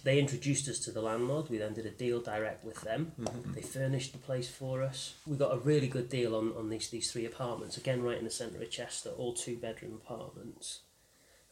They 0.03 0.19
introduced 0.19 0.67
us 0.67 0.79
to 0.79 0.91
the 0.91 1.01
landlord. 1.01 1.49
We 1.49 1.57
then 1.57 1.73
did 1.73 1.85
a 1.85 1.91
deal 1.91 2.19
direct 2.19 2.65
with 2.65 2.81
them. 2.81 3.11
Mm-hmm. 3.19 3.53
They 3.53 3.61
furnished 3.61 4.13
the 4.13 4.17
place 4.17 4.49
for 4.49 4.81
us. 4.81 5.13
We 5.27 5.37
got 5.37 5.53
a 5.53 5.59
really 5.59 5.87
good 5.87 6.09
deal 6.09 6.35
on, 6.35 6.53
on 6.57 6.69
these 6.69 6.89
these 6.89 7.11
three 7.11 7.25
apartments. 7.25 7.77
Again, 7.77 8.01
right 8.01 8.17
in 8.17 8.23
the 8.23 8.31
centre 8.31 8.61
of 8.61 8.71
Chester, 8.71 9.11
all 9.11 9.33
two 9.33 9.57
bedroom 9.57 9.93
apartments, 9.93 10.79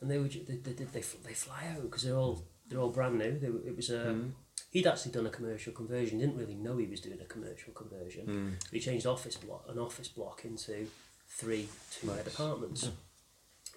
and 0.01 0.09
they 0.09 0.17
ju- 0.27 0.43
they 0.47 0.55
they, 0.55 0.71
they, 0.71 0.85
they, 0.85 1.03
they 1.25 1.33
fly 1.33 1.67
out 1.75 1.83
because 1.83 2.03
they're 2.03 2.15
all 2.15 2.43
they're 2.67 2.79
all 2.79 2.89
brand 2.89 3.19
new. 3.19 3.37
They, 3.37 3.47
it 3.47 3.75
was 3.75 3.89
a 3.89 3.99
mm-hmm. 3.99 4.29
he'd 4.71 4.87
actually 4.87 5.11
done 5.11 5.27
a 5.27 5.29
commercial 5.29 5.73
conversion. 5.73 6.19
Didn't 6.19 6.37
really 6.37 6.55
know 6.55 6.77
he 6.77 6.87
was 6.87 7.01
doing 7.01 7.19
a 7.21 7.25
commercial 7.25 7.73
conversion. 7.73 8.25
Mm. 8.25 8.71
He 8.71 8.79
changed 8.79 9.05
office 9.05 9.35
block 9.35 9.65
an 9.69 9.77
office 9.77 10.07
block 10.07 10.43
into 10.43 10.87
three 11.27 11.67
two 11.91 12.07
bed 12.07 12.25
apartments. 12.25 12.89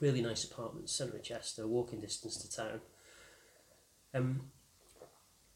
Really 0.00 0.20
nice 0.20 0.44
apartments, 0.44 0.92
centre 0.92 1.16
of 1.16 1.22
Chester, 1.22 1.66
walking 1.66 2.00
distance 2.00 2.37
to 2.37 2.54
town. 2.54 2.80
Um, 4.16 4.40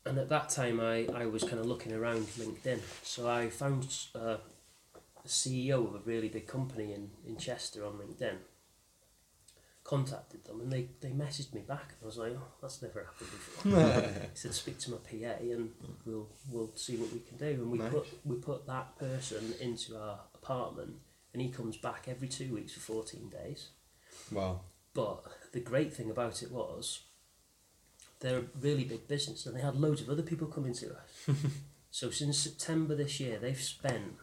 and 0.07 0.19
at 0.19 0.29
that 0.31 0.49
time, 0.49 0.81
I, 0.81 1.07
I 1.15 1.27
was 1.27 1.45
kind 1.45 1.59
of 1.59 1.67
looking 1.67 1.93
around 1.93 2.27
LinkedIn. 2.39 2.81
So 3.03 3.29
I 3.29 3.51
found 3.51 3.87
uh, 4.15 4.39
a 5.25 5.29
CEO 5.29 5.87
of 5.87 5.95
a 5.95 6.01
really 6.05 6.29
big 6.29 6.47
company 6.47 6.93
in, 6.95 7.11
in 7.27 7.37
Chester 7.37 7.85
on 7.85 7.95
LinkedIn. 7.95 8.37
Contacted 9.85 10.45
them 10.45 10.61
and 10.61 10.73
they, 10.73 10.89
they 11.01 11.11
messaged 11.11 11.53
me 11.53 11.63
back. 11.63 11.95
And 11.95 12.03
I 12.03 12.07
was 12.07 12.17
like, 12.17 12.33
oh, 12.33 12.53
that's 12.63 12.81
never 12.81 13.05
happened 13.05 13.31
before. 13.31 14.21
he 14.23 14.29
said, 14.35 14.55
speak 14.55 14.79
to 14.81 14.93
my 14.93 14.99
PA 14.99 15.35
and 15.41 15.71
we'll 16.07 16.29
we'll 16.49 16.71
see 16.77 16.97
what 16.97 17.13
we 17.13 17.21
can 17.21 17.37
do. 17.37 17.63
And 17.63 17.71
we 17.73 17.79
Nice. 17.79 17.93
put 17.93 18.07
we 18.25 18.37
put 18.37 18.67
that 18.69 18.97
person 18.99 19.53
into 19.61 19.99
our 19.99 20.21
apartment, 20.35 20.95
and 21.33 21.43
he 21.43 21.49
comes 21.49 21.77
back 21.77 22.05
every 22.07 22.29
two 22.29 22.55
weeks 22.55 22.73
for 22.75 22.81
fourteen 22.81 23.31
days. 23.31 23.71
Wow. 24.31 24.61
But 24.95 25.25
the 25.53 25.61
great 25.61 25.93
thing 25.93 26.11
about 26.11 26.43
it 26.43 26.53
was 26.53 27.01
they're 28.21 28.39
a 28.39 28.45
really 28.61 28.85
big 28.85 29.09
business 29.09 29.47
and 29.47 29.57
they 29.57 29.61
had 29.61 29.77
loads 29.77 30.01
of 30.03 30.09
other 30.11 30.23
people 30.23 30.47
coming 30.47 30.75
to 30.75 30.87
us. 30.95 31.37
so 31.91 32.11
since 32.11 32.39
September 32.39 32.95
this 32.95 33.19
year, 33.21 33.39
they've 33.39 33.61
spent 33.61 34.15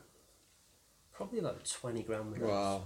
probably 1.14 1.40
about 1.40 1.66
20 1.66 2.04
grand 2.04 2.32
with 2.32 2.44
us. 2.44 2.48
Wow. 2.48 2.84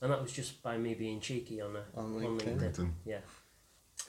And 0.00 0.10
that 0.10 0.20
was 0.22 0.32
just 0.32 0.62
by 0.62 0.76
me 0.78 0.94
being 0.94 1.20
cheeky 1.20 1.60
on, 1.60 1.76
a, 1.76 1.84
On 1.98 2.06
on, 2.06 2.12
LinkedIn. 2.20 2.58
LinkedIn. 2.58 2.74
LinkedIn. 2.76 2.90
Yeah. 3.04 3.18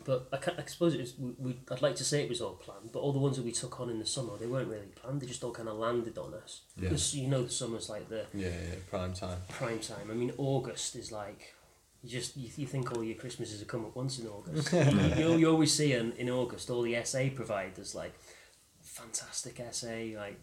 But 0.06 0.28
I, 0.34 0.38
ca- 0.38 0.56
I 0.58 0.64
suppose 0.66 0.96
it 0.96 1.02
was, 1.02 1.14
we, 1.20 1.34
we, 1.38 1.60
I'd 1.70 1.84
like 1.84 1.96
to 1.98 2.04
say 2.04 2.24
it 2.24 2.30
was 2.30 2.42
all 2.42 2.54
planned, 2.56 2.92
but 2.92 3.00
all 3.00 3.14
the 3.14 3.20
ones 3.20 3.38
that 3.38 3.46
we 3.46 3.52
took 3.52 3.80
on 3.80 3.92
in 3.92 4.00
the 4.00 4.06
summer, 4.06 4.36
they 4.40 4.48
weren't 4.48 4.68
really 4.70 4.88
planned. 4.96 5.22
They 5.22 5.28
just 5.28 5.44
all 5.44 5.52
kind 5.52 5.70
of 5.70 5.78
landed 5.78 6.18
on 6.18 6.34
us. 6.34 6.62
Yeah. 6.76 6.90
Because 6.90 7.16
you 7.16 7.28
know 7.28 7.44
the 7.44 7.52
summer's 7.52 7.90
like 7.90 8.10
the 8.10 8.26
Yeah, 8.34 8.48
yeah, 8.48 8.76
prime 8.90 9.14
time. 9.14 9.38
prime 9.50 9.80
time. 9.80 10.10
I 10.10 10.16
mean, 10.16 10.34
August 10.38 10.96
is 10.96 11.12
like 11.12 11.54
you 12.04 12.10
just 12.10 12.36
you, 12.38 12.50
you 12.56 12.68
think 12.68 12.92
all 12.92 13.04
your 13.04 13.16
Christmases 13.16 13.60
have 13.60 13.68
come 13.68 13.86
at 13.86 13.96
once 13.96 14.20
in 14.20 14.28
August. 14.28 14.72
you, 15.18 15.24
you, 15.32 15.38
you 15.38 15.50
always 15.50 15.74
see 15.74 15.94
in, 15.94 16.12
in 16.14 16.30
August 16.30 16.70
all 16.70 16.82
the 16.82 17.02
SA 17.04 17.30
providers 17.36 17.96
like 17.96 18.14
fantastic 18.82 19.60
SA 19.72 20.18
like 20.18 20.40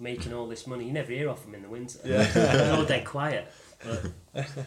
making 0.00 0.32
all 0.32 0.46
this 0.46 0.66
money. 0.66 0.86
You 0.86 0.92
never 0.92 1.10
hear 1.10 1.28
of 1.28 1.42
them 1.42 1.54
in 1.54 1.62
the 1.62 1.68
winter. 1.68 1.98
Yeah, 2.04 2.22
they're 2.32 2.74
all 2.74 2.84
dead 2.84 3.04
quiet. 3.04 3.50
But 3.82 4.46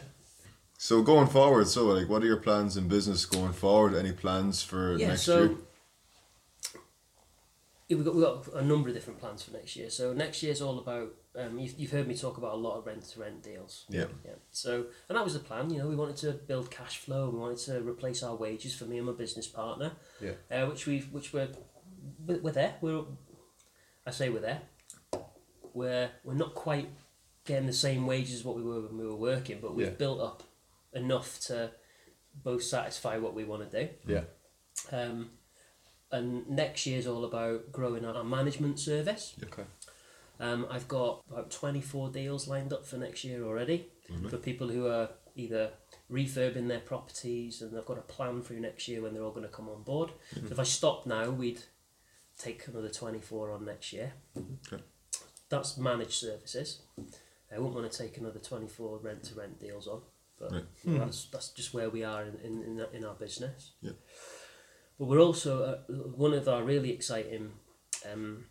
So 0.82 1.00
going 1.00 1.28
forward, 1.28 1.68
so 1.68 1.86
like, 1.86 2.08
what 2.08 2.24
are 2.24 2.26
your 2.26 2.38
plans 2.38 2.76
in 2.76 2.88
business 2.88 3.24
going 3.24 3.52
forward? 3.52 3.94
Any 3.94 4.10
plans 4.10 4.64
for 4.64 4.96
yeah, 4.96 5.10
next 5.10 5.22
so 5.22 5.42
year? 5.44 5.56
yeah, 7.86 7.96
we've 7.96 8.04
got 8.04 8.14
we've 8.16 8.24
got 8.24 8.52
a 8.54 8.64
number 8.64 8.88
of 8.88 8.94
different 8.96 9.20
plans 9.20 9.44
for 9.44 9.52
next 9.52 9.76
year. 9.76 9.90
So 9.90 10.12
next 10.12 10.42
year 10.42 10.50
is 10.50 10.60
all 10.60 10.80
about. 10.80 11.14
Um, 11.34 11.58
you've, 11.58 11.78
you've 11.78 11.90
heard 11.90 12.06
me 12.06 12.14
talk 12.14 12.36
about 12.36 12.52
a 12.52 12.56
lot 12.56 12.76
of 12.76 12.86
rent 12.86 13.04
to 13.10 13.20
rent 13.20 13.42
deals. 13.42 13.86
Yeah. 13.88 14.04
Yeah. 14.24 14.32
So, 14.50 14.86
and 15.08 15.16
that 15.16 15.24
was 15.24 15.32
the 15.32 15.38
plan. 15.40 15.70
You 15.70 15.78
know, 15.78 15.88
we 15.88 15.96
wanted 15.96 16.16
to 16.18 16.32
build 16.32 16.70
cash 16.70 16.98
flow. 16.98 17.30
We 17.30 17.38
wanted 17.38 17.58
to 17.58 17.80
replace 17.80 18.22
our 18.22 18.34
wages 18.36 18.74
for 18.74 18.84
me 18.84 18.98
and 18.98 19.06
my 19.06 19.12
business 19.14 19.46
partner. 19.46 19.92
Yeah. 20.20 20.32
Uh, 20.50 20.66
which 20.66 20.86
we've, 20.86 21.10
which 21.10 21.32
we're, 21.32 21.48
we're 22.26 22.52
there. 22.52 22.74
We're, 22.82 23.04
I 24.06 24.10
say 24.10 24.28
we're 24.28 24.40
there. 24.40 24.60
We're 25.74 26.10
we're 26.22 26.34
not 26.34 26.54
quite 26.54 26.90
getting 27.46 27.66
the 27.66 27.72
same 27.72 28.06
wages 28.06 28.34
as 28.34 28.44
what 28.44 28.56
we 28.56 28.62
were 28.62 28.82
when 28.82 28.98
we 28.98 29.06
were 29.06 29.16
working, 29.16 29.58
but 29.62 29.74
we've 29.74 29.86
Yeah. 29.86 29.92
built 29.94 30.20
up 30.20 30.42
enough 30.92 31.40
to 31.46 31.70
both 32.34 32.62
satisfy 32.62 33.16
what 33.16 33.32
we 33.34 33.44
want 33.44 33.70
to 33.70 33.84
do. 33.86 33.92
Yeah. 34.06 34.24
Um, 34.90 35.30
and 36.10 36.46
next 36.48 36.84
year's 36.86 37.06
all 37.06 37.24
about 37.24 37.72
growing 37.72 38.04
our 38.04 38.22
management 38.22 38.78
service. 38.80 39.34
Okay. 39.42 39.64
Um, 40.42 40.66
I've 40.70 40.88
got 40.88 41.22
about 41.30 41.50
24 41.52 42.10
deals 42.10 42.48
lined 42.48 42.72
up 42.72 42.84
for 42.84 42.96
next 42.96 43.22
year 43.24 43.44
already 43.44 43.86
for 44.28 44.36
people 44.38 44.68
who 44.68 44.88
are 44.88 45.08
either 45.36 45.70
refurbing 46.10 46.66
their 46.68 46.80
properties 46.80 47.62
and 47.62 47.72
they've 47.72 47.84
got 47.86 47.96
a 47.96 48.02
plan 48.02 48.42
through 48.42 48.60
next 48.60 48.88
year 48.88 49.00
when 49.00 49.14
they're 49.14 49.22
all 49.22 49.30
going 49.30 49.46
to 49.46 49.52
come 49.52 49.68
on 49.68 49.82
board. 49.84 50.10
So 50.34 50.40
if 50.50 50.58
I 50.58 50.64
stop 50.64 51.06
now, 51.06 51.30
we'd 51.30 51.62
take 52.36 52.66
another 52.66 52.88
24 52.88 53.52
on 53.52 53.64
next 53.64 53.92
year. 53.92 54.12
Okay. 54.36 54.82
That's 55.48 55.78
managed 55.78 56.14
services. 56.14 56.82
I 57.54 57.58
wouldn't 57.58 57.74
want 57.74 57.90
to 57.92 57.96
take 57.98 58.18
another 58.18 58.40
24 58.40 58.98
rent 58.98 59.22
to 59.24 59.34
rent 59.36 59.60
deals 59.60 59.86
on, 59.86 60.00
but 60.40 60.52
Right. 60.52 60.64
you 60.84 60.92
know, 60.94 61.04
that's, 61.04 61.26
that's 61.26 61.50
just 61.50 61.72
where 61.72 61.88
we 61.88 62.02
are 62.02 62.24
in, 62.24 62.34
in, 62.42 62.62
in, 62.64 62.86
in 62.94 63.04
our 63.04 63.14
business. 63.14 63.72
Yeah. 63.80 63.92
But 64.98 65.06
we're 65.06 65.20
also, 65.20 65.62
uh, 65.62 65.92
one 65.92 66.34
of 66.34 66.48
our 66.48 66.62
really 66.64 66.90
exciting 66.90 67.52
um, 68.12 68.46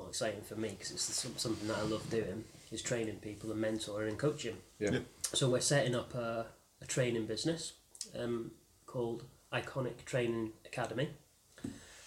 well, 0.00 0.08
exciting 0.08 0.40
for 0.42 0.56
me 0.56 0.70
because 0.70 0.90
it's 0.92 1.26
something 1.36 1.68
that 1.68 1.76
I 1.76 1.82
love 1.82 2.08
doing 2.08 2.44
is 2.72 2.82
training 2.82 3.16
people 3.16 3.52
and 3.52 3.62
mentoring 3.62 4.08
and 4.08 4.18
coaching. 4.18 4.56
Yeah. 4.78 4.92
Yep. 4.92 5.02
So 5.34 5.50
we're 5.50 5.60
setting 5.60 5.94
up 5.94 6.14
a, 6.14 6.46
a 6.80 6.86
training 6.86 7.26
business 7.26 7.74
um, 8.18 8.52
called 8.86 9.24
Ikonic 9.52 10.04
Training 10.06 10.52
Academy, 10.64 11.10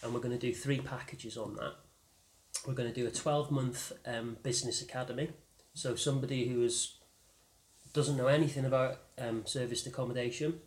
and 0.02 0.14
we're 0.14 0.22
going 0.22 0.38
to 0.38 0.40
do 0.40 0.54
three 0.54 0.80
packages 0.80 1.38
on 1.38 1.56
that. 1.58 1.74
We're 2.66 2.74
going 2.74 2.92
to 2.92 3.00
do 3.00 3.08
a 3.08 3.12
twelve 3.12 3.52
month 3.52 3.92
um, 4.06 4.38
business 4.42 4.82
academy. 4.82 5.30
So 5.76 5.96
somebody 5.96 6.48
who 6.48 6.64
is 6.64 6.96
doesn't 7.94 8.18
know 8.18 8.28
anything 8.28 8.66
about 8.66 8.98
um, 9.20 9.46
serviced 9.46 9.86
accommodation, 9.86 10.60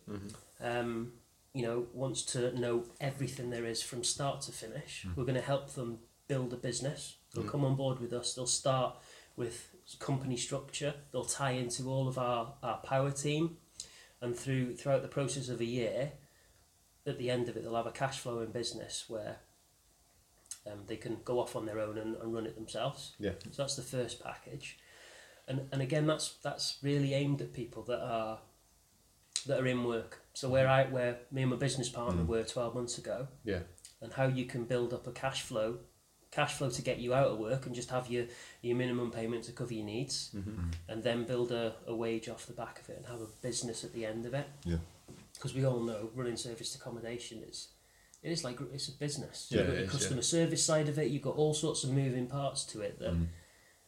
um, 0.61 1.11
you 1.53 1.63
know, 1.63 1.87
wants 1.93 2.23
to 2.23 2.57
know 2.57 2.85
everything 3.01 3.49
there 3.49 3.65
is 3.65 3.81
from 3.81 4.03
start 4.03 4.41
to 4.41 4.51
finish. 4.53 5.05
We're 5.15 5.25
going 5.25 5.35
to 5.35 5.41
help 5.41 5.71
them 5.73 5.99
build 6.27 6.53
a 6.53 6.57
business. 6.57 7.17
They'll 7.33 7.43
mm. 7.43 7.51
come 7.51 7.65
on 7.65 7.75
board 7.75 7.99
with 7.99 8.13
us. 8.13 8.33
They'll 8.33 8.47
start 8.47 8.97
with 9.35 9.69
company 9.99 10.37
structure. 10.37 10.93
They'll 11.11 11.23
tie 11.23 11.51
into 11.51 11.89
all 11.89 12.07
of 12.07 12.17
our, 12.17 12.53
our 12.61 12.77
power 12.77 13.11
team, 13.11 13.57
and 14.21 14.35
through 14.35 14.75
throughout 14.75 15.01
the 15.01 15.07
process 15.07 15.49
of 15.49 15.61
a 15.61 15.65
year, 15.65 16.11
at 17.05 17.17
the 17.17 17.29
end 17.29 17.47
of 17.47 17.55
it, 17.55 17.63
they'll 17.63 17.75
have 17.75 17.87
a 17.87 17.91
cash 17.91 18.19
flowing 18.19 18.51
business 18.51 19.05
where 19.07 19.37
um, 20.69 20.83
they 20.87 20.97
can 20.97 21.19
go 21.23 21.39
off 21.39 21.55
on 21.55 21.65
their 21.65 21.79
own 21.79 21.97
and, 21.97 22.15
and 22.17 22.33
run 22.33 22.45
it 22.45 22.55
themselves. 22.55 23.15
Yeah. 23.19 23.33
So 23.51 23.63
that's 23.63 23.75
the 23.75 23.81
first 23.81 24.21
package, 24.23 24.77
and 25.47 25.61
and 25.71 25.81
again, 25.81 26.07
that's 26.07 26.35
that's 26.43 26.79
really 26.81 27.13
aimed 27.13 27.41
at 27.41 27.53
people 27.53 27.83
that 27.83 28.01
are 28.01 28.39
that 29.45 29.59
are 29.59 29.67
in 29.67 29.83
work. 29.83 30.21
So 30.33 30.49
where 30.49 30.67
I 30.67 30.83
mm-hmm. 30.83 30.93
where 30.93 31.19
me 31.31 31.43
and 31.43 31.51
my 31.51 31.57
business 31.57 31.89
partner 31.89 32.23
mm. 32.23 32.27
were 32.27 32.43
twelve 32.43 32.75
months 32.75 32.97
ago, 32.97 33.27
Yeah. 33.43 33.61
and 34.01 34.13
how 34.13 34.27
you 34.27 34.45
can 34.45 34.65
build 34.65 34.93
up 34.93 35.07
a 35.07 35.11
cash 35.11 35.41
flow, 35.41 35.79
cash 36.37 36.53
flow 36.53 36.69
to 36.69 36.81
get 36.83 36.99
you 36.99 37.15
out 37.15 37.27
of 37.27 37.39
work 37.39 37.65
and 37.65 37.73
just 37.73 37.89
have 37.89 38.09
your 38.11 38.25
your 38.61 38.77
minimum 38.77 39.09
payment 39.09 39.43
to 39.45 39.51
cover 39.51 39.73
your 39.73 39.85
needs, 39.85 40.29
mm-hmm. 40.35 40.69
and 40.87 41.03
then 41.03 41.25
build 41.25 41.51
a, 41.51 41.73
a 41.87 41.95
wage 41.95 42.29
off 42.29 42.45
the 42.45 42.53
back 42.53 42.79
of 42.79 42.89
it 42.89 42.97
and 42.97 43.05
have 43.07 43.21
a 43.21 43.31
business 43.41 43.83
at 43.83 43.91
the 43.93 44.05
end 44.05 44.25
of 44.25 44.33
it. 44.35 44.47
Yeah. 44.63 44.77
Because 45.33 45.55
we 45.55 45.65
all 45.65 45.79
know 45.79 46.11
running 46.15 46.37
serviced 46.37 46.75
accommodation 46.75 47.43
is. 47.49 47.69
It 48.23 48.31
is 48.31 48.43
like 48.43 48.59
it's 48.73 48.87
a 48.87 48.91
business. 48.91 49.47
Yeah, 49.49 49.59
you've 49.59 49.67
got 49.67 49.73
the 49.73 49.81
is, 49.81 49.87
yeah. 49.87 49.99
customer 49.99 50.21
service 50.21 50.63
side 50.63 50.89
of 50.89 50.99
it. 50.99 51.09
You've 51.09 51.23
got 51.23 51.35
all 51.35 51.53
sorts 51.53 51.83
of 51.83 51.91
moving 51.91 52.27
parts 52.27 52.63
to 52.65 52.81
it 52.81 52.99
that 52.99 53.13
mm-hmm. 53.13 53.25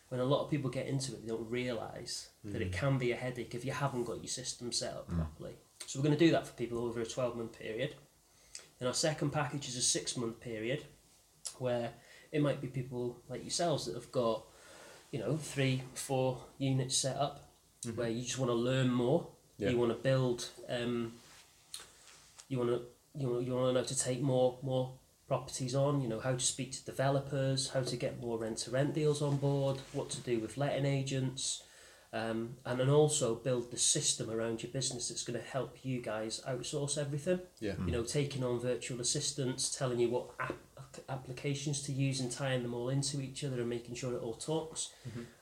when 0.09 0.19
a 0.19 0.25
lot 0.25 0.43
of 0.43 0.51
people 0.51 0.69
get 0.69 0.87
into 0.87 1.13
it, 1.13 1.21
they 1.21 1.27
don't 1.27 1.49
realise 1.49 2.29
that 2.45 2.61
it 2.61 2.71
mm-hmm. 2.71 2.79
can 2.79 2.97
be 2.97 3.11
a 3.11 3.15
headache 3.15 3.53
if 3.53 3.65
you 3.65 3.71
haven't 3.71 4.05
got 4.05 4.17
your 4.17 4.27
system 4.27 4.71
set 4.71 4.93
up 4.93 5.09
mm. 5.11 5.17
properly. 5.17 5.55
So 5.85 5.99
we're 5.99 6.05
going 6.07 6.17
to 6.17 6.25
do 6.25 6.31
that 6.31 6.47
for 6.47 6.53
people 6.53 6.79
over 6.79 7.01
a 7.01 7.05
12 7.05 7.35
month 7.35 7.59
period. 7.59 7.95
Then 8.77 8.87
our 8.87 8.93
second 8.93 9.31
package 9.31 9.67
is 9.67 9.75
a 9.75 9.81
six 9.81 10.15
month 10.15 10.39
period 10.39 10.83
where 11.57 11.91
it 12.31 12.41
might 12.41 12.61
be 12.61 12.67
people 12.67 13.17
like 13.29 13.41
yourselves 13.41 13.85
that 13.85 13.95
have 13.95 14.11
got, 14.11 14.43
you 15.11 15.19
know, 15.19 15.37
three, 15.37 15.83
four 15.93 16.43
units 16.57 16.97
set 16.97 17.17
up 17.17 17.49
where 17.95 18.09
you 18.09 18.23
just 18.23 18.37
want 18.37 18.49
to 18.49 18.55
learn 18.55 18.89
more. 18.89 19.27
Yeah. 19.57 19.69
You 19.69 19.77
want 19.77 19.91
to 19.91 19.97
build, 19.97 20.47
um, 20.69 21.13
you 22.47 22.57
want 22.57 22.69
to 22.69 22.81
you 23.17 23.27
want 23.27 23.45
you 23.45 23.53
want 23.53 23.67
to 23.75 23.81
know 23.81 23.85
to 23.85 23.97
take 23.97 24.21
more 24.21 24.57
more 24.61 24.91
properties 25.27 25.75
on. 25.75 26.01
You 26.01 26.07
know 26.07 26.19
how 26.19 26.33
to 26.33 26.39
speak 26.39 26.71
to 26.73 26.85
developers, 26.85 27.69
how 27.69 27.81
to 27.81 27.95
get 27.95 28.21
more 28.21 28.37
rent 28.37 28.59
to 28.59 28.71
rent 28.71 28.93
deals 28.93 29.21
on 29.21 29.37
board, 29.37 29.79
what 29.93 30.09
to 30.11 30.21
do 30.21 30.39
with 30.39 30.57
letting 30.57 30.85
agents, 30.85 31.63
um, 32.13 32.55
and 32.65 32.79
then 32.79 32.89
also 32.89 33.35
build 33.35 33.71
the 33.71 33.77
system 33.77 34.29
around 34.29 34.63
your 34.63 34.71
business 34.71 35.09
that's 35.09 35.23
going 35.23 35.39
to 35.39 35.45
help 35.45 35.77
you 35.83 36.01
guys 36.01 36.41
outsource 36.47 36.97
everything. 36.97 37.39
Yeah. 37.59 37.73
You 37.85 37.91
know, 37.91 38.03
taking 38.03 38.43
on 38.43 38.59
virtual 38.59 39.01
assistants, 39.01 39.75
telling 39.75 39.99
you 39.99 40.09
what 40.09 40.31
app, 40.39 40.55
applications 41.07 41.81
to 41.83 41.91
use 41.91 42.19
and 42.19 42.31
tying 42.31 42.63
them 42.63 42.73
all 42.73 42.89
into 42.89 43.21
each 43.21 43.43
other 43.43 43.59
and 43.59 43.69
making 43.69 43.95
sure 43.95 44.13
it 44.13 44.21
all 44.21 44.33
talks 44.33 44.89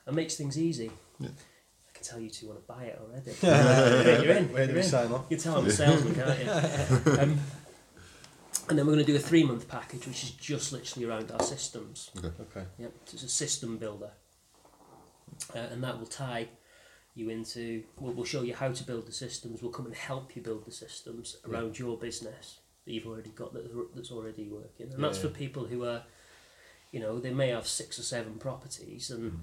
and 0.06 0.16
makes 0.16 0.36
things 0.36 0.58
easy. 0.58 0.90
Yeah. 1.18 1.28
I 1.28 1.92
can 1.94 2.04
tell 2.04 2.20
you 2.20 2.30
two 2.30 2.48
want 2.48 2.60
to 2.60 2.66
buy 2.66 2.84
it 2.84 3.00
already. 3.00 3.32
Yeah, 3.42 4.22
you're 4.22 4.36
in. 4.36 4.52
Where 4.52 4.66
do 4.66 4.72
you're 4.72 4.80
we 4.80 4.84
in. 4.84 4.88
sign 4.88 5.12
up? 5.12 5.26
You 5.30 5.36
can 5.36 5.44
tell 5.44 5.56
I'm 5.58 5.66
a 5.66 5.70
salesman, 5.70 6.14
can't 6.14 6.38
you? 6.38 7.12
Um, 7.22 7.38
and 8.68 8.78
then 8.78 8.86
we're 8.86 8.92
going 8.94 9.04
to 9.06 9.10
do 9.12 9.16
a 9.16 9.20
three 9.20 9.44
month 9.44 9.66
package, 9.66 10.06
which 10.06 10.22
is 10.24 10.30
just 10.32 10.72
literally 10.72 11.06
around 11.08 11.30
our 11.30 11.42
systems. 11.42 12.10
Okay. 12.18 12.66
Yep, 12.78 12.92
so 13.06 13.14
it's 13.14 13.22
a 13.22 13.28
system 13.28 13.78
builder, 13.78 14.10
uh, 15.54 15.58
and 15.58 15.82
that 15.82 15.98
will 15.98 16.06
tie 16.06 16.48
you 17.14 17.30
into. 17.30 17.82
We'll, 17.98 18.12
we'll 18.12 18.24
show 18.26 18.42
you 18.42 18.54
how 18.54 18.70
to 18.72 18.84
build 18.84 19.06
the 19.06 19.12
systems. 19.12 19.62
We'll 19.62 19.72
come 19.72 19.86
and 19.86 19.94
help 19.94 20.36
you 20.36 20.42
build 20.42 20.66
the 20.66 20.70
systems 20.72 21.38
around 21.48 21.78
your 21.78 21.96
business 21.96 22.58
that 22.88 22.94
you've 22.94 23.06
already 23.06 23.30
got 23.30 23.52
that, 23.52 23.94
that's 23.94 24.10
already 24.10 24.48
working, 24.48 24.90
and 24.94 25.04
that's 25.04 25.18
for 25.18 25.28
people 25.28 25.66
who 25.66 25.84
are, 25.84 26.02
you 26.90 27.00
know, 27.00 27.20
they 27.20 27.32
may 27.32 27.48
have 27.48 27.66
six 27.66 27.98
or 27.98 28.02
seven 28.02 28.36
properties 28.36 29.10
and 29.10 29.30
hmm. 29.30 29.38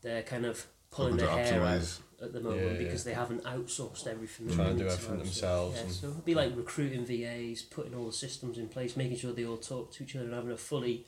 they're 0.00 0.22
kind 0.22 0.46
of 0.46 0.64
pulling 0.92 1.16
Looking 1.16 1.26
their 1.26 1.44
to 1.44 1.52
hair 1.52 1.62
out 1.64 1.98
at 2.22 2.32
the 2.32 2.40
moment 2.40 2.62
Yeah, 2.62 2.72
yeah. 2.72 2.78
because 2.78 3.02
they 3.02 3.14
haven't 3.14 3.42
outsourced 3.42 4.06
everything. 4.06 4.46
they 4.46 4.54
Trying 4.54 4.78
to 4.78 4.84
do 4.84 4.88
everything 4.88 5.16
outsource. 5.16 5.22
themselves 5.24 5.76
Yeah, 5.76 5.82
and- 5.82 5.92
so 5.92 6.08
it'd 6.10 6.24
be 6.24 6.36
like 6.36 6.56
recruiting 6.56 7.04
VAs, 7.04 7.62
putting 7.62 7.94
all 7.96 8.06
the 8.06 8.12
systems 8.12 8.58
in 8.58 8.68
place, 8.68 8.96
making 8.96 9.16
sure 9.16 9.32
they 9.32 9.44
all 9.44 9.56
talk 9.56 9.92
to 9.94 10.04
each 10.04 10.14
other, 10.14 10.26
and 10.26 10.34
having 10.34 10.52
a 10.52 10.56
fully 10.56 11.06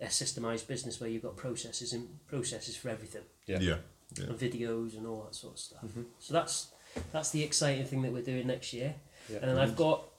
a 0.00 0.06
systemized 0.06 0.66
business 0.68 1.00
where 1.00 1.10
you've 1.10 1.22
got 1.22 1.36
processes 1.36 1.92
and 1.92 2.08
processes 2.28 2.76
for 2.76 2.88
everything, 2.90 3.22
Yeah. 3.46 3.58
Yeah. 3.60 3.76
Yeah. 4.16 4.26
and 4.26 4.38
videos 4.38 4.96
and 4.96 5.06
all 5.06 5.24
that 5.24 5.34
sort 5.34 5.54
of 5.54 5.58
stuff. 5.58 5.84
Mm-hmm. 5.84 6.02
So 6.20 6.32
that's 6.32 6.68
that's 7.12 7.30
the 7.30 7.42
exciting 7.42 7.84
thing 7.86 8.02
that 8.02 8.12
we're 8.12 8.22
doing 8.22 8.46
next 8.46 8.72
year. 8.72 8.94
Yeah. 9.28 9.38
And 9.42 9.50
then 9.50 9.58
I've 9.58 9.70
mm-hmm. 9.70 9.78
got 9.78 10.09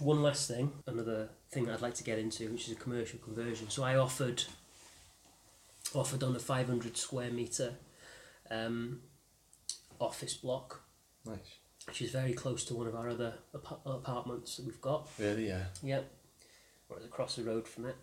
one 0.00 0.22
last 0.22 0.48
thing, 0.48 0.72
another 0.86 1.28
thing 1.50 1.64
that 1.66 1.74
I'd 1.74 1.82
like 1.82 1.94
to 1.94 2.04
get 2.04 2.18
into, 2.18 2.48
which 2.50 2.66
is 2.68 2.72
a 2.72 2.76
commercial 2.80 3.18
conversion. 3.18 3.68
So 3.70 3.82
I 3.82 3.96
offered 3.96 4.44
offered 5.94 6.22
on 6.22 6.34
a 6.34 6.38
500 6.38 6.96
square 6.96 7.30
meter 7.30 7.74
um, 8.50 9.00
office 10.00 10.34
block, 10.34 10.82
Nice. 11.26 11.38
which 11.86 12.00
is 12.02 12.10
very 12.10 12.32
close 12.32 12.64
to 12.66 12.74
one 12.74 12.86
of 12.86 12.94
our 12.94 13.08
other 13.10 13.34
apa- 13.54 13.78
apartments 13.84 14.56
that 14.56 14.64
we've 14.66 14.80
got. 14.80 15.08
Really? 15.18 15.48
Yeah. 15.48 15.64
Yep. 15.82 16.10
Or 16.88 16.96
it's 16.96 17.06
across 17.06 17.36
the 17.36 17.42
road 17.44 17.66
from 17.68 17.86
it. 17.86 17.96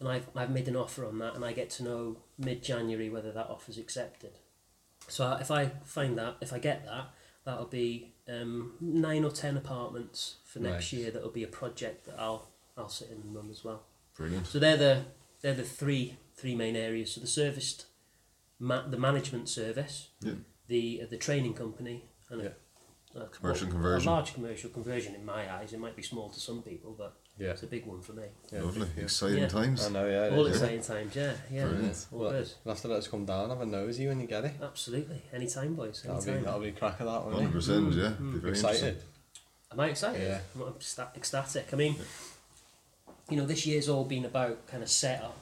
And 0.00 0.08
I've, 0.08 0.26
I've 0.34 0.50
made 0.50 0.68
an 0.68 0.76
offer 0.76 1.06
on 1.06 1.18
that, 1.20 1.34
and 1.34 1.44
I 1.44 1.52
get 1.52 1.70
to 1.70 1.84
know 1.84 2.16
mid 2.36 2.62
January 2.62 3.08
whether 3.08 3.32
that 3.32 3.46
offer's 3.48 3.78
accepted. 3.78 4.32
So 5.08 5.32
if 5.40 5.50
I 5.50 5.70
find 5.84 6.18
that, 6.18 6.36
if 6.40 6.52
I 6.52 6.58
get 6.58 6.84
that, 6.84 7.10
that'll 7.44 7.66
be 7.66 8.13
um, 8.28 8.74
nine 8.80 9.24
or 9.24 9.30
ten 9.30 9.56
apartments 9.56 10.36
for 10.44 10.58
next 10.60 10.92
Nice. 10.92 10.92
year. 10.92 11.10
That'll 11.10 11.30
be 11.30 11.42
a 11.44 11.48
project 11.48 12.06
that 12.06 12.18
I'll 12.18 12.48
I'll 12.76 12.88
sit 12.88 13.10
in 13.10 13.18
and 13.20 13.34
run 13.34 13.50
as 13.50 13.64
well. 13.64 13.82
Brilliant. 14.16 14.46
So 14.46 14.58
they're 14.58 14.76
the 14.76 15.04
they're 15.42 15.54
the 15.54 15.62
three 15.62 16.16
three 16.34 16.54
main 16.54 16.76
areas. 16.76 17.12
So 17.12 17.20
the 17.20 17.26
serviced, 17.26 17.86
ma- 18.58 18.86
the 18.88 18.96
management 18.98 19.48
service, 19.48 20.08
Yeah. 20.20 20.34
the 20.68 21.02
uh, 21.02 21.06
the 21.10 21.16
training 21.18 21.54
company, 21.54 22.04
and 22.30 22.42
Yeah. 22.42 22.48
a, 23.14 23.20
a, 23.20 23.28
Commercial 23.28 23.66
well, 23.66 23.72
conversion. 23.74 24.08
A 24.08 24.12
large 24.12 24.34
commercial 24.34 24.70
conversion 24.70 25.14
in 25.14 25.24
my 25.24 25.52
eyes. 25.52 25.72
It 25.72 25.80
might 25.80 25.96
be 25.96 26.02
small 26.02 26.30
to 26.30 26.40
some 26.40 26.62
people, 26.62 26.94
but 26.96 27.16
Yeah. 27.36 27.48
it's 27.50 27.62
a 27.64 27.66
big 27.66 27.84
one 27.86 28.00
for 28.00 28.12
me. 28.12 28.22
yeah 28.52 28.62
Lovely. 28.62 28.86
yeah. 28.96 29.02
Exciting 29.04 29.38
Yeah. 29.38 29.48
times. 29.48 29.84
I 29.86 29.90
know. 29.90 30.06
Yeah. 30.06 30.26
it 30.26 30.32
All 30.34 30.46
is, 30.46 30.60
yeah. 30.60 30.66
exciting 30.68 30.82
times, 30.82 31.16
yeah, 31.16 31.32
yeah. 31.50 31.64
Brilliant. 31.66 32.06
All 32.12 32.18
Well, 32.20 32.30
good. 32.30 32.52
You'll 32.64 32.74
have 32.74 32.82
to 32.82 32.88
let 32.88 32.98
us 32.98 33.08
come 33.08 33.24
down, 33.24 33.48
have 33.50 33.60
a 33.60 33.66
nosy 33.66 34.06
when 34.06 34.20
you 34.20 34.26
get 34.26 34.44
it. 34.44 34.52
Absolutely, 34.62 35.22
anytime, 35.32 35.74
boys. 35.74 36.02
That'll 36.06 36.24
be, 36.24 36.44
that'll 36.44 36.60
be 36.60 36.70
crack 36.72 37.00
of 37.00 37.06
that 37.06 37.24
one. 37.24 37.32
Hundred 37.34 37.52
percent. 37.52 37.90
Mm-hmm. 37.90 37.98
Yeah. 38.00 38.06
Mm-hmm. 38.06 38.32
Be 38.34 38.38
very 38.38 38.52
Excited. 38.52 38.76
interesting. 38.84 39.08
Am 39.72 39.80
I 39.80 39.88
excited? 39.88 40.22
Yeah. 40.22 40.38
I'm 40.54 40.72
ecsta- 40.74 41.16
ecstatic. 41.16 41.66
I 41.72 41.76
mean, 41.76 41.96
you 43.28 43.36
know, 43.36 43.46
this 43.46 43.66
year's 43.66 43.88
all 43.88 44.04
been 44.04 44.24
about 44.24 44.66
kind 44.68 44.82
of 44.82 44.88
setup, 44.88 45.36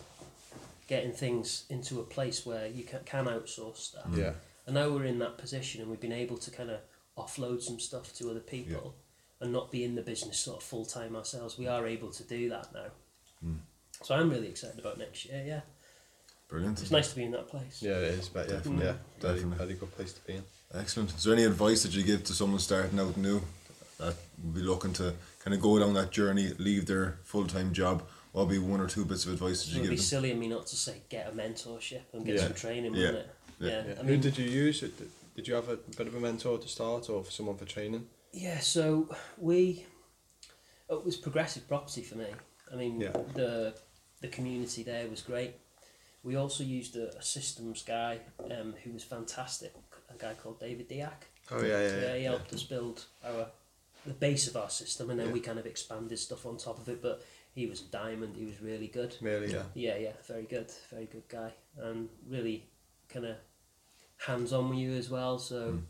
getting 0.89 1.13
things 1.13 1.65
into 1.69 2.01
a 2.01 2.05
place 2.05 2.47
where 2.47 2.67
you 2.67 2.85
can, 2.85 3.01
can 3.05 3.27
outsource 3.27 3.77
stuff. 3.77 4.07
Yeah. 4.15 4.33
And 4.67 4.75
now 4.77 4.89
we're 4.91 5.05
in 5.05 5.19
that 5.19 5.37
position 5.39 5.83
and 5.83 5.91
we've 5.91 6.01
been 6.01 6.13
able 6.13 6.39
to 6.39 6.51
kind 6.51 6.71
of 6.71 6.81
offload 7.19 7.61
some 7.63 7.79
stuff 7.79 8.15
to 8.15 8.31
other 8.31 8.41
people 8.41 8.95
and 9.43 9.53
not 9.53 9.71
be 9.73 9.85
in 9.85 9.95
the 9.97 10.03
business 10.03 10.39
sort 10.39 10.59
of 10.59 10.63
full 10.63 10.85
time 10.87 11.17
ourselves. 11.17 11.59
We 11.59 11.67
are 11.67 11.87
able 11.87 12.11
to 12.13 12.23
do 12.23 12.49
that 12.51 12.73
now. 12.73 12.87
Hmm. 13.43 13.57
So 14.03 14.15
I'm 14.15 14.31
really 14.31 14.49
excited 14.49 14.79
about 14.79 14.99
next 14.99 15.27
year, 15.27 15.43
yeah. 15.47 15.61
Brilliant. 16.49 16.81
It's 16.81 16.91
nice 16.91 17.11
to 17.11 17.17
be 17.17 17.25
in 17.25 17.33
that 17.33 17.49
place. 17.49 17.83
Yeah, 17.83 17.93
it 17.99 18.15
is. 18.19 18.29
But 18.29 18.47
yeah, 18.49 18.57
Definitely, 18.57 18.87
yeah, 18.87 18.95
very, 19.21 19.35
definitely. 19.35 19.67
very 19.67 19.75
good 19.79 19.93
place 19.97 20.13
to 20.13 20.21
be 20.27 20.35
in. 20.35 20.45
Excellent. 20.75 21.13
Is 21.15 21.25
there 21.25 21.35
any 21.35 21.45
advice 21.45 21.83
that 21.83 21.95
you 21.95 22.03
give 22.03 22.25
to 22.25 22.33
someone 22.33 22.59
starting 22.61 22.99
out 23.01 23.17
new 23.17 23.41
that 23.99 24.15
would 24.43 24.55
be 24.55 24.61
looking 24.61 24.93
to 24.95 25.15
kind 25.45 25.55
of 25.55 25.61
go 25.61 25.79
down 25.79 25.95
that 25.95 26.11
journey, 26.11 26.53
leave 26.59 26.87
their 26.87 27.19
full 27.25 27.47
time 27.47 27.73
job? 27.73 28.03
What 28.33 28.47
would 28.47 28.53
be 28.53 28.59
one 28.59 28.81
or 28.81 28.87
two 28.87 29.05
bits 29.05 29.27
of 29.27 29.33
advice 29.33 29.65
that 29.65 29.71
you 29.71 29.77
give? 29.77 29.85
It 29.85 29.89
would 29.89 29.91
be 29.91 29.97
them? 29.97 30.05
silly 30.05 30.31
of 30.31 30.39
me 30.39 30.49
not 30.49 30.67
to 30.69 30.77
say 30.77 31.03
get 31.09 31.29
a 31.29 31.33
mentorship 31.33 32.03
and 32.13 32.25
get 32.25 32.37
Yeah. 32.37 32.43
some 32.45 32.55
training, 32.55 32.95
Yeah. 32.95 33.07
wouldn't 33.07 33.19
it? 33.19 33.31
Yeah. 33.61 33.69
Yeah. 33.71 33.83
Yeah. 33.89 34.01
I 34.01 34.05
Who 34.05 34.17
did 34.19 34.39
you 34.39 34.45
use? 34.49 34.81
Did 34.81 34.93
did 35.35 35.49
you 35.49 35.55
have 35.55 35.69
a 35.71 35.77
bit 35.77 36.07
of 36.07 36.15
a 36.15 36.21
mentor 36.21 36.59
to 36.59 36.69
start, 36.69 37.09
or 37.09 37.25
for 37.25 37.31
someone 37.31 37.57
for 37.57 37.65
training? 37.65 38.07
Yeah, 38.33 38.61
so 38.61 39.15
we 39.39 39.87
it 40.89 41.05
was 41.05 41.17
progressive 41.17 41.67
property 41.69 42.03
for 42.03 42.17
me. 42.17 42.27
I 42.73 42.77
mean, 42.77 43.01
Yeah. 43.01 43.13
the 43.35 43.75
the 44.21 44.29
community 44.29 44.83
there 44.83 45.09
was 45.09 45.21
great. 45.23 45.55
We 46.23 46.37
also 46.37 46.63
used 46.65 46.97
a, 46.97 47.17
a 47.17 47.23
systems 47.23 47.83
guy 47.83 48.21
um, 48.51 48.75
who 48.85 48.93
was 48.93 49.03
fantastic, 49.05 49.75
a 50.09 50.17
guy 50.17 50.35
called 50.35 50.61
David 50.61 50.89
Diak. 50.89 51.27
Oh 51.51 51.61
yeah, 51.63 51.67
yeah, 51.81 51.89
Yeah, 51.89 52.01
yeah. 52.01 52.17
he 52.17 52.25
helped 52.25 52.53
us 52.55 52.63
build 52.63 53.05
our 53.25 53.47
the 54.07 54.15
base 54.15 54.49
of 54.49 54.57
our 54.57 54.71
system, 54.71 55.11
and 55.11 55.19
then 55.19 55.29
Yeah. 55.29 55.33
we 55.33 55.41
kind 55.41 55.59
of 55.59 55.67
expanded 55.67 56.19
stuff 56.19 56.47
on 56.47 56.57
top 56.57 56.79
of 56.79 56.89
it. 56.89 57.03
But 57.03 57.23
he 57.55 57.67
was 57.67 57.83
a 57.83 57.85
diamond. 57.85 58.37
He 58.37 58.45
was 58.45 58.61
really 58.63 58.89
good. 58.89 59.17
Really, 59.21 59.53
yeah. 59.53 59.65
Yeah, 59.75 59.97
yeah, 59.99 60.13
very 60.27 60.45
good, 60.45 60.71
very 60.91 61.07
good 61.07 61.29
guy, 61.29 61.53
and 61.77 62.09
really 62.29 62.65
kind 63.09 63.27
of 63.27 63.37
hands 64.17 64.53
on 64.53 64.71
with 64.71 64.79
you 64.79 64.93
as 64.93 65.11
well. 65.11 65.39
So 65.39 65.83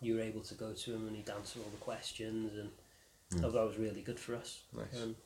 you 0.00 0.14
were 0.14 0.20
able 0.20 0.40
to 0.42 0.54
go 0.54 0.72
to 0.72 0.94
him 0.94 1.06
and 1.08 1.16
he'd 1.16 1.28
answer 1.30 1.58
all 1.60 1.70
the 1.70 1.76
questions, 1.78 2.52
and 2.56 3.42
that, 3.42 3.52
that 3.52 3.64
was 3.66 3.78
really 3.78 4.02
good 4.02 4.18
for 4.18 4.34
us. 4.36 4.62
Nice. 4.72 5.02
Um, 5.02 5.16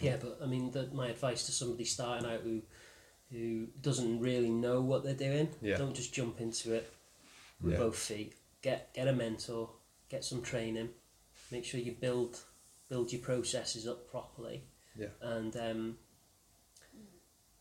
yeah, 0.00 0.16
but 0.20 0.38
I 0.42 0.46
mean, 0.46 0.70
the, 0.70 0.88
my 0.92 1.08
advice 1.08 1.46
to 1.46 1.52
somebody 1.52 1.84
starting 1.84 2.28
out 2.30 2.40
who 2.40 2.62
who 3.32 3.66
doesn't 3.80 4.20
really 4.20 4.50
know 4.50 4.80
what 4.80 5.02
they're 5.02 5.14
doing, 5.14 5.48
Yeah. 5.60 5.76
don't 5.78 5.94
just 5.96 6.12
jump 6.14 6.40
into 6.40 6.72
it 6.74 6.92
with 7.60 7.72
Yeah. 7.72 7.78
both 7.78 7.96
feet. 7.98 8.34
Get 8.62 8.92
get 8.94 9.08
a 9.08 9.12
mentor, 9.12 9.70
get 10.08 10.24
some 10.24 10.42
training, 10.42 10.90
make 11.50 11.64
sure 11.64 11.80
you 11.80 11.92
build 11.92 12.40
build 12.88 13.12
your 13.12 13.22
processes 13.22 13.86
up 13.88 14.10
properly 14.10 14.62
Yeah. 14.96 15.08
and 15.22 15.56
um, 15.56 15.98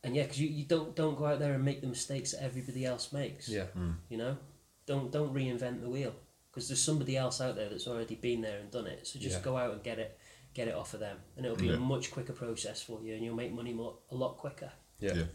and 0.04 0.16
yeah, 0.16 0.24
because 0.24 0.40
you, 0.40 0.50
you 0.50 0.66
don't 0.66 0.96
don't 0.96 1.18
go 1.18 1.26
out 1.26 1.40
there 1.40 1.54
and 1.54 1.64
make 1.64 1.82
the 1.82 1.88
mistakes 1.88 2.32
that 2.32 2.44
everybody 2.44 2.86
else 2.86 3.14
makes. 3.14 3.48
Yeah. 3.48 3.68
You 4.10 4.18
know, 4.18 4.38
don't 4.86 5.12
don't 5.12 5.34
reinvent 5.34 5.82
the 5.82 5.90
wheel 5.90 6.14
because 6.52 6.68
there's 6.68 6.82
somebody 6.84 7.18
else 7.18 7.42
out 7.42 7.56
there 7.56 7.70
that's 7.70 7.88
already 7.88 8.16
been 8.16 8.42
there 8.42 8.60
and 8.60 8.70
done 8.72 8.86
it. 8.88 9.08
So 9.08 9.20
just 9.20 9.38
Yeah. 9.38 9.44
go 9.44 9.58
out 9.58 9.74
and 9.74 9.84
get 9.84 10.00
it 10.00 10.18
get 10.54 10.68
it 10.68 10.76
off 10.76 10.94
of 10.94 11.00
them, 11.00 11.18
and 11.36 11.46
it'll 11.48 11.58
be 11.58 11.66
Yeah. 11.66 11.74
a 11.74 11.80
much 11.80 12.12
quicker 12.12 12.34
process 12.34 12.80
for 12.84 13.02
you, 13.02 13.16
and 13.16 13.24
you'll 13.26 13.34
make 13.36 13.52
money 13.52 13.74
more, 13.74 13.98
a 14.12 14.16
lot 14.16 14.38
quicker. 14.38 14.72
Yeah. 15.00 15.14
Yeah. 15.16 15.26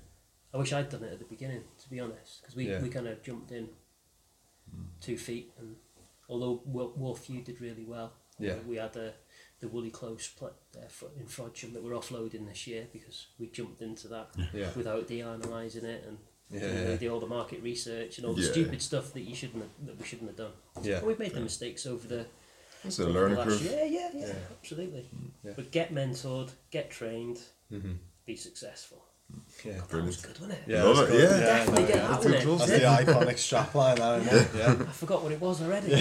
I 0.54 0.58
wish 0.58 0.72
I'd 0.72 0.88
done 0.90 1.02
it 1.02 1.12
at 1.12 1.18
the 1.18 1.24
beginning, 1.24 1.64
to 1.82 1.90
be 1.90 1.98
honest, 1.98 2.40
because 2.40 2.54
we, 2.54 2.68
Yeah. 2.68 2.80
we 2.80 2.88
kind 2.88 3.08
of 3.08 3.20
jumped 3.20 3.50
in 3.50 3.68
two 5.00 5.18
feet, 5.18 5.52
and 5.58 5.74
although 6.28 6.62
Wolf, 6.64 6.96
Wolf 6.96 7.28
you 7.30 7.42
did 7.42 7.60
really 7.60 7.84
well, 7.84 8.12
Yeah. 8.38 8.60
we 8.60 8.76
had 8.76 8.96
a, 8.96 9.14
the 9.58 9.66
Woolly 9.66 9.90
Close 9.90 10.28
pl- 10.28 10.54
uh, 10.76 10.86
fro- 10.88 11.10
in 11.16 11.26
Frodsham 11.26 11.72
that 11.72 11.82
we're 11.82 11.94
offloading 11.94 12.46
this 12.46 12.68
year 12.68 12.86
because 12.92 13.26
we 13.38 13.48
jumped 13.48 13.82
into 13.82 14.06
that 14.08 14.30
Yeah. 14.54 14.72
without 14.74 15.08
de-analysing 15.08 15.84
it 15.84 16.04
and 16.04 16.18
Yeah, 16.50 16.60
you 16.60 16.68
know, 16.84 16.98
yeah. 17.00 17.08
all 17.10 17.20
the 17.20 17.26
market 17.26 17.62
research 17.62 18.18
and 18.18 18.26
all 18.26 18.32
the 18.34 18.42
Yeah. 18.42 18.50
stupid 18.52 18.80
stuff 18.82 19.12
that 19.12 19.20
you 19.20 19.34
shouldn't 19.34 19.62
have, 19.62 19.86
that 19.86 19.98
we 20.00 20.06
shouldn't 20.06 20.28
have 20.30 20.36
done. 20.36 20.52
Yeah. 20.82 20.98
And 20.98 21.06
we've 21.06 21.18
made 21.18 21.34
the 21.34 21.40
mistakes 21.40 21.84
over 21.86 22.06
the 22.08 22.26
It's 22.84 22.98
a 22.98 23.02
over 23.02 23.12
the 23.12 23.18
learning 23.20 23.36
curve. 23.44 23.60
year. 23.62 23.84
Yeah, 23.84 24.10
yeah, 24.14 24.26
yeah, 24.26 24.32
absolutely. 24.58 25.08
Yeah. 25.44 25.52
But 25.56 25.70
get 25.72 25.94
mentored, 25.94 26.50
get 26.70 26.90
trained, 26.90 27.40
Mm-hmm. 27.72 27.92
be 28.24 28.34
successful. 28.36 29.04
Yeah. 29.62 29.72
That 29.90 30.04
was 30.04 30.16
good, 30.22 30.40
wasn't 30.40 30.52
it? 30.52 30.62
Yeah, 30.66 30.84
Love 30.84 30.96
that's 30.96 31.10
it, 31.10 31.12
good. 31.12 31.30
yeah. 31.40 31.46
Definitely 31.46 31.82
get 31.84 31.94
that 31.96 32.08
That's 32.22 32.24
one. 32.24 32.40
too 32.42 32.56
That's 32.56 32.70
the 32.70 33.12
iconic 33.12 33.36
strapline, 33.36 33.96
that, 33.96 34.22
isn't 34.22 34.54
it? 34.54 34.58
Yeah. 34.58 34.86
I 34.88 34.92
forgot 34.92 35.22
what 35.22 35.32
it 35.32 35.40
was 35.42 35.60
already. 35.60 35.88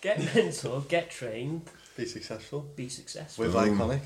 get 0.00 0.18
mentored, 0.20 0.88
get 0.88 1.10
trained, 1.10 1.62
Be 1.96 2.06
successful. 2.06 2.60
be 2.76 2.88
successful 2.88 3.44
With 3.46 3.54
iconic. 3.54 4.02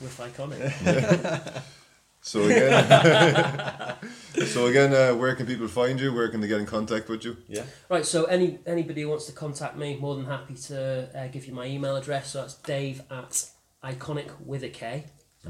with 0.00 0.16
iconic. 0.18 1.62
So 2.22 2.42
again, 2.42 3.96
so 4.46 4.66
again, 4.66 4.92
uh, 4.92 5.14
where 5.14 5.34
can 5.34 5.46
people 5.46 5.68
find 5.68 5.98
you? 5.98 6.12
Where 6.12 6.28
can 6.28 6.40
they 6.40 6.48
get 6.48 6.60
in 6.60 6.66
contact 6.66 7.08
with 7.08 7.24
you? 7.24 7.36
Yeah. 7.48 7.64
Right, 7.88 8.04
so 8.04 8.24
any 8.24 8.58
anybody 8.66 9.02
who 9.02 9.08
wants 9.08 9.26
to 9.26 9.32
contact 9.32 9.76
me, 9.76 9.96
more 9.96 10.16
than 10.16 10.26
happy 10.26 10.54
to 10.54 11.08
uh, 11.18 11.28
give 11.28 11.46
you 11.46 11.54
my 11.54 11.66
email 11.66 11.96
address. 11.96 12.32
So 12.32 12.42
that's 12.42 12.54
Dave 12.54 13.02
at 13.10 13.48
iconic 13.82 14.30
with 14.44 14.62
a 14.64 14.68
K, 14.68 15.04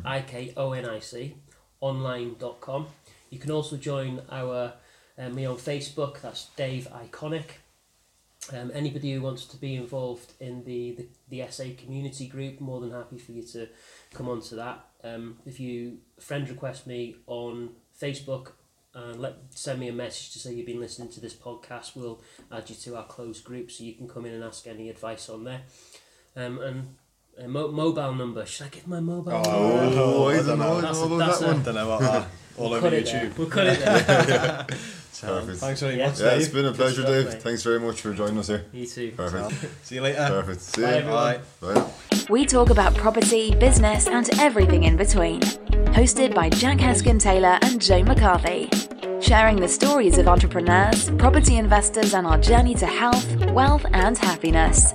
I 0.04 0.20
K 0.22 0.52
O 0.56 0.72
N 0.72 0.86
I 0.86 1.00
C, 1.00 1.34
online.com. 1.80 2.86
You 3.30 3.38
can 3.38 3.50
also 3.50 3.76
join 3.76 4.22
our 4.30 4.74
uh, 5.18 5.28
me 5.28 5.46
on 5.46 5.56
Facebook. 5.56 6.20
That's 6.20 6.46
Dave 6.56 6.88
Iconic. 6.92 7.44
Um, 8.52 8.70
anybody 8.74 9.12
who 9.12 9.20
wants 9.20 9.44
to 9.46 9.56
be 9.58 9.76
involved 9.76 10.32
in 10.40 10.64
the, 10.64 10.92
the, 10.92 11.08
the 11.42 11.50
SA 11.50 11.64
community 11.78 12.26
group, 12.26 12.58
more 12.60 12.80
than 12.80 12.90
happy 12.90 13.18
for 13.18 13.32
you 13.32 13.42
to 13.42 13.68
come 14.14 14.28
onto 14.28 14.56
that. 14.56 14.84
Um, 15.04 15.38
if 15.46 15.60
you 15.60 15.98
friend 16.18 16.48
request 16.48 16.86
me 16.86 17.16
on 17.26 17.70
Facebook 18.00 18.52
and 18.94 19.20
let 19.20 19.36
send 19.50 19.78
me 19.78 19.88
a 19.88 19.92
message 19.92 20.32
to 20.32 20.38
say 20.38 20.54
you've 20.54 20.66
been 20.66 20.80
listening 20.80 21.10
to 21.10 21.20
this 21.20 21.34
podcast, 21.34 21.94
we'll 21.94 22.22
add 22.50 22.68
you 22.70 22.74
to 22.76 22.96
our 22.96 23.04
closed 23.06 23.44
group 23.44 23.70
so 23.70 23.84
you 23.84 23.92
can 23.94 24.08
come 24.08 24.24
in 24.26 24.32
and 24.34 24.42
ask 24.42 24.66
any 24.66 24.88
advice 24.88 25.28
on 25.28 25.44
there. 25.44 25.60
Um, 26.34 26.58
and 26.60 26.96
a 27.38 27.46
mo- 27.46 27.70
mobile 27.70 28.14
number. 28.14 28.44
Should 28.46 28.66
I 28.66 28.68
give 28.70 28.88
my 28.88 29.00
mobile 29.00 29.32
number? 29.32 29.48
Oh, 29.50 30.28
I 30.28 30.32
I 30.32 30.36
don't 30.38 30.46
don't 30.46 30.58
know. 30.58 30.74
know. 30.74 30.80
That's 30.80 30.98
I 30.98 31.04
a- 31.04 31.08
don't 31.08 31.18
know 31.18 31.26
that's 31.26 31.38
that 31.40 31.44
a- 31.44 31.52
one. 31.52 31.62
Don't 31.62 31.74
know 31.74 31.92
about 31.92 32.00
that. 32.00 32.28
All 32.56 32.64
We'll 32.70 32.78
over 32.78 32.80
cut 32.88 32.94
it 32.94 33.04
there. 33.06 33.26
YouTube. 33.26 33.38
We'll 33.38 33.48
cut 33.50 33.66
it 33.68 33.78
there. 33.80 34.66
Perfect. 35.20 35.58
Thanks 35.58 35.80
very 35.80 35.96
Yeah. 35.98 36.08
much, 36.08 36.20
Yeah, 36.20 36.30
Dave. 36.30 36.40
it's 36.40 36.48
been 36.48 36.66
a 36.66 36.72
pleasure, 36.72 37.02
stuff, 37.02 37.06
Dave. 37.14 37.26
mate. 37.26 37.42
Thanks 37.42 37.62
very 37.62 37.80
much 37.80 38.00
for 38.00 38.12
joining 38.14 38.38
us 38.38 38.48
here. 38.48 38.64
you 38.72 38.86
too. 38.86 39.12
Perfect. 39.16 39.52
See 39.84 39.94
you 39.96 40.00
later. 40.02 40.26
Perfect. 40.28 40.60
See 40.62 40.82
Bye, 40.82 40.88
you. 40.88 40.94
everyone. 40.96 41.40
Bye. 41.60 41.74
Bye. 41.74 41.84
We 42.28 42.46
talk 42.46 42.70
about 42.70 42.94
property, 42.94 43.54
business, 43.56 44.06
and 44.06 44.28
everything 44.38 44.84
in 44.84 44.96
between. 44.96 45.40
Hosted 45.92 46.34
by 46.34 46.48
Jack 46.48 46.78
Heskin 46.78 47.18
Taylor 47.20 47.58
and 47.62 47.80
Joe 47.80 48.02
McCarthy. 48.04 48.68
Sharing 49.20 49.56
the 49.56 49.68
stories 49.68 50.16
of 50.18 50.28
entrepreneurs, 50.28 51.10
property 51.18 51.56
investors, 51.56 52.14
and 52.14 52.26
our 52.26 52.38
journey 52.38 52.74
to 52.76 52.86
health, 52.86 53.26
wealth, 53.50 53.84
and 53.92 54.16
happiness. 54.16 54.94